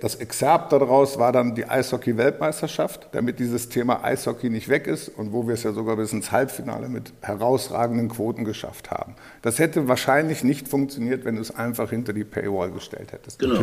das 0.01 0.14
Exerpt 0.16 0.72
daraus 0.72 1.18
war 1.18 1.33
dann 1.33 1.55
die 1.55 1.66
Eishockey-Weltmeisterschaft, 1.66 3.09
damit 3.12 3.39
dieses 3.39 3.68
Thema 3.68 4.03
Eishockey 4.05 4.49
nicht 4.49 4.68
weg 4.68 4.87
ist 4.87 5.09
und 5.09 5.33
wo 5.33 5.47
wir 5.47 5.55
es 5.55 5.62
ja 5.62 5.72
sogar 5.72 5.97
bis 5.97 6.12
ins 6.12 6.33
Halbfinale 6.33 6.89
mit 6.89 7.12
herausragenden 7.20 8.09
Quoten 8.09 8.45
geschafft 8.45 8.91
haben. 8.91 9.14
Das 9.43 9.59
hätte 9.59 9.89
wahrscheinlich 9.89 10.45
nicht 10.45 10.68
funktioniert, 10.68 11.24
wenn 11.24 11.37
du 11.37 11.43
es 11.43 11.55
einfach 11.55 11.91
hinter 11.91 12.12
die 12.12 12.24
Paywall 12.24 12.70
gestellt 12.70 13.12
hättest. 13.12 13.39
Genau. 13.39 13.61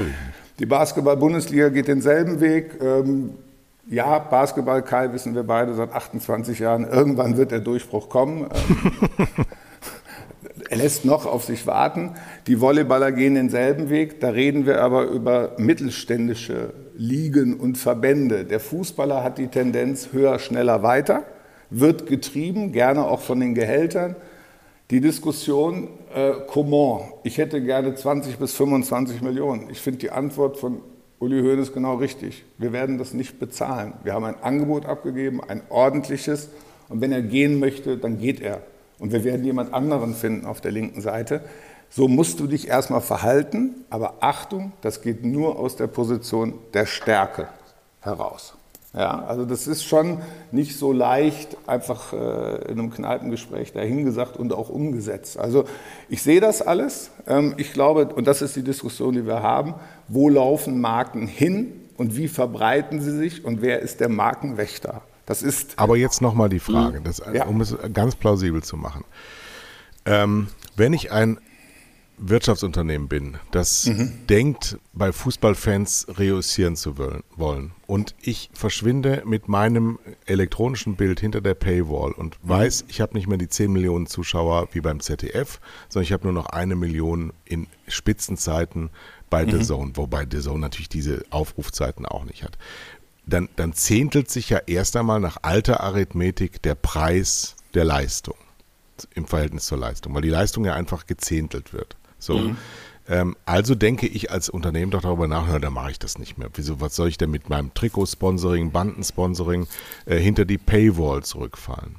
Die 0.59 0.65
Basketball-Bundesliga 0.65 1.69
geht 1.69 1.87
denselben 1.87 2.39
Weg. 2.39 2.79
Ähm, 2.81 3.31
ja, 3.89 4.19
Basketball, 4.19 4.81
Kai, 4.81 5.11
wissen 5.11 5.35
wir 5.35 5.43
beide 5.43 5.73
seit 5.73 5.91
28 5.91 6.59
Jahren, 6.59 6.87
irgendwann 6.87 7.37
wird 7.37 7.51
der 7.51 7.59
Durchbruch 7.59 8.09
kommen. 8.09 8.47
Er 10.73 10.79
lässt 10.79 11.05
noch 11.05 11.27
auf 11.27 11.43
sich 11.43 11.67
warten. 11.67 12.15
Die 12.47 12.59
Volleyballer 12.59 13.11
gehen 13.11 13.35
denselben 13.35 13.91
Weg. 13.91 14.19
Da 14.21 14.29
reden 14.29 14.65
wir 14.65 14.81
aber 14.81 15.03
über 15.03 15.51
mittelständische 15.59 16.73
Ligen 16.97 17.59
und 17.59 17.77
Verbände. 17.77 18.43
Der 18.43 18.59
Fußballer 18.59 19.23
hat 19.23 19.37
die 19.37 19.49
Tendenz 19.49 20.09
höher, 20.13 20.39
schneller, 20.39 20.81
weiter, 20.81 21.25
wird 21.69 22.07
getrieben, 22.07 22.71
gerne 22.71 23.05
auch 23.05 23.21
von 23.21 23.39
den 23.39 23.53
Gehältern. 23.53 24.15
Die 24.89 24.99
Diskussion, 24.99 25.89
äh, 26.11 26.31
comment, 26.47 27.01
ich 27.21 27.37
hätte 27.37 27.61
gerne 27.61 27.93
20 27.93 28.39
bis 28.39 28.53
25 28.53 29.21
Millionen. 29.21 29.69
Ich 29.69 29.79
finde 29.79 29.99
die 29.99 30.09
Antwort 30.09 30.57
von 30.57 30.81
Uli 31.19 31.39
Hoeneß 31.39 31.71
genau 31.71 31.97
richtig. 31.97 32.45
Wir 32.57 32.73
werden 32.73 32.97
das 32.97 33.13
nicht 33.13 33.37
bezahlen. 33.37 33.93
Wir 34.03 34.15
haben 34.15 34.25
ein 34.25 34.41
Angebot 34.41 34.87
abgegeben, 34.87 35.39
ein 35.47 35.61
ordentliches. 35.69 36.49
Und 36.89 36.99
wenn 36.99 37.11
er 37.11 37.21
gehen 37.21 37.59
möchte, 37.59 37.97
dann 37.97 38.17
geht 38.17 38.41
er. 38.41 38.63
Und 38.99 39.11
wir 39.11 39.23
werden 39.23 39.43
jemand 39.43 39.73
anderen 39.73 40.13
finden 40.13 40.45
auf 40.45 40.61
der 40.61 40.71
linken 40.71 41.01
Seite. 41.01 41.41
So 41.89 42.07
musst 42.07 42.39
du 42.39 42.47
dich 42.47 42.67
erstmal 42.67 43.01
verhalten, 43.01 43.85
aber 43.89 44.15
Achtung, 44.21 44.71
das 44.81 45.01
geht 45.01 45.23
nur 45.23 45.59
aus 45.59 45.75
der 45.75 45.87
Position 45.87 46.55
der 46.73 46.85
Stärke 46.85 47.47
heraus. 48.01 48.55
Ja, 48.95 49.25
also 49.25 49.43
das 49.45 49.65
ist 49.65 49.83
schon 49.83 50.19
nicht 50.51 50.77
so 50.77 50.91
leicht, 50.91 51.57
einfach 51.65 52.13
äh, 52.13 52.71
in 52.71 52.79
einem 52.79 52.91
Kneipengespräch 52.91 53.73
dahingesagt 53.73 54.37
und 54.37 54.53
auch 54.53 54.69
umgesetzt. 54.69 55.39
Also 55.39 55.65
ich 56.09 56.21
sehe 56.21 56.39
das 56.39 56.61
alles. 56.61 57.09
Ähm, 57.25 57.55
ich 57.57 57.73
glaube, 57.73 58.05
und 58.13 58.27
das 58.27 58.43
ist 58.43 58.55
die 58.55 58.61
Diskussion, 58.61 59.15
die 59.15 59.25
wir 59.25 59.41
haben, 59.41 59.73
wo 60.07 60.29
laufen 60.29 60.79
Marken 60.79 61.25
hin 61.25 61.73
und 61.97 62.15
wie 62.17 62.27
verbreiten 62.27 63.01
sie 63.01 63.17
sich 63.17 63.43
und 63.43 63.63
wer 63.63 63.79
ist 63.79 63.99
der 63.99 64.09
Markenwächter? 64.09 65.01
Das 65.25 65.41
ist. 65.41 65.79
Aber 65.79 65.95
jetzt 65.97 66.21
nochmal 66.21 66.49
die 66.49 66.59
Frage, 66.59 67.01
das, 67.01 67.21
ja. 67.33 67.45
um 67.45 67.61
es 67.61 67.75
ganz 67.93 68.15
plausibel 68.15 68.63
zu 68.63 68.77
machen. 68.77 69.05
Ähm, 70.05 70.47
wenn 70.75 70.93
ich 70.93 71.11
ein 71.11 71.39
Wirtschaftsunternehmen 72.17 73.07
bin, 73.07 73.37
das 73.51 73.85
mhm. 73.85 74.27
denkt, 74.29 74.77
bei 74.93 75.11
Fußballfans 75.11 76.07
reüssieren 76.17 76.75
zu 76.75 76.95
wollen 77.35 77.71
und 77.87 78.15
ich 78.21 78.49
verschwinde 78.53 79.23
mit 79.25 79.47
meinem 79.47 79.99
elektronischen 80.25 80.95
Bild 80.95 81.19
hinter 81.19 81.41
der 81.41 81.55
Paywall 81.55 82.11
und 82.11 82.41
mhm. 82.43 82.49
weiß, 82.49 82.85
ich 82.87 83.01
habe 83.01 83.15
nicht 83.15 83.27
mehr 83.27 83.37
die 83.37 83.49
10 83.49 83.71
Millionen 83.71 84.05
Zuschauer 84.05 84.69
wie 84.73 84.81
beim 84.81 84.99
ZDF, 84.99 85.59
sondern 85.89 86.05
ich 86.05 86.13
habe 86.13 86.25
nur 86.25 86.33
noch 86.33 86.47
eine 86.47 86.75
Million 86.75 87.33
in 87.45 87.67
Spitzenzeiten 87.87 88.89
bei 89.29 89.45
mhm. 89.45 89.51
The 89.51 89.65
Zone, 89.65 89.91
wobei 89.95 90.27
The 90.29 90.39
Zone 90.39 90.59
natürlich 90.59 90.89
diese 90.89 91.25
Aufrufzeiten 91.31 92.05
auch 92.05 92.25
nicht 92.25 92.43
hat. 92.43 92.57
Dann, 93.25 93.49
dann 93.55 93.73
zehntelt 93.73 94.29
sich 94.29 94.49
ja 94.49 94.59
erst 94.67 94.95
einmal 94.95 95.19
nach 95.19 95.37
alter 95.41 95.81
Arithmetik 95.81 96.61
der 96.61 96.75
Preis 96.75 97.55
der 97.73 97.85
Leistung 97.85 98.35
im 99.15 99.25
Verhältnis 99.25 99.65
zur 99.65 99.77
Leistung, 99.77 100.13
weil 100.13 100.21
die 100.21 100.29
Leistung 100.29 100.65
ja 100.65 100.75
einfach 100.75 101.05
gezehntelt 101.07 101.73
wird. 101.73 101.95
So. 102.19 102.37
Mhm. 102.37 102.57
Ähm, 103.07 103.35
also 103.45 103.75
denke 103.75 104.07
ich 104.07 104.31
als 104.31 104.49
Unternehmen 104.49 104.91
doch 104.91 105.01
darüber 105.01 105.27
nach, 105.27 105.45
na, 105.47 105.59
dann 105.59 105.73
mache 105.73 105.91
ich 105.91 105.99
das 105.99 106.17
nicht 106.17 106.37
mehr. 106.37 106.49
Wieso, 106.53 106.79
was 106.79 106.95
soll 106.95 107.09
ich 107.09 107.17
denn 107.17 107.31
mit 107.31 107.49
meinem 107.49 107.73
Trikotsponsoring, 107.73 108.71
Bandensponsoring 108.71 109.67
äh, 110.05 110.17
hinter 110.17 110.45
die 110.45 110.57
Paywall 110.57 111.23
zurückfallen? 111.23 111.97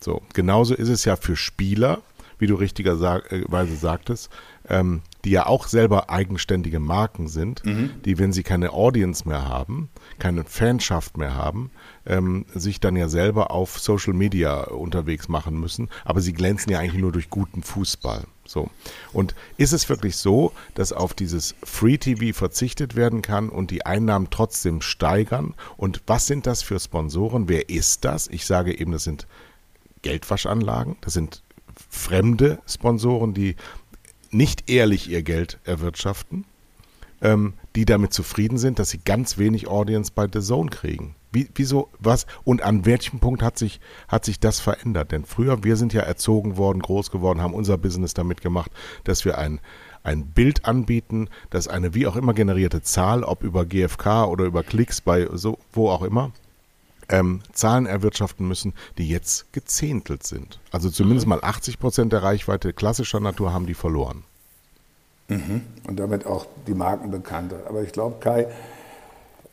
So, 0.00 0.22
genauso 0.34 0.74
ist 0.74 0.88
es 0.88 1.04
ja 1.04 1.16
für 1.16 1.36
Spieler, 1.36 2.00
wie 2.38 2.46
du 2.46 2.54
richtigerweise 2.54 3.76
sagtest, 3.76 4.30
ähm, 4.68 5.02
die 5.26 5.32
ja 5.32 5.46
auch 5.46 5.66
selber 5.66 6.08
eigenständige 6.08 6.78
Marken 6.78 7.26
sind, 7.26 7.66
mhm. 7.66 7.90
die, 8.04 8.16
wenn 8.20 8.32
sie 8.32 8.44
keine 8.44 8.72
Audience 8.72 9.28
mehr 9.28 9.48
haben, 9.48 9.88
keine 10.20 10.44
Fanschaft 10.44 11.16
mehr 11.16 11.34
haben, 11.34 11.72
ähm, 12.06 12.46
sich 12.54 12.78
dann 12.78 12.94
ja 12.94 13.08
selber 13.08 13.50
auf 13.50 13.80
Social 13.80 14.12
Media 14.12 14.60
unterwegs 14.68 15.28
machen 15.28 15.58
müssen. 15.58 15.88
Aber 16.04 16.20
sie 16.20 16.32
glänzen 16.32 16.70
ja 16.70 16.78
eigentlich 16.78 17.02
nur 17.02 17.10
durch 17.10 17.28
guten 17.28 17.64
Fußball. 17.64 18.22
So. 18.44 18.70
Und 19.12 19.34
ist 19.56 19.72
es 19.72 19.88
wirklich 19.88 20.16
so, 20.16 20.52
dass 20.74 20.92
auf 20.92 21.12
dieses 21.12 21.56
Free 21.64 21.98
TV 21.98 22.32
verzichtet 22.32 22.94
werden 22.94 23.20
kann 23.20 23.48
und 23.48 23.72
die 23.72 23.84
Einnahmen 23.84 24.28
trotzdem 24.30 24.80
steigern? 24.80 25.54
Und 25.76 26.02
was 26.06 26.28
sind 26.28 26.46
das 26.46 26.62
für 26.62 26.78
Sponsoren? 26.78 27.48
Wer 27.48 27.68
ist 27.68 28.04
das? 28.04 28.28
Ich 28.28 28.46
sage 28.46 28.78
eben, 28.78 28.92
das 28.92 29.02
sind 29.02 29.26
Geldwaschanlagen, 30.02 30.94
das 31.00 31.14
sind 31.14 31.42
fremde 31.90 32.60
Sponsoren, 32.66 33.34
die 33.34 33.56
nicht 34.30 34.70
ehrlich 34.70 35.10
ihr 35.10 35.22
Geld 35.22 35.58
erwirtschaften, 35.64 36.44
ähm, 37.22 37.54
die 37.74 37.84
damit 37.84 38.12
zufrieden 38.12 38.58
sind, 38.58 38.78
dass 38.78 38.90
sie 38.90 38.98
ganz 38.98 39.38
wenig 39.38 39.68
Audience 39.68 40.12
bei 40.14 40.26
The 40.32 40.40
Zone 40.40 40.70
kriegen. 40.70 41.14
Wie, 41.32 41.48
wieso, 41.54 41.90
was? 41.98 42.26
Und 42.44 42.62
an 42.62 42.86
welchem 42.86 43.20
Punkt 43.20 43.42
hat 43.42 43.58
sich, 43.58 43.80
hat 44.08 44.24
sich 44.24 44.40
das 44.40 44.60
verändert? 44.60 45.12
Denn 45.12 45.24
früher, 45.24 45.64
wir 45.64 45.76
sind 45.76 45.92
ja 45.92 46.02
erzogen 46.02 46.56
worden, 46.56 46.80
groß 46.80 47.10
geworden, 47.10 47.42
haben 47.42 47.54
unser 47.54 47.76
Business 47.76 48.14
damit 48.14 48.40
gemacht, 48.40 48.70
dass 49.04 49.24
wir 49.24 49.36
ein, 49.38 49.60
ein 50.02 50.28
Bild 50.28 50.64
anbieten, 50.64 51.28
das 51.50 51.68
eine 51.68 51.94
wie 51.94 52.06
auch 52.06 52.16
immer 52.16 52.32
generierte 52.32 52.80
Zahl, 52.80 53.22
ob 53.22 53.42
über 53.42 53.66
GFK 53.66 54.24
oder 54.24 54.44
über 54.44 54.62
Klicks 54.62 55.00
bei 55.00 55.28
so, 55.32 55.58
wo 55.72 55.90
auch 55.90 56.02
immer, 56.02 56.32
ähm, 57.08 57.42
Zahlen 57.52 57.86
erwirtschaften 57.86 58.46
müssen, 58.46 58.74
die 58.98 59.08
jetzt 59.08 59.52
gezähntelt 59.52 60.24
sind. 60.24 60.60
Also 60.70 60.90
zumindest 60.90 61.26
mal 61.26 61.40
80 61.42 61.78
Prozent 61.78 62.12
der 62.12 62.22
Reichweite 62.22 62.72
klassischer 62.72 63.20
Natur 63.20 63.52
haben 63.52 63.66
die 63.66 63.74
verloren. 63.74 64.24
Mhm. 65.28 65.62
Und 65.86 65.98
damit 65.98 66.26
auch 66.26 66.46
die 66.66 66.74
Markenbekannte. 66.74 67.64
Aber 67.68 67.82
ich 67.82 67.92
glaube, 67.92 68.16
Kai, 68.20 68.48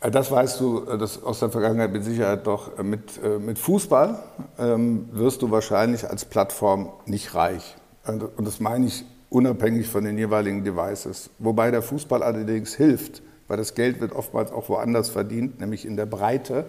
äh, 0.03 0.11
das 0.11 0.29
weißt 0.29 0.59
du 0.59 0.85
äh, 0.85 0.97
das 0.97 1.23
aus 1.23 1.39
der 1.39 1.49
Vergangenheit 1.49 1.91
mit 1.91 2.03
Sicherheit 2.03 2.45
doch. 2.45 2.77
Äh, 2.77 2.83
mit, 2.83 3.21
mit 3.41 3.57
Fußball 3.57 4.19
ähm, 4.59 5.09
wirst 5.11 5.41
du 5.41 5.51
wahrscheinlich 5.51 6.09
als 6.09 6.25
Plattform 6.25 6.89
nicht 7.05 7.33
reich. 7.33 7.75
Und 8.05 8.45
das 8.45 8.59
meine 8.59 8.87
ich 8.87 9.05
unabhängig 9.29 9.87
von 9.87 10.03
den 10.03 10.17
jeweiligen 10.17 10.65
Devices. 10.65 11.29
Wobei 11.39 11.71
der 11.71 11.81
Fußball 11.81 12.21
allerdings 12.21 12.75
hilft, 12.75 13.23
weil 13.47 13.55
das 13.55 13.75
Geld 13.75 14.01
wird 14.01 14.11
oftmals 14.11 14.51
auch 14.51 14.67
woanders 14.67 15.09
verdient, 15.09 15.61
nämlich 15.61 15.85
in 15.85 15.95
der 15.95 16.05
Breite. 16.05 16.65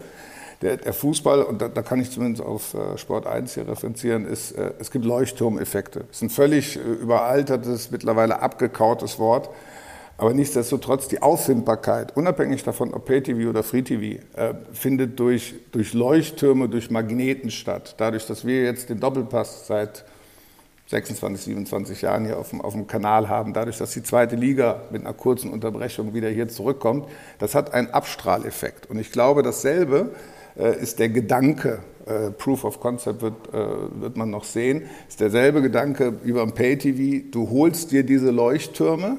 Der, 0.64 0.78
der 0.78 0.92
Fußball, 0.92 1.42
und 1.42 1.60
da, 1.60 1.68
da, 1.68 1.82
kann 1.82 2.00
ich 2.00 2.10
zumindest 2.10 2.42
auf 2.42 2.74
Sport 2.96 3.26
1 3.26 3.54
hier 3.54 3.68
referenzieren, 3.68 4.26
ist, 4.26 4.52
es 4.52 4.90
gibt 4.90 5.04
Leuchtturmeffekte. 5.04 6.06
Es 6.10 6.16
ist 6.16 6.22
ein 6.22 6.30
völlig 6.30 6.76
überaltertes, 6.76 7.90
mittlerweile 7.90 8.40
abgekautes 8.40 9.18
Wort. 9.18 9.50
Aber 10.16 10.32
nichtsdestotrotz 10.32 11.08
die 11.08 11.22
Auffindbarkeit, 11.22 12.16
unabhängig 12.16 12.62
davon, 12.62 12.94
ob 12.94 13.04
Pay-TV 13.04 13.50
oder 13.50 13.64
Free-TV, 13.64 14.22
äh, 14.36 14.54
findet 14.72 15.18
durch, 15.18 15.54
durch 15.72 15.92
Leuchttürme, 15.92 16.68
durch 16.68 16.90
Magneten 16.90 17.50
statt. 17.50 17.96
Dadurch, 17.98 18.26
dass 18.26 18.46
wir 18.46 18.62
jetzt 18.62 18.90
den 18.90 19.00
Doppelpass 19.00 19.66
seit 19.66 20.04
26, 20.86 21.46
27 21.46 22.02
Jahren 22.02 22.26
hier 22.26 22.38
auf 22.38 22.50
dem, 22.50 22.60
auf 22.60 22.74
dem 22.74 22.86
Kanal 22.86 23.28
haben, 23.28 23.54
dadurch, 23.54 23.78
dass 23.78 23.90
die 23.92 24.04
zweite 24.04 24.36
Liga 24.36 24.82
mit 24.90 25.02
einer 25.02 25.14
kurzen 25.14 25.50
Unterbrechung 25.50 26.14
wieder 26.14 26.28
hier 26.28 26.48
zurückkommt, 26.48 27.08
das 27.40 27.56
hat 27.56 27.74
einen 27.74 27.90
Abstrahleffekt. 27.90 28.88
Und 28.88 28.98
ich 28.98 29.10
glaube, 29.10 29.42
dasselbe 29.42 30.10
äh, 30.10 30.43
ist 30.56 30.98
der 30.98 31.08
Gedanke, 31.08 31.80
äh, 32.06 32.30
Proof 32.30 32.64
of 32.64 32.80
Concept 32.80 33.22
wird, 33.22 33.34
äh, 33.52 34.00
wird 34.00 34.16
man 34.16 34.30
noch 34.30 34.44
sehen, 34.44 34.82
ist 35.08 35.20
derselbe 35.20 35.62
Gedanke 35.62 36.14
wie 36.22 36.32
beim 36.32 36.52
Pay-TV, 36.52 37.26
du 37.30 37.50
holst 37.50 37.92
dir 37.92 38.04
diese 38.04 38.30
Leuchttürme, 38.30 39.18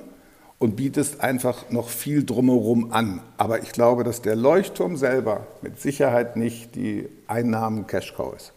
und 0.59 0.75
bietest 0.75 1.21
einfach 1.21 1.69
noch 1.69 1.89
viel 1.89 2.25
drumherum 2.25 2.91
an. 2.91 3.21
Aber 3.37 3.61
ich 3.61 3.71
glaube, 3.71 4.03
dass 4.03 4.21
der 4.21 4.35
Leuchtturm 4.35 4.95
selber 4.97 5.47
mit 5.61 5.79
Sicherheit 5.79 6.37
nicht 6.37 6.75
die 6.75 7.07
Einnahmen 7.27 7.87
Cash-Cow 7.87 8.35
ist. 8.35 8.53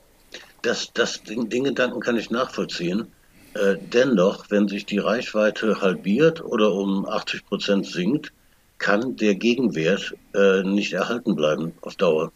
Das, 0.63 0.93
das, 0.93 1.23
den, 1.23 1.49
den 1.49 1.65
Gedanken 1.65 2.01
kann 2.01 2.17
ich 2.17 2.31
nachvollziehen. 2.31 3.09
Äh, 3.55 3.77
dennoch, 3.93 4.47
wenn 4.51 4.69
sich 4.69 4.87
die 4.87 4.99
Reichweite 4.99 5.81
halbiert 5.81 6.45
oder 6.45 6.73
um 6.73 7.07
80 7.07 7.47
Prozent 7.47 7.87
sinkt, 7.87 8.33
kann 8.79 9.17
der 9.17 9.35
Gegenwert 9.35 10.15
äh, 10.35 10.63
nicht 10.63 10.93
erhalten 10.93 11.35
bleiben 11.35 11.73
auf 11.83 11.97
Dauer. 11.97 12.33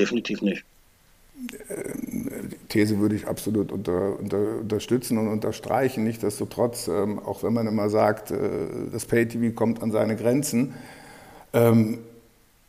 Definitiv 0.00 0.40
nicht. 0.40 0.64
These 2.68 2.98
würde 2.98 3.14
ich 3.14 3.26
absolut 3.26 3.70
unter, 3.70 4.18
unter, 4.18 4.58
unterstützen 4.60 5.18
und 5.18 5.28
unterstreichen. 5.28 6.04
Nichtsdestotrotz, 6.04 6.88
ähm, 6.88 7.18
auch 7.18 7.42
wenn 7.42 7.52
man 7.52 7.66
immer 7.66 7.90
sagt, 7.90 8.30
äh, 8.30 8.38
das 8.92 9.04
Pay-TV 9.04 9.54
kommt 9.54 9.82
an 9.82 9.92
seine 9.92 10.16
Grenzen. 10.16 10.74
Ähm, 11.52 11.98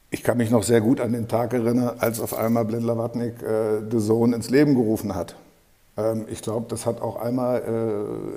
ich 0.09 0.23
kann 0.23 0.37
mich 0.37 0.49
noch 0.49 0.63
sehr 0.63 0.81
gut 0.81 0.99
an 0.99 1.13
den 1.13 1.27
Tag 1.29 1.53
erinnern, 1.53 1.95
als 1.99 2.19
auf 2.19 2.37
einmal 2.37 2.65
Blind 2.65 2.83
Lavatnik 2.83 3.41
äh, 3.41 3.81
The 3.89 3.99
Zone 3.99 4.35
ins 4.35 4.49
Leben 4.49 4.75
gerufen 4.75 5.15
hat. 5.15 5.35
Ähm, 5.97 6.25
ich 6.29 6.41
glaube, 6.41 6.65
das 6.69 6.85
hat 6.85 7.01
auch 7.01 7.15
einmal 7.15 7.61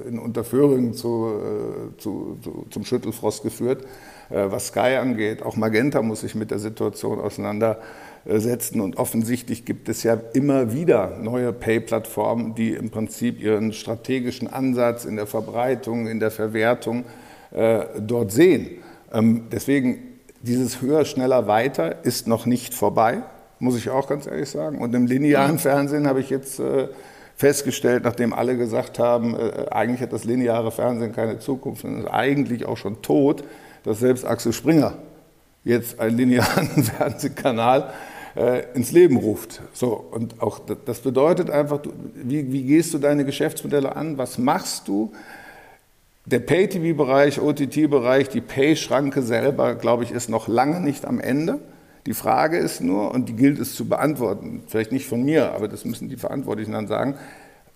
äh, 0.05 0.09
in 0.09 0.18
Unterföhring 0.20 0.95
zu, 0.95 1.32
äh, 1.32 2.01
zu, 2.01 2.38
zu, 2.42 2.66
zum 2.70 2.84
Schüttelfrost 2.84 3.42
geführt. 3.42 3.84
Äh, 4.30 4.51
was 4.51 4.68
Sky 4.68 4.97
angeht, 5.01 5.42
auch 5.42 5.57
Magenta 5.57 6.03
muss 6.03 6.20
sich 6.20 6.34
mit 6.34 6.51
der 6.51 6.59
Situation 6.59 7.20
auseinandersetzen 7.20 7.84
setzen. 8.26 8.80
Und 8.80 8.96
offensichtlich 8.96 9.64
gibt 9.64 9.88
es 9.88 10.02
ja 10.02 10.18
immer 10.32 10.72
wieder 10.72 11.18
neue 11.18 11.52
Pay-Plattformen, 11.52 12.54
die 12.54 12.70
im 12.70 12.90
Prinzip 12.90 13.40
ihren 13.40 13.72
strategischen 13.72 14.52
Ansatz 14.52 15.04
in 15.04 15.16
der 15.16 15.26
Verbreitung, 15.26 16.06
in 16.06 16.20
der 16.20 16.30
Verwertung 16.30 17.04
äh, 17.50 17.84
dort 18.00 18.32
sehen. 18.32 18.70
Ähm, 19.12 19.44
deswegen, 19.52 19.98
dieses 20.42 20.80
höher, 20.80 21.04
schneller, 21.04 21.46
weiter 21.46 22.04
ist 22.04 22.26
noch 22.26 22.46
nicht 22.46 22.74
vorbei, 22.74 23.22
muss 23.58 23.76
ich 23.76 23.90
auch 23.90 24.08
ganz 24.08 24.26
ehrlich 24.26 24.48
sagen. 24.48 24.78
Und 24.78 24.94
im 24.94 25.06
linearen 25.06 25.58
Fernsehen 25.58 26.06
habe 26.06 26.20
ich 26.20 26.30
jetzt 26.30 26.58
äh, 26.60 26.88
festgestellt, 27.36 28.04
nachdem 28.04 28.32
alle 28.32 28.56
gesagt 28.56 28.98
haben, 28.98 29.34
äh, 29.34 29.66
eigentlich 29.70 30.00
hat 30.00 30.12
das 30.12 30.24
lineare 30.24 30.72
Fernsehen 30.72 31.12
keine 31.12 31.38
Zukunft 31.38 31.84
und 31.84 32.00
ist 32.00 32.08
eigentlich 32.08 32.64
auch 32.64 32.76
schon 32.76 33.02
tot, 33.02 33.44
dass 33.82 34.00
selbst 34.00 34.24
Axel 34.24 34.52
Springer 34.52 34.94
jetzt 35.62 36.00
einen 36.00 36.16
linearen 36.16 36.68
Fernsehkanal 36.84 37.80
äh, 37.80 38.13
ins 38.74 38.91
Leben 38.91 39.16
ruft. 39.16 39.62
So, 39.72 39.93
und 40.11 40.43
auch 40.43 40.59
das 40.59 41.01
bedeutet 41.01 41.51
einfach, 41.51 41.80
wie, 42.14 42.53
wie 42.53 42.64
gehst 42.64 42.93
du 42.93 42.99
deine 42.99 43.24
Geschäftsmodelle 43.24 43.95
an? 43.95 44.18
Was 44.18 44.39
machst 44.39 44.89
du? 44.89 45.12
Der 46.26 46.41
Pay-TV-Bereich, 46.41 47.41
OTT-Bereich, 47.41 48.30
die 48.30 48.41
Pay-Schranke 48.41 49.22
selber, 49.22 49.74
glaube 49.74 50.05
ich, 50.05 50.11
ist 50.11 50.30
noch 50.30 50.49
lange 50.49 50.80
nicht 50.80 51.05
am 51.05 51.20
Ende. 51.20 51.61
Die 52.07 52.14
Frage 52.14 52.59
ist 52.59 52.80
nur, 52.80 53.12
und 53.12 53.28
die 53.28 53.35
gilt 53.35 53.59
es 53.59 53.74
zu 53.74 53.87
beantworten, 53.89 54.62
vielleicht 54.66 54.91
nicht 54.91 55.07
von 55.07 55.22
mir, 55.22 55.53
aber 55.53 55.68
das 55.68 55.85
müssen 55.85 56.09
die 56.09 56.16
Verantwortlichen 56.16 56.72
dann 56.72 56.87
sagen, 56.87 57.14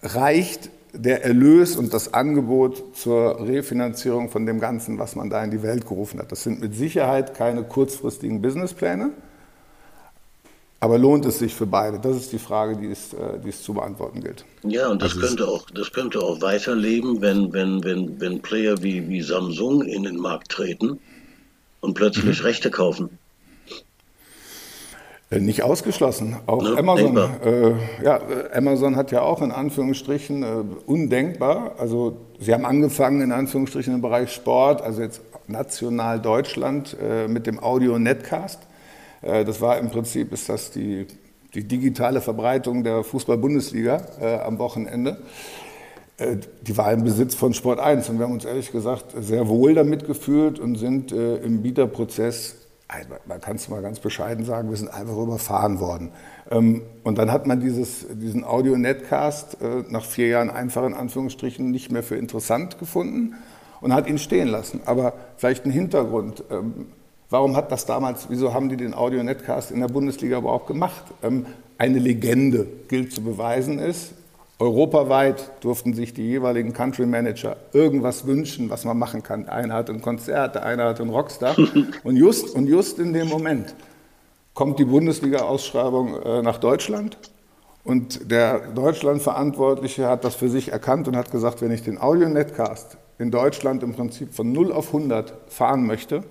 reicht 0.03 0.71
der 0.93 1.25
Erlös 1.25 1.77
und 1.77 1.93
das 1.93 2.15
Angebot 2.15 2.97
zur 2.97 3.47
Refinanzierung 3.47 4.31
von 4.31 4.47
dem 4.47 4.61
Ganzen, 4.61 4.99
was 4.99 5.15
man 5.15 5.31
da 5.31 5.45
in 5.45 5.51
die 5.51 5.63
Welt 5.63 5.87
gerufen 5.87 6.19
hat? 6.19 6.33
Das 6.33 6.43
sind 6.43 6.61
mit 6.61 6.75
Sicherheit 6.75 7.35
keine 7.35 7.63
kurzfristigen 7.63 8.41
Businesspläne. 8.41 9.11
Aber 10.81 10.97
lohnt 10.97 11.27
es 11.27 11.41
sich 11.41 11.55
für 11.55 11.67
beide? 11.67 11.99
Das 11.99 12.17
ist 12.17 12.33
die 12.33 12.39
Frage, 12.39 12.77
die 12.77 12.87
es, 12.87 13.13
äh, 13.13 13.39
die 13.43 13.49
es 13.49 13.63
zu 13.63 13.75
beantworten 13.75 14.21
gilt. 14.21 14.45
Ja, 14.63 14.89
und 14.89 15.03
das 15.03 15.15
also 15.15 15.27
könnte 15.27 15.49
auch, 15.49 15.71
das 15.71 15.93
könnte 15.93 16.21
auch 16.21 16.41
weiterleben, 16.41 17.21
wenn, 17.21 17.53
wenn, 17.53 17.83
wenn, 17.83 18.21
wenn 18.21 18.41
Player 18.41 18.81
wie, 18.83 19.09
wie 19.09 19.23
Samsung 19.23 19.83
in 19.83 20.05
den 20.05 20.17
Markt 20.17 20.51
treten 20.51 21.01
und 21.81 21.95
plötzlich 21.95 22.39
mhm. 22.39 22.45
Rechte 22.45 22.71
kaufen. 22.71 23.11
Äh, 25.31 25.41
nicht 25.41 25.63
ausgeschlossen. 25.63 26.37
Auch 26.47 26.63
ne? 26.63 26.79
Amazon, 26.79 27.17
äh, 27.17 27.73
ja, 28.05 28.21
Amazon 28.55 28.97
hat 28.97 29.11
ja 29.11 29.23
auch 29.23 29.43
in 29.43 29.51
Anführungsstrichen 29.51 30.43
äh, 30.43 30.47
undenkbar. 30.87 31.75
Also 31.79 32.17
sie 32.39 32.55
haben 32.55 32.65
angefangen 32.65 33.21
in 33.21 33.33
Anführungsstrichen 33.33 33.95
im 33.95 34.01
Bereich 34.01 34.33
Sport, 34.33 34.81
also 34.81 35.03
jetzt 35.03 35.21
national 35.49 36.21
Deutschland 36.21 36.97
äh, 37.03 37.27
mit 37.27 37.47
dem 37.47 37.59
Audio 37.63 37.99
Netcast. 37.99 38.61
Äh, 39.23 39.45
das 39.45 39.61
war 39.61 39.79
im 39.79 39.91
Prinzip, 39.91 40.33
ist 40.33 40.49
das 40.49 40.71
die, 40.71 41.07
die 41.55 41.65
digitale 41.65 42.21
Verbreitung 42.21 42.85
der 42.85 43.05
Fußball-Bundesliga 43.05 44.03
äh, 44.21 44.39
am 44.41 44.59
Wochenende. 44.59 45.19
Äh, 46.19 46.37
die 46.63 46.77
war 46.77 46.93
im 46.93 47.05
Besitz 47.05 47.35
von 47.35 47.55
Sport 47.55 47.81
1 47.81 48.09
und 48.09 48.19
wir 48.19 48.27
haben 48.27 48.33
uns 48.33 48.45
ehrlich 48.45 48.73
gesagt 48.73 49.15
sehr 49.19 49.49
wohl 49.49 49.75
damit 49.75 50.07
gefühlt 50.07 50.59
und 50.59 50.77
sind 50.77 51.13
im 51.13 51.63
Bieterprozess, 51.63 52.57
man 53.27 53.41
kann 53.43 53.57
es 53.57 53.69
mal 53.69 53.83
ganz 53.83 54.01
bescheiden 54.01 54.47
sagen, 54.47 54.71
wir 54.71 54.77
sind 54.77 54.89
einfach 54.89 55.17
überfahren 55.17 55.79
worden. 55.79 56.11
Ähm, 56.51 56.83
und 57.05 57.19
dann 57.19 57.31
hat 57.31 57.47
man 57.47 57.61
dieses, 57.61 58.07
diesen 58.11 58.45
Audio-Netcast 58.45 59.59
nach 59.91 60.05
vier 60.05 60.29
Jahren 60.29 60.51
einfach 60.51 60.87
in 60.87 60.95
Anführungsstrichen 60.95 61.71
nicht 61.71 61.93
mehr 61.93 62.03
für 62.03 62.17
interessant 62.17 62.79
gefunden 62.79 63.35
und 63.81 63.93
hat 63.93 64.09
ihn 64.09 64.19
stehen 64.19 64.49
lassen. 64.49 64.81
Aber 64.87 65.13
vielleicht 65.37 65.67
ein 65.67 65.71
Hintergrund. 65.71 66.45
Ähm, 66.51 66.87
Warum 67.31 67.57
hat 67.57 67.71
das 67.71 67.85
damals, 67.85 68.31
wieso 68.31 68.55
haben 68.55 68.71
die 68.71 68.77
den 68.77 68.95
Audio-Netcast 68.95 69.71
in 69.71 69.81
der 69.81 69.89
Bundesliga 69.89 70.39
überhaupt 70.39 70.67
gemacht? 70.67 71.03
Ähm, 71.23 71.45
eine 71.77 71.99
Legende 71.99 72.67
gilt 72.89 73.13
zu 73.13 73.23
beweisen 73.23 73.79
ist, 73.79 74.15
europaweit 74.59 75.51
durften 75.61 75.95
sich 75.95 76.15
die 76.15 76.27
jeweiligen 76.27 76.73
Country 76.73 77.07
Manager 77.07 77.57
irgendwas 77.73 78.27
wünschen, 78.27 78.71
was 78.71 78.85
man 78.85 78.99
machen 78.99 79.23
kann. 79.23 79.49
Einer 79.49 79.75
hat 79.75 79.91
ein 79.91 80.01
Konzert, 80.01 80.57
der 80.57 80.65
eine 80.65 80.85
hat 80.85 81.01
einen 81.01 81.11
Rockstar. 81.11 81.55
Und 82.03 82.17
just, 82.17 82.55
und 82.57 82.67
just 82.67 82.99
in 82.99 83.13
dem 83.13 83.29
Moment 83.29 83.75
kommt 84.55 84.79
die 84.79 84.85
Bundesliga-Ausschreibung 84.85 86.21
äh, 86.23 86.43
nach 86.43 86.59
Deutschland. 86.59 87.19
Und 87.85 88.31
der 88.31 88.73
Deutschland-Verantwortliche 88.75 90.09
hat 90.09 90.25
das 90.25 90.35
für 90.35 90.49
sich 90.49 90.73
erkannt 90.73 91.07
und 91.09 91.17
hat 91.17 91.31
gesagt, 91.31 91.63
wenn 91.63 91.71
ich 91.71 91.83
den 91.83 92.01
Audio-Netcast 92.01 92.99
in 93.19 93.31
Deutschland 93.31 93.83
im 93.83 93.95
Prinzip 93.95 94.35
von 94.35 94.51
0 94.53 94.73
auf 94.73 94.89
100 94.89 95.33
fahren 95.49 95.87
möchte, 95.87 96.25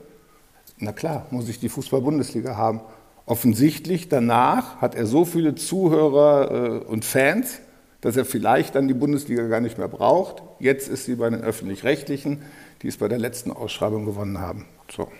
na 0.80 0.92
klar, 0.92 1.28
muss 1.32 1.50
ich 1.50 1.60
die 1.60 1.70
Fußball-Bundesliga 1.70 2.56
haben. 2.56 2.82
Offensichtlich 3.26 4.10
danach 4.10 4.78
hat 4.78 4.96
er 4.96 5.06
so 5.06 5.26
viele 5.26 5.56
Zuhörer 5.56 6.52
äh, 6.52 6.86
und 6.86 7.04
Fans, 7.04 7.60
dass 8.02 8.16
er 8.16 8.26
vielleicht 8.26 8.76
dann 8.76 8.88
die 8.88 8.94
Bundesliga 8.94 9.48
gar 9.48 9.60
nicht 9.60 9.78
mehr 9.78 9.88
braucht. 9.88 10.44
Jetzt 10.60 10.88
ist 10.88 11.06
sie 11.06 11.16
bei 11.16 11.30
den 11.30 11.42
Öffentlich-Rechtlichen, 11.42 12.42
die 12.82 12.88
es 12.88 12.98
bei 12.98 13.08
der 13.08 13.20
letzten 13.20 13.52
Ausschreibung 13.52 14.06
gewonnen 14.06 14.40
haben. 14.40 14.66
So. 14.96 15.12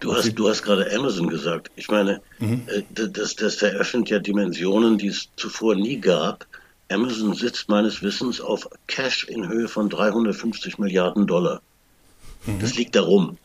Du 0.00 0.14
hast, 0.14 0.32
du 0.32 0.48
hast 0.48 0.62
gerade 0.62 0.88
Amazon 0.94 1.28
gesagt. 1.28 1.70
Ich 1.74 1.88
meine, 1.88 2.20
mhm. 2.38 2.62
Äh, 2.68 3.08
das, 3.08 3.34
das 3.34 3.60
eröffnet 3.60 4.08
ja 4.10 4.20
Dimensionen, 4.20 4.96
die 4.96 5.08
es 5.08 5.28
zuvor 5.36 5.74
nie 5.74 6.00
gab. 6.00 6.46
Amazon 6.90 7.34
sitzt 7.34 7.68
meines 7.68 8.02
Wissens 8.02 8.40
auf 8.40 8.68
Cash 8.86 9.24
in 9.24 9.46
Höhe 9.48 9.68
von 9.68 9.90
350 9.90 10.78
Milliarden 10.78 11.26
Dollar. 11.26 11.60
Mhm. 12.46 12.60
Das 12.60 12.76
liegt 12.76 12.94
darum. 12.94 13.36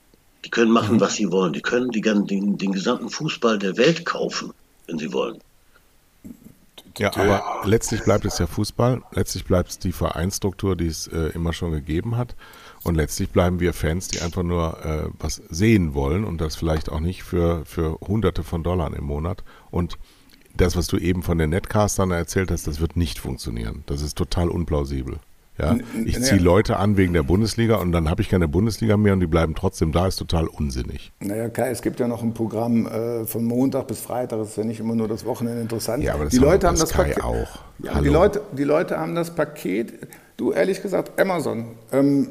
Die 0.45 0.49
können 0.49 0.71
machen, 0.71 0.95
mhm. 0.95 1.01
was 1.01 1.15
sie 1.15 1.31
wollen. 1.31 1.53
Die 1.53 1.61
können 1.61 1.89
die, 1.89 2.01
den, 2.01 2.57
den 2.57 2.71
gesamten 2.71 3.09
Fußball 3.09 3.59
der 3.59 3.77
Welt 3.77 4.05
kaufen, 4.05 4.51
wenn 4.87 4.97
sie 4.97 5.13
wollen. 5.13 5.39
Ja, 6.97 7.15
aber 7.15 7.67
letztlich 7.67 8.03
bleibt 8.03 8.25
es 8.25 8.37
ja 8.37 8.45
Fußball. 8.45 9.01
Letztlich 9.11 9.45
bleibt 9.45 9.71
es 9.71 9.79
die 9.79 9.91
Vereinsstruktur, 9.91 10.75
die 10.75 10.87
es 10.87 11.07
äh, 11.07 11.29
immer 11.33 11.53
schon 11.53 11.71
gegeben 11.71 12.17
hat. 12.17 12.35
Und 12.83 12.95
letztlich 12.95 13.29
bleiben 13.29 13.59
wir 13.59 13.73
Fans, 13.73 14.09
die 14.09 14.21
einfach 14.21 14.43
nur 14.43 14.85
äh, 14.85 15.09
was 15.17 15.41
sehen 15.49 15.93
wollen 15.95 16.23
und 16.23 16.39
das 16.39 16.55
vielleicht 16.55 16.91
auch 16.91 16.99
nicht 16.99 17.23
für, 17.23 17.65
für 17.65 17.97
Hunderte 18.01 18.43
von 18.43 18.61
Dollar 18.61 18.93
im 18.93 19.05
Monat. 19.05 19.43
Und 19.71 19.97
das, 20.55 20.75
was 20.75 20.87
du 20.87 20.97
eben 20.97 21.23
von 21.23 21.37
den 21.39 21.49
Netcastern 21.49 22.11
erzählt 22.11 22.51
hast, 22.51 22.67
das 22.67 22.79
wird 22.79 22.95
nicht 22.95 23.17
funktionieren. 23.17 23.83
Das 23.87 24.01
ist 24.01 24.15
total 24.17 24.49
unplausibel. 24.49 25.19
Ja, 25.59 25.77
ich 26.03 26.19
ziehe 26.19 26.41
Leute 26.41 26.77
an 26.77 26.97
wegen 26.97 27.13
der 27.13 27.21
Bundesliga 27.21 27.75
und 27.75 27.91
dann 27.91 28.09
habe 28.09 28.23
ich 28.23 28.29
keine 28.29 28.47
Bundesliga 28.47 28.97
mehr 28.97 29.13
und 29.13 29.19
die 29.19 29.27
bleiben 29.27 29.53
trotzdem 29.53 29.91
da, 29.91 30.07
ist 30.07 30.15
total 30.15 30.47
unsinnig. 30.47 31.11
Naja, 31.19 31.47
Kai, 31.49 31.69
es 31.69 31.83
gibt 31.83 31.99
ja 31.99 32.07
noch 32.07 32.23
ein 32.23 32.33
Programm 32.33 32.87
äh, 32.87 33.25
von 33.25 33.43
Montag 33.43 33.85
bis 33.85 33.99
Freitag, 33.99 34.39
das 34.39 34.49
ist 34.49 34.57
ja 34.57 34.63
nicht 34.63 34.79
immer 34.79 34.95
nur 34.95 35.07
das 35.07 35.25
Wochenende 35.25 35.61
interessant. 35.61 36.03
Ja, 36.03 36.15
aber 36.15 36.23
das 36.23 36.33
die 36.33 36.39
Leute 36.39 36.67
haben 36.67 36.79
das 36.79 36.91
Paket 36.91 37.23
auch. 37.23 37.59
Ja, 37.83 38.01
die, 38.01 38.09
Leute, 38.09 38.41
die 38.51 38.63
Leute 38.63 38.97
haben 38.99 39.13
das 39.13 39.35
Paket, 39.35 39.93
du 40.37 40.53
ehrlich 40.53 40.81
gesagt, 40.81 41.19
Amazon. 41.21 41.65
Ähm, 41.91 42.29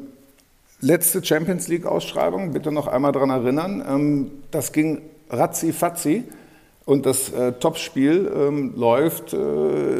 letzte 0.81 1.23
Champions 1.23 1.69
League-Ausschreibung, 1.69 2.51
bitte 2.51 2.73
noch 2.73 2.87
einmal 2.87 3.13
daran 3.13 3.29
erinnern, 3.29 3.83
ähm, 3.87 4.31
das 4.51 4.73
ging 4.73 5.01
ratzi-fatzi. 5.29 6.25
Und 6.85 7.05
das 7.05 7.31
äh, 7.31 7.53
Topspiel 7.53 8.29
ähm, 8.35 8.73
läuft 8.75 9.31
äh, 9.31 9.37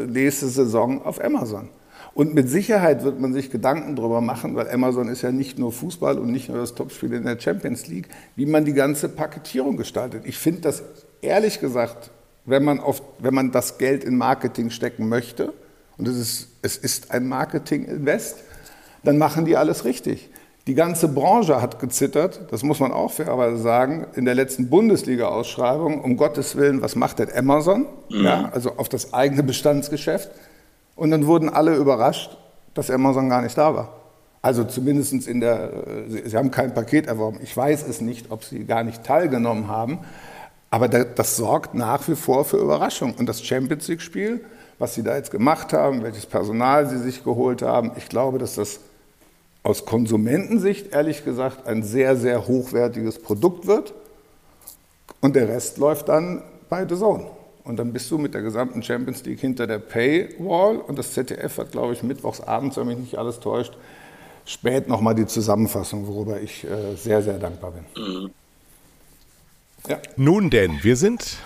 nächste 0.06 0.48
Saison 0.48 1.02
auf 1.02 1.22
Amazon. 1.24 1.70
Und 2.14 2.34
mit 2.34 2.48
Sicherheit 2.48 3.02
wird 3.02 3.20
man 3.20 3.32
sich 3.32 3.50
Gedanken 3.50 3.96
darüber 3.96 4.20
machen, 4.20 4.54
weil 4.54 4.70
Amazon 4.70 5.08
ist 5.08 5.22
ja 5.22 5.32
nicht 5.32 5.58
nur 5.58 5.72
Fußball 5.72 6.18
und 6.18 6.30
nicht 6.30 6.48
nur 6.48 6.58
das 6.58 6.74
Topspiel 6.74 7.12
in 7.12 7.24
der 7.24 7.40
Champions 7.40 7.88
League, 7.88 8.08
wie 8.36 8.46
man 8.46 8.64
die 8.64 8.72
ganze 8.72 9.08
Paketierung 9.08 9.76
gestaltet. 9.76 10.22
Ich 10.24 10.38
finde 10.38 10.60
das 10.60 10.84
ehrlich 11.22 11.60
gesagt, 11.60 12.10
wenn 12.44 12.62
man, 12.62 12.78
auf, 12.78 13.02
wenn 13.18 13.34
man 13.34 13.50
das 13.50 13.78
Geld 13.78 14.04
in 14.04 14.16
Marketing 14.16 14.70
stecken 14.70 15.08
möchte, 15.08 15.52
und 15.96 16.08
es 16.08 16.16
ist, 16.16 16.48
es 16.62 16.76
ist 16.76 17.10
ein 17.10 17.28
Marketing-Invest, 17.28 18.38
dann 19.04 19.18
machen 19.18 19.44
die 19.44 19.56
alles 19.56 19.84
richtig. 19.84 20.30
Die 20.66 20.74
ganze 20.74 21.08
Branche 21.08 21.60
hat 21.60 21.78
gezittert, 21.78 22.46
das 22.50 22.62
muss 22.62 22.80
man 22.80 22.90
auch 22.90 23.12
fairerweise 23.12 23.58
sagen, 23.58 24.06
in 24.14 24.24
der 24.24 24.34
letzten 24.34 24.70
Bundesliga-Ausschreibung, 24.70 26.00
um 26.00 26.16
Gottes 26.16 26.56
Willen, 26.56 26.80
was 26.80 26.96
macht 26.96 27.18
denn 27.18 27.28
Amazon? 27.34 27.86
Mhm. 28.08 28.24
Ja, 28.24 28.50
also 28.52 28.72
auf 28.76 28.88
das 28.88 29.12
eigene 29.12 29.42
Bestandsgeschäft. 29.42 30.30
Und 30.96 31.10
dann 31.10 31.26
wurden 31.26 31.48
alle 31.48 31.74
überrascht, 31.74 32.36
dass 32.74 32.90
Amazon 32.90 33.28
gar 33.28 33.42
nicht 33.42 33.56
da 33.56 33.74
war. 33.74 33.92
Also 34.42 34.64
zumindest 34.64 35.26
in 35.26 35.40
der, 35.40 35.70
äh, 35.86 36.28
sie 36.28 36.36
haben 36.36 36.50
kein 36.50 36.74
Paket 36.74 37.06
erworben. 37.06 37.38
Ich 37.42 37.56
weiß 37.56 37.86
es 37.88 38.00
nicht, 38.00 38.30
ob 38.30 38.44
sie 38.44 38.64
gar 38.64 38.84
nicht 38.84 39.02
teilgenommen 39.02 39.68
haben. 39.68 40.00
Aber 40.70 40.88
das 40.88 41.36
sorgt 41.36 41.74
nach 41.74 42.08
wie 42.08 42.16
vor 42.16 42.44
für 42.44 42.58
Überraschung. 42.58 43.14
Und 43.14 43.28
das 43.28 43.42
Champions 43.42 43.88
League-Spiel, 43.88 44.44
was 44.78 44.94
sie 44.94 45.02
da 45.02 45.16
jetzt 45.16 45.30
gemacht 45.30 45.72
haben, 45.72 46.02
welches 46.02 46.26
Personal 46.26 46.88
sie 46.88 46.98
sich 46.98 47.24
geholt 47.24 47.62
haben, 47.62 47.92
ich 47.96 48.08
glaube, 48.08 48.38
dass 48.38 48.56
das 48.56 48.80
aus 49.62 49.86
Konsumentensicht 49.86 50.92
ehrlich 50.92 51.24
gesagt 51.24 51.66
ein 51.66 51.82
sehr, 51.82 52.16
sehr 52.16 52.46
hochwertiges 52.46 53.18
Produkt 53.18 53.66
wird. 53.66 53.94
Und 55.20 55.36
der 55.36 55.48
Rest 55.48 55.78
läuft 55.78 56.08
dann 56.08 56.42
bei 56.68 56.86
The 56.86 56.96
Zone. 56.96 57.26
Und 57.64 57.78
dann 57.78 57.94
bist 57.94 58.10
du 58.10 58.18
mit 58.18 58.34
der 58.34 58.42
gesamten 58.42 58.82
Champions 58.82 59.24
League 59.24 59.40
hinter 59.40 59.66
der 59.66 59.78
Paywall. 59.78 60.76
Und 60.76 60.98
das 60.98 61.14
ZDF 61.14 61.56
hat, 61.58 61.72
glaube 61.72 61.94
ich, 61.94 62.02
mittwochs 62.02 62.42
abends, 62.42 62.76
wenn 62.76 62.86
mich 62.86 62.98
nicht 62.98 63.16
alles 63.16 63.40
täuscht, 63.40 63.74
spät 64.44 64.86
nochmal 64.86 65.14
die 65.14 65.26
Zusammenfassung, 65.26 66.06
worüber 66.06 66.40
ich 66.40 66.64
äh, 66.64 66.94
sehr, 66.96 67.22
sehr 67.22 67.38
dankbar 67.38 67.72
bin. 67.72 68.30
Ja. 69.88 69.98
Nun 70.16 70.50
denn, 70.50 70.82
wir 70.82 70.96
sind, 70.96 71.38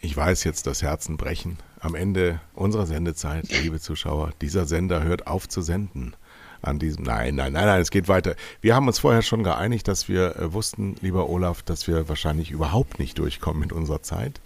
ich 0.00 0.16
weiß 0.16 0.44
jetzt, 0.44 0.68
das 0.68 0.82
Herzen 0.82 1.16
brechen, 1.16 1.58
am 1.80 1.96
Ende 1.96 2.40
unserer 2.54 2.86
Sendezeit, 2.86 3.50
liebe 3.62 3.80
Zuschauer. 3.80 4.30
Dieser 4.40 4.64
Sender 4.64 5.02
hört 5.02 5.26
auf 5.26 5.48
zu 5.48 5.60
senden. 5.60 6.14
An 6.62 6.78
diesem, 6.78 7.04
nein, 7.04 7.34
nein, 7.34 7.52
nein, 7.52 7.66
nein, 7.66 7.80
es 7.82 7.90
geht 7.90 8.08
weiter. 8.08 8.36
Wir 8.62 8.74
haben 8.74 8.86
uns 8.86 8.98
vorher 8.98 9.20
schon 9.20 9.42
geeinigt, 9.42 9.86
dass 9.86 10.08
wir 10.08 10.36
äh, 10.36 10.52
wussten, 10.54 10.96
lieber 11.02 11.28
Olaf, 11.28 11.62
dass 11.62 11.86
wir 11.88 12.08
wahrscheinlich 12.08 12.52
überhaupt 12.52 12.98
nicht 12.98 13.18
durchkommen 13.18 13.60
mit 13.60 13.72
unserer 13.72 14.02
Zeit. 14.02 14.40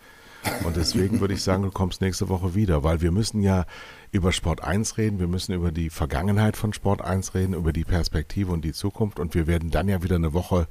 Und 0.65 0.77
deswegen 0.77 1.21
würde 1.21 1.35
ich 1.35 1.43
sagen, 1.43 1.63
du 1.63 1.71
kommst 1.71 2.01
nächste 2.01 2.29
Woche 2.29 2.55
wieder, 2.55 2.83
weil 2.85 3.01
wir 3.01 3.13
müssen 3.13 3.43
ja 3.43 3.65
über 4.13 4.33
Sport 4.33 4.63
1 4.63 4.99
reden, 4.99 5.19
wir 5.19 5.29
müssen 5.29 5.53
über 5.53 5.73
die 5.73 5.91
Vergangenheit 5.91 6.57
von 6.57 6.73
Sport 6.73 7.03
1 7.03 7.35
reden, 7.35 7.55
über 7.55 7.73
die 7.73 7.85
Perspektive 7.85 8.53
und 8.53 8.65
die 8.65 8.73
Zukunft 8.73 9.19
und 9.19 9.35
wir 9.35 9.47
werden 9.47 9.71
dann 9.71 9.89
ja 9.89 10.03
wieder 10.03 10.17
eine 10.17 10.33
Woche 10.33 10.67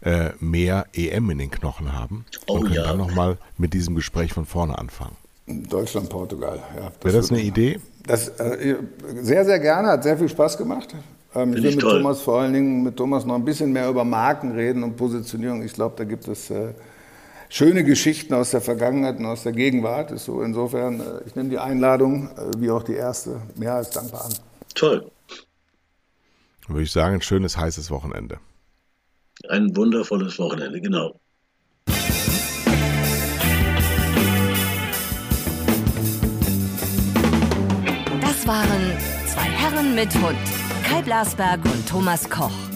äh, 0.00 0.30
mehr 0.40 0.86
EM 0.92 1.30
in 1.30 1.38
den 1.38 1.50
Knochen 1.50 1.92
haben 1.92 2.24
Oh 2.46 2.54
und 2.54 2.62
können 2.62 2.74
ja. 2.74 2.84
dann 2.84 2.98
nochmal 2.98 3.38
mit 3.56 3.74
diesem 3.74 3.94
Gespräch 3.94 4.32
von 4.32 4.46
vorne 4.46 4.78
anfangen. 4.78 5.16
Deutschland, 5.46 6.08
Portugal. 6.10 6.62
Ja, 6.76 6.92
Wäre 7.02 7.16
das 7.16 7.30
eine 7.30 7.40
Idee? 7.40 7.80
Das, 8.06 8.28
äh, 8.28 8.76
sehr, 9.22 9.44
sehr 9.44 9.58
gerne, 9.58 9.88
hat 9.88 10.02
sehr 10.02 10.18
viel 10.18 10.28
Spaß 10.28 10.58
gemacht. 10.58 10.94
Ähm, 11.34 11.54
ich 11.54 11.62
will 11.62 11.70
mit 11.72 11.80
toll. 11.80 11.98
Thomas 11.98 12.20
vor 12.20 12.40
allen 12.40 12.52
Dingen 12.52 12.82
mit 12.82 12.96
Thomas 12.96 13.24
noch 13.24 13.34
ein 13.34 13.44
bisschen 13.44 13.72
mehr 13.72 13.88
über 13.88 14.04
Marken 14.04 14.52
reden 14.52 14.82
und 14.82 14.96
Positionierung. 14.96 15.62
Ich 15.62 15.72
glaube, 15.72 15.94
da 15.96 16.04
gibt 16.04 16.28
es 16.28 16.50
äh, 16.50 16.74
schöne 17.48 17.84
Geschichten 17.84 18.34
aus 18.34 18.50
der 18.50 18.60
Vergangenheit 18.60 19.18
und 19.18 19.26
aus 19.26 19.42
der 19.42 19.52
Gegenwart. 19.52 20.10
Ist 20.10 20.24
so 20.26 20.42
insofern, 20.42 21.00
äh, 21.00 21.04
ich 21.26 21.34
nehme 21.34 21.48
die 21.48 21.58
Einladung, 21.58 22.28
äh, 22.36 22.50
wie 22.58 22.70
auch 22.70 22.82
die 22.82 22.94
erste, 22.94 23.40
mehr 23.56 23.74
als 23.74 23.90
dankbar 23.90 24.26
an. 24.26 24.34
Toll. 24.74 25.10
Dann 26.66 26.76
würde 26.76 26.84
ich 26.84 26.92
sagen, 26.92 27.14
ein 27.14 27.22
schönes, 27.22 27.56
heißes 27.56 27.90
Wochenende. 27.90 28.38
Ein 29.48 29.74
wundervolles 29.76 30.38
Wochenende, 30.38 30.80
genau. 30.80 31.18
Das 38.20 38.46
waren 38.46 38.98
zwei 39.26 39.42
Herren 39.42 39.94
mit 39.94 40.12
Hund, 40.16 40.38
Kai 40.84 41.02
Blasberg 41.02 41.64
und 41.64 41.88
Thomas 41.88 42.28
Koch. 42.28 42.67